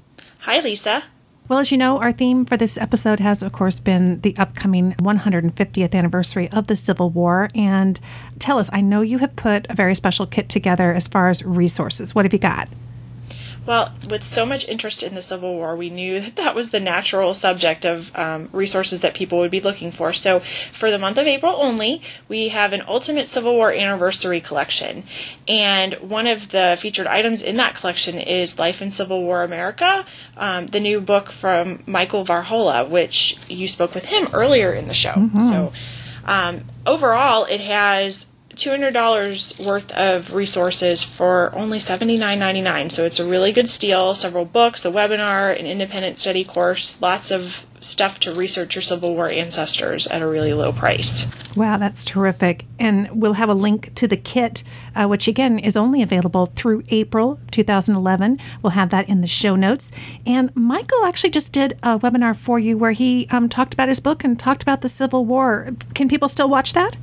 Hi, 0.42 0.60
Lisa. 0.60 1.02
Well, 1.48 1.60
as 1.60 1.70
you 1.70 1.78
know, 1.78 1.98
our 2.00 2.10
theme 2.10 2.44
for 2.44 2.56
this 2.56 2.76
episode 2.76 3.20
has, 3.20 3.40
of 3.40 3.52
course, 3.52 3.78
been 3.78 4.20
the 4.22 4.36
upcoming 4.36 4.94
150th 4.94 5.94
anniversary 5.94 6.50
of 6.50 6.66
the 6.66 6.74
Civil 6.74 7.10
War. 7.10 7.50
And 7.54 8.00
tell 8.40 8.58
us, 8.58 8.68
I 8.72 8.80
know 8.80 9.00
you 9.00 9.18
have 9.18 9.36
put 9.36 9.64
a 9.70 9.74
very 9.74 9.94
special 9.94 10.26
kit 10.26 10.48
together 10.48 10.92
as 10.92 11.06
far 11.06 11.28
as 11.28 11.44
resources. 11.44 12.16
What 12.16 12.24
have 12.24 12.32
you 12.32 12.40
got? 12.40 12.68
Well, 13.66 13.92
with 14.08 14.22
so 14.22 14.46
much 14.46 14.68
interest 14.68 15.02
in 15.02 15.14
the 15.14 15.22
Civil 15.22 15.54
War, 15.54 15.74
we 15.74 15.90
knew 15.90 16.20
that 16.20 16.36
that 16.36 16.54
was 16.54 16.70
the 16.70 16.78
natural 16.78 17.34
subject 17.34 17.84
of 17.84 18.14
um, 18.16 18.48
resources 18.52 19.00
that 19.00 19.14
people 19.14 19.38
would 19.40 19.50
be 19.50 19.60
looking 19.60 19.90
for. 19.90 20.12
So, 20.12 20.40
for 20.72 20.90
the 20.90 20.98
month 20.98 21.18
of 21.18 21.26
April 21.26 21.54
only, 21.56 22.00
we 22.28 22.48
have 22.48 22.72
an 22.72 22.82
Ultimate 22.86 23.28
Civil 23.28 23.54
War 23.54 23.72
Anniversary 23.72 24.40
collection. 24.40 25.04
And 25.48 25.94
one 25.94 26.28
of 26.28 26.50
the 26.50 26.78
featured 26.80 27.08
items 27.08 27.42
in 27.42 27.56
that 27.56 27.74
collection 27.74 28.18
is 28.18 28.58
Life 28.58 28.80
in 28.82 28.90
Civil 28.92 29.22
War 29.22 29.42
America, 29.42 30.06
um, 30.36 30.66
the 30.66 30.80
new 30.80 31.00
book 31.00 31.30
from 31.30 31.82
Michael 31.86 32.24
Varhola, 32.24 32.88
which 32.88 33.36
you 33.48 33.66
spoke 33.66 33.94
with 33.94 34.04
him 34.04 34.28
earlier 34.32 34.72
in 34.72 34.86
the 34.86 34.94
show. 34.94 35.14
Mm-hmm. 35.14 35.48
So, 35.48 35.72
um, 36.24 36.64
overall, 36.86 37.44
it 37.44 37.60
has 37.60 38.26
$200 38.56 39.64
worth 39.64 39.92
of 39.92 40.32
resources 40.32 41.02
for 41.02 41.54
only 41.54 41.78
$79.99. 41.78 42.90
So 42.90 43.04
it's 43.04 43.20
a 43.20 43.26
really 43.26 43.52
good 43.52 43.68
steal. 43.68 44.14
Several 44.14 44.44
books, 44.44 44.84
a 44.84 44.90
webinar, 44.90 45.58
an 45.58 45.66
independent 45.66 46.18
study 46.18 46.42
course, 46.42 47.00
lots 47.00 47.30
of 47.30 47.66
stuff 47.80 48.18
to 48.20 48.34
research 48.34 48.74
your 48.74 48.82
Civil 48.82 49.14
War 49.14 49.28
ancestors 49.28 50.06
at 50.06 50.22
a 50.22 50.26
really 50.26 50.54
low 50.54 50.72
price. 50.72 51.26
Wow, 51.54 51.76
that's 51.76 52.04
terrific. 52.04 52.64
And 52.78 53.08
we'll 53.10 53.34
have 53.34 53.48
a 53.48 53.54
link 53.54 53.94
to 53.94 54.08
the 54.08 54.16
kit, 54.16 54.62
uh, 54.94 55.06
which 55.06 55.28
again 55.28 55.58
is 55.58 55.76
only 55.76 56.02
available 56.02 56.46
through 56.46 56.82
April 56.88 57.38
2011. 57.50 58.38
We'll 58.62 58.70
have 58.70 58.90
that 58.90 59.08
in 59.08 59.20
the 59.20 59.26
show 59.26 59.54
notes. 59.54 59.92
And 60.24 60.54
Michael 60.56 61.04
actually 61.04 61.30
just 61.30 61.52
did 61.52 61.78
a 61.82 61.98
webinar 61.98 62.34
for 62.34 62.58
you 62.58 62.76
where 62.78 62.92
he 62.92 63.28
um, 63.30 63.48
talked 63.48 63.74
about 63.74 63.88
his 63.88 64.00
book 64.00 64.24
and 64.24 64.38
talked 64.38 64.62
about 64.62 64.80
the 64.80 64.88
Civil 64.88 65.24
War. 65.24 65.74
Can 65.94 66.08
people 66.08 66.28
still 66.28 66.48
watch 66.48 66.72
that? 66.72 66.96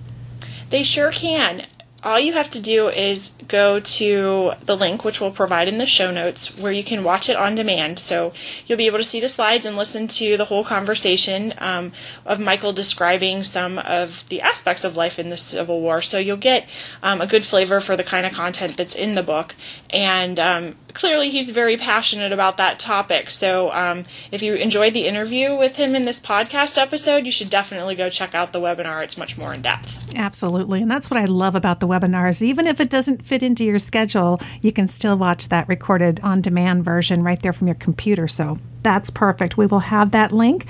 They 0.73 0.81
sure 0.81 1.11
can. 1.11 1.67
all 2.03 2.19
you 2.19 2.33
have 2.33 2.49
to 2.49 2.59
do 2.59 2.89
is 2.89 3.31
go 3.47 3.79
to 3.79 4.51
the 4.65 4.75
link, 4.75 5.05
which 5.05 5.21
we'll 5.21 5.31
provide 5.31 5.67
in 5.67 5.77
the 5.77 5.85
show 5.85 6.11
notes, 6.11 6.57
where 6.57 6.71
you 6.71 6.83
can 6.83 7.03
watch 7.03 7.29
it 7.29 7.35
on 7.35 7.53
demand. 7.55 7.99
So 7.99 8.33
you'll 8.65 8.79
be 8.79 8.87
able 8.87 8.97
to 8.97 9.03
see 9.03 9.19
the 9.19 9.29
slides 9.29 9.65
and 9.65 9.77
listen 9.77 10.07
to 10.07 10.35
the 10.35 10.45
whole 10.45 10.63
conversation 10.63 11.53
um, 11.59 11.93
of 12.25 12.39
Michael 12.39 12.73
describing 12.73 13.43
some 13.43 13.77
of 13.77 14.25
the 14.29 14.41
aspects 14.41 14.83
of 14.83 14.95
life 14.95 15.19
in 15.19 15.29
the 15.29 15.37
Civil 15.37 15.79
War. 15.79 16.01
So 16.01 16.17
you'll 16.17 16.37
get 16.37 16.67
um, 17.03 17.21
a 17.21 17.27
good 17.27 17.45
flavor 17.45 17.79
for 17.79 17.95
the 17.95 18.03
kind 18.03 18.25
of 18.25 18.33
content 18.33 18.75
that's 18.75 18.95
in 18.95 19.15
the 19.15 19.23
book. 19.23 19.55
And 19.91 20.39
um, 20.39 20.75
clearly, 20.93 21.29
he's 21.29 21.49
very 21.49 21.77
passionate 21.77 22.31
about 22.31 22.57
that 22.57 22.79
topic. 22.79 23.29
So 23.29 23.71
um, 23.71 24.03
if 24.31 24.41
you 24.41 24.55
enjoyed 24.55 24.93
the 24.93 25.07
interview 25.07 25.57
with 25.57 25.75
him 25.75 25.95
in 25.95 26.05
this 26.05 26.19
podcast 26.19 26.77
episode, 26.77 27.25
you 27.25 27.31
should 27.31 27.49
definitely 27.49 27.95
go 27.95 28.09
check 28.09 28.35
out 28.35 28.53
the 28.53 28.59
webinar. 28.59 29.03
It's 29.03 29.17
much 29.17 29.37
more 29.37 29.53
in 29.53 29.61
depth. 29.61 30.15
Absolutely. 30.15 30.81
And 30.81 30.91
that's 30.91 31.09
what 31.09 31.19
I 31.19 31.25
love 31.25 31.55
about 31.55 31.79
the 31.79 31.87
webinars. 31.87 32.41
Even 32.41 32.67
if 32.67 32.79
it 32.79 32.89
doesn't 32.89 33.23
fit 33.23 33.43
into 33.43 33.63
your 33.63 33.79
schedule, 33.79 34.39
you 34.61 34.71
can 34.71 34.87
still 34.87 35.17
watch 35.17 35.49
that 35.49 35.67
recorded 35.67 36.19
on 36.21 36.41
demand 36.41 36.85
version 36.85 37.23
right 37.23 37.41
there 37.41 37.53
from 37.53 37.67
your 37.67 37.75
computer. 37.75 38.27
So 38.27 38.57
that's 38.81 39.09
perfect. 39.09 39.57
We 39.57 39.65
will 39.65 39.79
have 39.79 40.11
that 40.11 40.31
link. 40.31 40.67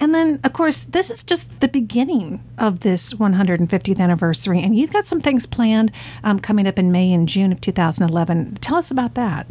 And 0.00 0.14
then, 0.14 0.40
of 0.42 0.54
course, 0.54 0.86
this 0.86 1.10
is 1.10 1.22
just 1.22 1.60
the 1.60 1.68
beginning 1.68 2.42
of 2.56 2.80
this 2.80 3.12
150th 3.12 4.00
anniversary. 4.00 4.60
And 4.60 4.74
you've 4.74 4.92
got 4.92 5.06
some 5.06 5.20
things 5.20 5.44
planned 5.44 5.92
um, 6.24 6.40
coming 6.40 6.66
up 6.66 6.78
in 6.78 6.90
May 6.90 7.12
and 7.12 7.28
June 7.28 7.52
of 7.52 7.60
2011. 7.60 8.56
Tell 8.56 8.78
us 8.78 8.90
about 8.90 9.14
that. 9.14 9.46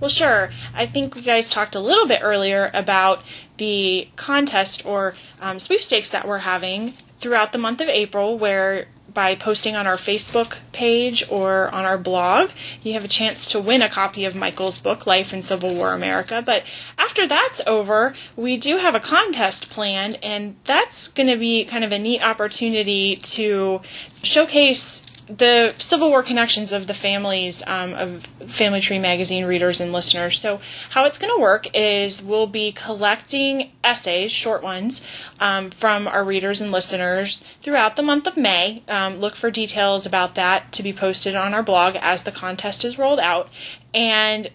Well, 0.00 0.10
sure. 0.10 0.50
I 0.74 0.86
think 0.86 1.16
you 1.16 1.22
guys 1.22 1.50
talked 1.50 1.74
a 1.74 1.80
little 1.80 2.06
bit 2.06 2.20
earlier 2.22 2.70
about 2.74 3.22
the 3.56 4.06
contest 4.16 4.86
or 4.86 5.14
um, 5.40 5.58
sweepstakes 5.58 6.10
that 6.10 6.28
we're 6.28 6.38
having 6.38 6.92
throughout 7.18 7.52
the 7.52 7.58
month 7.58 7.80
of 7.80 7.88
April, 7.88 8.38
where 8.38 8.86
by 9.18 9.34
posting 9.34 9.74
on 9.74 9.84
our 9.84 9.96
Facebook 9.96 10.58
page 10.70 11.28
or 11.28 11.68
on 11.74 11.84
our 11.84 11.98
blog, 11.98 12.50
you 12.84 12.92
have 12.92 13.04
a 13.04 13.08
chance 13.08 13.48
to 13.48 13.58
win 13.58 13.82
a 13.82 13.88
copy 13.88 14.24
of 14.24 14.36
Michael's 14.36 14.78
book, 14.78 15.08
Life 15.08 15.32
in 15.32 15.42
Civil 15.42 15.74
War 15.74 15.92
America. 15.92 16.40
But 16.40 16.62
after 16.96 17.26
that's 17.26 17.60
over, 17.66 18.14
we 18.36 18.56
do 18.58 18.76
have 18.76 18.94
a 18.94 19.00
contest 19.00 19.70
planned, 19.70 20.20
and 20.22 20.54
that's 20.62 21.08
going 21.08 21.28
to 21.28 21.36
be 21.36 21.64
kind 21.64 21.82
of 21.82 21.90
a 21.90 21.98
neat 21.98 22.22
opportunity 22.22 23.16
to 23.16 23.80
showcase 24.22 25.04
the 25.28 25.74
Civil 25.78 26.08
War 26.08 26.22
connections 26.22 26.72
of 26.72 26.86
the 26.86 26.94
families 26.94 27.62
um, 27.66 27.94
of 27.94 28.26
Family 28.48 28.80
Tree 28.80 28.98
magazine 28.98 29.44
readers 29.44 29.80
and 29.80 29.92
listeners. 29.92 30.40
So, 30.40 30.60
how 30.90 31.04
it's 31.04 31.18
going 31.18 31.34
to 31.34 31.40
work 31.40 31.68
is 31.74 32.22
we'll 32.22 32.46
be 32.46 32.72
collecting 32.72 33.70
essays, 33.84 34.32
short 34.32 34.62
ones, 34.62 35.02
um, 35.40 35.70
from 35.70 36.08
our 36.08 36.24
readers 36.24 36.60
and 36.60 36.70
listeners 36.70 37.44
throughout 37.62 37.96
the 37.96 38.02
month 38.02 38.26
of 38.26 38.36
May. 38.36 38.82
Um, 38.88 39.18
look 39.18 39.36
for 39.36 39.50
details 39.50 40.06
about 40.06 40.34
that 40.36 40.72
to 40.72 40.82
be 40.82 40.92
posted 40.92 41.34
on 41.34 41.54
our 41.54 41.62
blog 41.62 41.96
as 41.96 42.22
the 42.22 42.32
contest 42.32 42.84
is 42.84 42.98
rolled 42.98 43.20
out. 43.20 43.48
And 43.92 44.50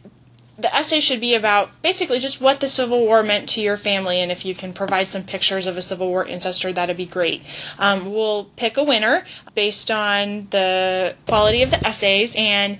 the 0.58 0.74
essay 0.76 0.99
should 0.99 1.20
be 1.20 1.34
about 1.34 1.82
basically 1.82 2.20
just 2.20 2.39
what 2.39 2.60
the 2.60 2.70
Civil 2.70 2.99
War 2.99 3.24
meant 3.24 3.49
to 3.49 3.62
your 3.62 3.78
family, 3.78 4.22
and 4.22 4.32
if 4.32 4.45
you 4.45 4.54
can 4.54 4.74
provide 4.74 5.10
some 5.10 5.24
pictures 5.24 5.66
of 5.66 5.78
a 5.78 5.82
Civil 5.82 6.08
War 6.08 6.28
ancestor, 6.28 6.72
that'd 6.72 6.95
be 6.95 7.08
great. 7.08 7.43
Um, 7.80 8.12
we'll 8.12 8.45
pick 8.56 8.78
a 8.78 8.84
winner 8.84 9.26
based 9.56 9.89
on 9.89 10.47
the 10.51 11.16
quality 11.28 11.64
of 11.64 11.72
the 11.72 11.86
essays, 11.86 12.36
and 12.38 12.78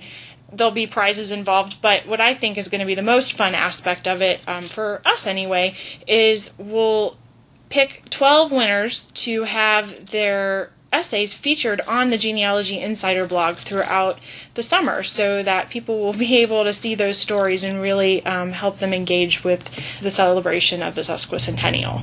there'll 0.52 0.72
be 0.72 0.86
prizes 0.86 1.32
involved. 1.32 1.82
But 1.82 2.06
what 2.06 2.20
I 2.20 2.34
think 2.34 2.58
is 2.58 2.68
going 2.68 2.80
to 2.80 2.86
be 2.86 2.94
the 2.94 3.02
most 3.02 3.32
fun 3.32 3.56
aspect 3.56 4.06
of 4.06 4.22
it, 4.22 4.40
um, 4.46 4.64
for 4.64 5.02
us 5.04 5.26
anyway, 5.26 5.74
is 6.06 6.52
we'll 6.58 7.16
pick 7.70 8.08
12 8.10 8.52
winners 8.52 9.04
to 9.14 9.42
have 9.44 10.10
their 10.12 10.70
essays 10.94 11.34
featured 11.34 11.80
on 11.82 12.10
the 12.10 12.18
Genealogy 12.18 12.80
Insider 12.80 13.26
blog 13.26 13.56
throughout 13.56 14.18
the 14.54 14.62
summer 14.62 15.02
so 15.02 15.42
that 15.42 15.68
people 15.68 16.00
will 16.00 16.12
be 16.12 16.36
able 16.42 16.64
to 16.64 16.72
see 16.72 16.94
those 16.94 17.18
stories 17.18 17.64
and 17.64 17.82
really 17.82 18.24
um, 18.24 18.52
help 18.52 18.78
them 18.78 18.94
engage 18.94 19.44
with 19.44 19.68
the 20.00 20.10
celebration 20.10 20.82
of 20.82 20.94
the 20.94 21.02
sesquicentennial. 21.02 22.02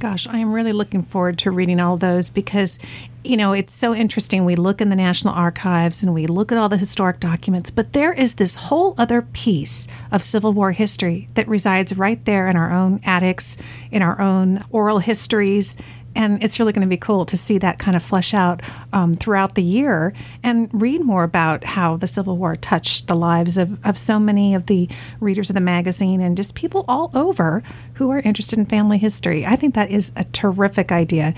Gosh, 0.00 0.26
I 0.26 0.38
am 0.38 0.52
really 0.52 0.72
looking 0.72 1.02
forward 1.02 1.38
to 1.38 1.50
reading 1.50 1.80
all 1.80 1.96
those 1.96 2.28
because, 2.28 2.78
you 3.22 3.38
know, 3.38 3.54
it's 3.54 3.72
so 3.72 3.94
interesting. 3.94 4.44
We 4.44 4.54
look 4.54 4.82
in 4.82 4.90
the 4.90 4.96
National 4.96 5.32
Archives 5.32 6.02
and 6.02 6.12
we 6.12 6.26
look 6.26 6.52
at 6.52 6.58
all 6.58 6.68
the 6.68 6.76
historic 6.76 7.20
documents, 7.20 7.70
but 7.70 7.94
there 7.94 8.12
is 8.12 8.34
this 8.34 8.56
whole 8.56 8.94
other 8.98 9.22
piece 9.22 9.88
of 10.12 10.22
Civil 10.22 10.52
War 10.52 10.72
history 10.72 11.28
that 11.34 11.48
resides 11.48 11.96
right 11.96 12.22
there 12.26 12.48
in 12.48 12.56
our 12.56 12.70
own 12.70 13.00
attics, 13.04 13.56
in 13.90 14.02
our 14.02 14.20
own 14.20 14.62
oral 14.70 14.98
histories, 14.98 15.74
and 16.14 16.42
it's 16.42 16.58
really 16.58 16.72
going 16.72 16.86
to 16.86 16.88
be 16.88 16.96
cool 16.96 17.24
to 17.26 17.36
see 17.36 17.58
that 17.58 17.78
kind 17.78 17.96
of 17.96 18.02
flesh 18.02 18.34
out 18.34 18.62
um, 18.92 19.14
throughout 19.14 19.54
the 19.54 19.62
year 19.62 20.12
and 20.42 20.68
read 20.72 21.02
more 21.02 21.24
about 21.24 21.64
how 21.64 21.96
the 21.96 22.06
Civil 22.06 22.36
War 22.36 22.56
touched 22.56 23.08
the 23.08 23.16
lives 23.16 23.58
of, 23.58 23.84
of 23.84 23.98
so 23.98 24.18
many 24.18 24.54
of 24.54 24.66
the 24.66 24.88
readers 25.20 25.50
of 25.50 25.54
the 25.54 25.60
magazine 25.60 26.20
and 26.20 26.36
just 26.36 26.54
people 26.54 26.84
all 26.88 27.10
over 27.14 27.62
who 27.94 28.10
are 28.10 28.20
interested 28.20 28.58
in 28.58 28.66
family 28.66 28.98
history. 28.98 29.44
I 29.44 29.56
think 29.56 29.74
that 29.74 29.90
is 29.90 30.12
a 30.16 30.24
terrific 30.24 30.92
idea. 30.92 31.34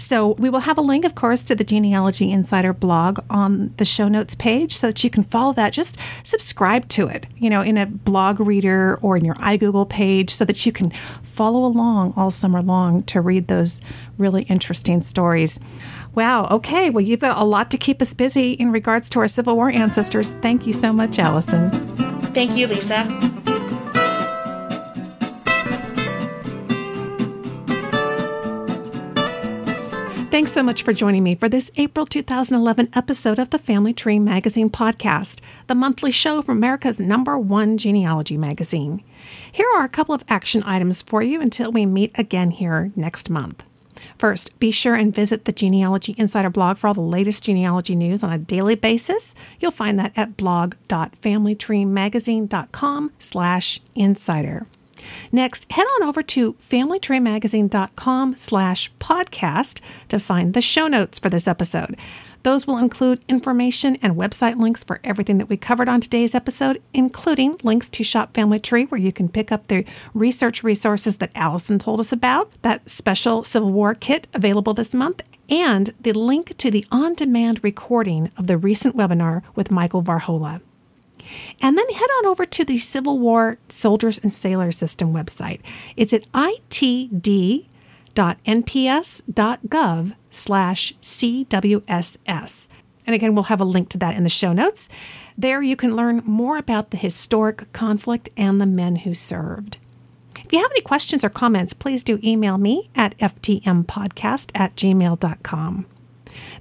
So 0.00 0.30
we 0.32 0.48
will 0.48 0.60
have 0.60 0.78
a 0.78 0.80
link, 0.80 1.04
of 1.04 1.14
course, 1.14 1.42
to 1.42 1.54
the 1.54 1.62
Genealogy 1.62 2.32
Insider 2.32 2.72
blog 2.72 3.20
on 3.28 3.74
the 3.76 3.84
show 3.84 4.08
notes 4.08 4.34
page 4.34 4.74
so 4.74 4.86
that 4.86 5.04
you 5.04 5.10
can 5.10 5.22
follow 5.22 5.52
that. 5.52 5.74
Just 5.74 5.98
subscribe 6.22 6.88
to 6.88 7.06
it, 7.06 7.26
you 7.36 7.50
know, 7.50 7.60
in 7.60 7.76
a 7.76 7.84
blog 7.84 8.40
reader 8.40 8.98
or 9.02 9.18
in 9.18 9.26
your 9.26 9.34
iGoogle 9.36 9.88
page 9.88 10.30
so 10.30 10.46
that 10.46 10.64
you 10.64 10.72
can 10.72 10.90
follow 11.22 11.66
along 11.66 12.14
all 12.16 12.30
summer 12.30 12.62
long 12.62 13.02
to 13.04 13.20
read 13.20 13.48
those 13.48 13.82
really 14.16 14.44
interesting 14.44 15.02
stories. 15.02 15.60
Wow. 16.14 16.46
Okay. 16.50 16.88
Well, 16.88 17.04
you've 17.04 17.20
got 17.20 17.36
a 17.36 17.44
lot 17.44 17.70
to 17.70 17.76
keep 17.76 18.00
us 18.00 18.14
busy 18.14 18.54
in 18.54 18.72
regards 18.72 19.10
to 19.10 19.20
our 19.20 19.28
Civil 19.28 19.54
War 19.54 19.68
ancestors. 19.68 20.30
Thank 20.30 20.66
you 20.66 20.72
so 20.72 20.94
much, 20.94 21.18
Allison. 21.18 21.70
Thank 22.32 22.56
you, 22.56 22.66
Lisa. 22.68 23.04
Thanks 30.30 30.52
so 30.52 30.62
much 30.62 30.84
for 30.84 30.92
joining 30.92 31.24
me 31.24 31.34
for 31.34 31.48
this 31.48 31.72
April 31.76 32.06
2011 32.06 32.90
episode 32.94 33.40
of 33.40 33.50
the 33.50 33.58
Family 33.58 33.92
Tree 33.92 34.20
Magazine 34.20 34.70
podcast, 34.70 35.40
the 35.66 35.74
monthly 35.74 36.12
show 36.12 36.40
from 36.40 36.58
America's 36.58 37.00
number 37.00 37.36
one 37.36 37.76
genealogy 37.76 38.38
magazine. 38.38 39.02
Here 39.50 39.66
are 39.74 39.82
a 39.82 39.88
couple 39.88 40.14
of 40.14 40.22
action 40.28 40.62
items 40.64 41.02
for 41.02 41.20
you 41.20 41.40
until 41.40 41.72
we 41.72 41.84
meet 41.84 42.16
again 42.16 42.52
here 42.52 42.92
next 42.94 43.28
month. 43.28 43.64
First, 44.18 44.56
be 44.60 44.70
sure 44.70 44.94
and 44.94 45.12
visit 45.12 45.46
the 45.46 45.52
Genealogy 45.52 46.14
Insider 46.16 46.48
blog 46.48 46.76
for 46.76 46.86
all 46.86 46.94
the 46.94 47.00
latest 47.00 47.42
genealogy 47.42 47.96
news 47.96 48.22
on 48.22 48.32
a 48.32 48.38
daily 48.38 48.76
basis. 48.76 49.34
You'll 49.58 49.72
find 49.72 49.98
that 49.98 50.12
at 50.16 50.36
blog.familytreemagazine.com 50.36 53.12
slash 53.18 53.80
insider. 53.96 54.68
Next, 55.32 55.70
head 55.72 55.86
on 55.96 56.08
over 56.08 56.22
to 56.22 56.54
familytreemagazine.com 56.54 58.36
slash 58.36 58.92
podcast 58.94 59.80
to 60.08 60.18
find 60.18 60.54
the 60.54 60.60
show 60.60 60.86
notes 60.88 61.18
for 61.18 61.28
this 61.28 61.48
episode. 61.48 61.96
Those 62.42 62.66
will 62.66 62.78
include 62.78 63.22
information 63.28 63.96
and 64.00 64.16
website 64.16 64.58
links 64.58 64.82
for 64.82 65.00
everything 65.04 65.38
that 65.38 65.48
we 65.48 65.56
covered 65.56 65.88
on 65.88 66.00
today's 66.00 66.34
episode, 66.34 66.80
including 66.94 67.58
links 67.62 67.88
to 67.90 68.02
Shop 68.02 68.32
Family 68.32 68.58
Tree, 68.58 68.84
where 68.84 69.00
you 69.00 69.12
can 69.12 69.28
pick 69.28 69.52
up 69.52 69.66
the 69.66 69.84
research 70.14 70.64
resources 70.64 71.18
that 71.18 71.32
Allison 71.34 71.78
told 71.78 72.00
us 72.00 72.12
about, 72.12 72.50
that 72.62 72.88
special 72.88 73.44
Civil 73.44 73.72
War 73.72 73.94
kit 73.94 74.26
available 74.32 74.72
this 74.72 74.94
month, 74.94 75.22
and 75.50 75.90
the 76.00 76.12
link 76.12 76.56
to 76.56 76.70
the 76.70 76.84
on 76.90 77.14
demand 77.14 77.62
recording 77.62 78.30
of 78.38 78.46
the 78.46 78.56
recent 78.56 78.96
webinar 78.96 79.42
with 79.54 79.70
Michael 79.70 80.02
Varhola. 80.02 80.62
And 81.60 81.76
then 81.76 81.88
head 81.88 82.08
on 82.18 82.26
over 82.26 82.46
to 82.46 82.64
the 82.64 82.78
Civil 82.78 83.18
War 83.18 83.58
Soldiers 83.68 84.18
and 84.18 84.32
Sailors 84.32 84.78
System 84.78 85.12
website. 85.12 85.60
It's 85.96 86.12
at 86.12 86.30
itd.nps.gov 86.32 87.66
slash 90.30 90.94
CWSS. 91.02 92.68
And 93.06 93.14
again, 93.14 93.34
we'll 93.34 93.44
have 93.44 93.60
a 93.60 93.64
link 93.64 93.88
to 93.90 93.98
that 93.98 94.16
in 94.16 94.24
the 94.24 94.28
show 94.28 94.52
notes. 94.52 94.88
There 95.36 95.62
you 95.62 95.76
can 95.76 95.96
learn 95.96 96.22
more 96.24 96.58
about 96.58 96.90
the 96.90 96.96
historic 96.96 97.72
conflict 97.72 98.28
and 98.36 98.60
the 98.60 98.66
men 98.66 98.96
who 98.96 99.14
served. 99.14 99.78
If 100.44 100.52
you 100.52 100.60
have 100.60 100.70
any 100.72 100.80
questions 100.80 101.24
or 101.24 101.30
comments, 101.30 101.72
please 101.72 102.04
do 102.04 102.18
email 102.22 102.58
me 102.58 102.90
at 102.94 103.16
ftmpodcast 103.18 104.50
at 104.54 104.74
gmail.com. 104.76 105.86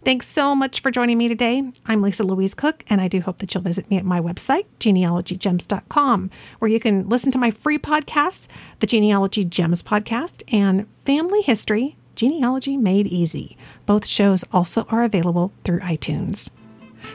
Thanks 0.04 0.28
so 0.28 0.56
much 0.56 0.80
for 0.80 0.92
joining 0.92 1.18
me 1.18 1.28
today. 1.28 1.62
I'm 1.86 2.02
Lisa 2.02 2.24
Louise 2.24 2.54
Cooke, 2.54 2.86
and 2.90 3.02
I 3.02 3.10
do 3.10 3.20
hope 3.20 3.40
that 3.40 3.54
you'll 3.54 3.64
visit 3.64 3.90
me 3.90 3.98
at 3.98 4.06
my 4.06 4.22
website, 4.22 4.66
genealogygems.com, 4.80 6.32
where 6.60 6.72
you 6.72 6.80
can 6.80 7.10
listen 7.10 7.32
to 7.34 7.38
my 7.38 7.52
free 7.52 7.78
podcasts, 7.78 8.48
the 8.80 8.88
Genealogy 8.88 9.44
Gems 9.44 9.84
podcast, 9.84 10.42
and 10.54 10.90
Family 10.90 11.42
History 11.42 11.98
Genealogy 12.16 12.78
Made 12.78 13.08
Easy. 13.08 13.58
Both 13.86 14.08
shows 14.08 14.46
also 14.54 14.86
are 14.90 15.04
available 15.04 15.52
through 15.66 15.80
iTunes. 15.80 16.50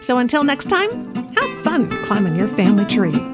So 0.00 0.18
until 0.18 0.44
next 0.44 0.66
time, 0.66 1.14
have 1.34 1.62
fun 1.62 1.90
climbing 2.04 2.36
your 2.36 2.48
family 2.48 2.84
tree. 2.84 3.33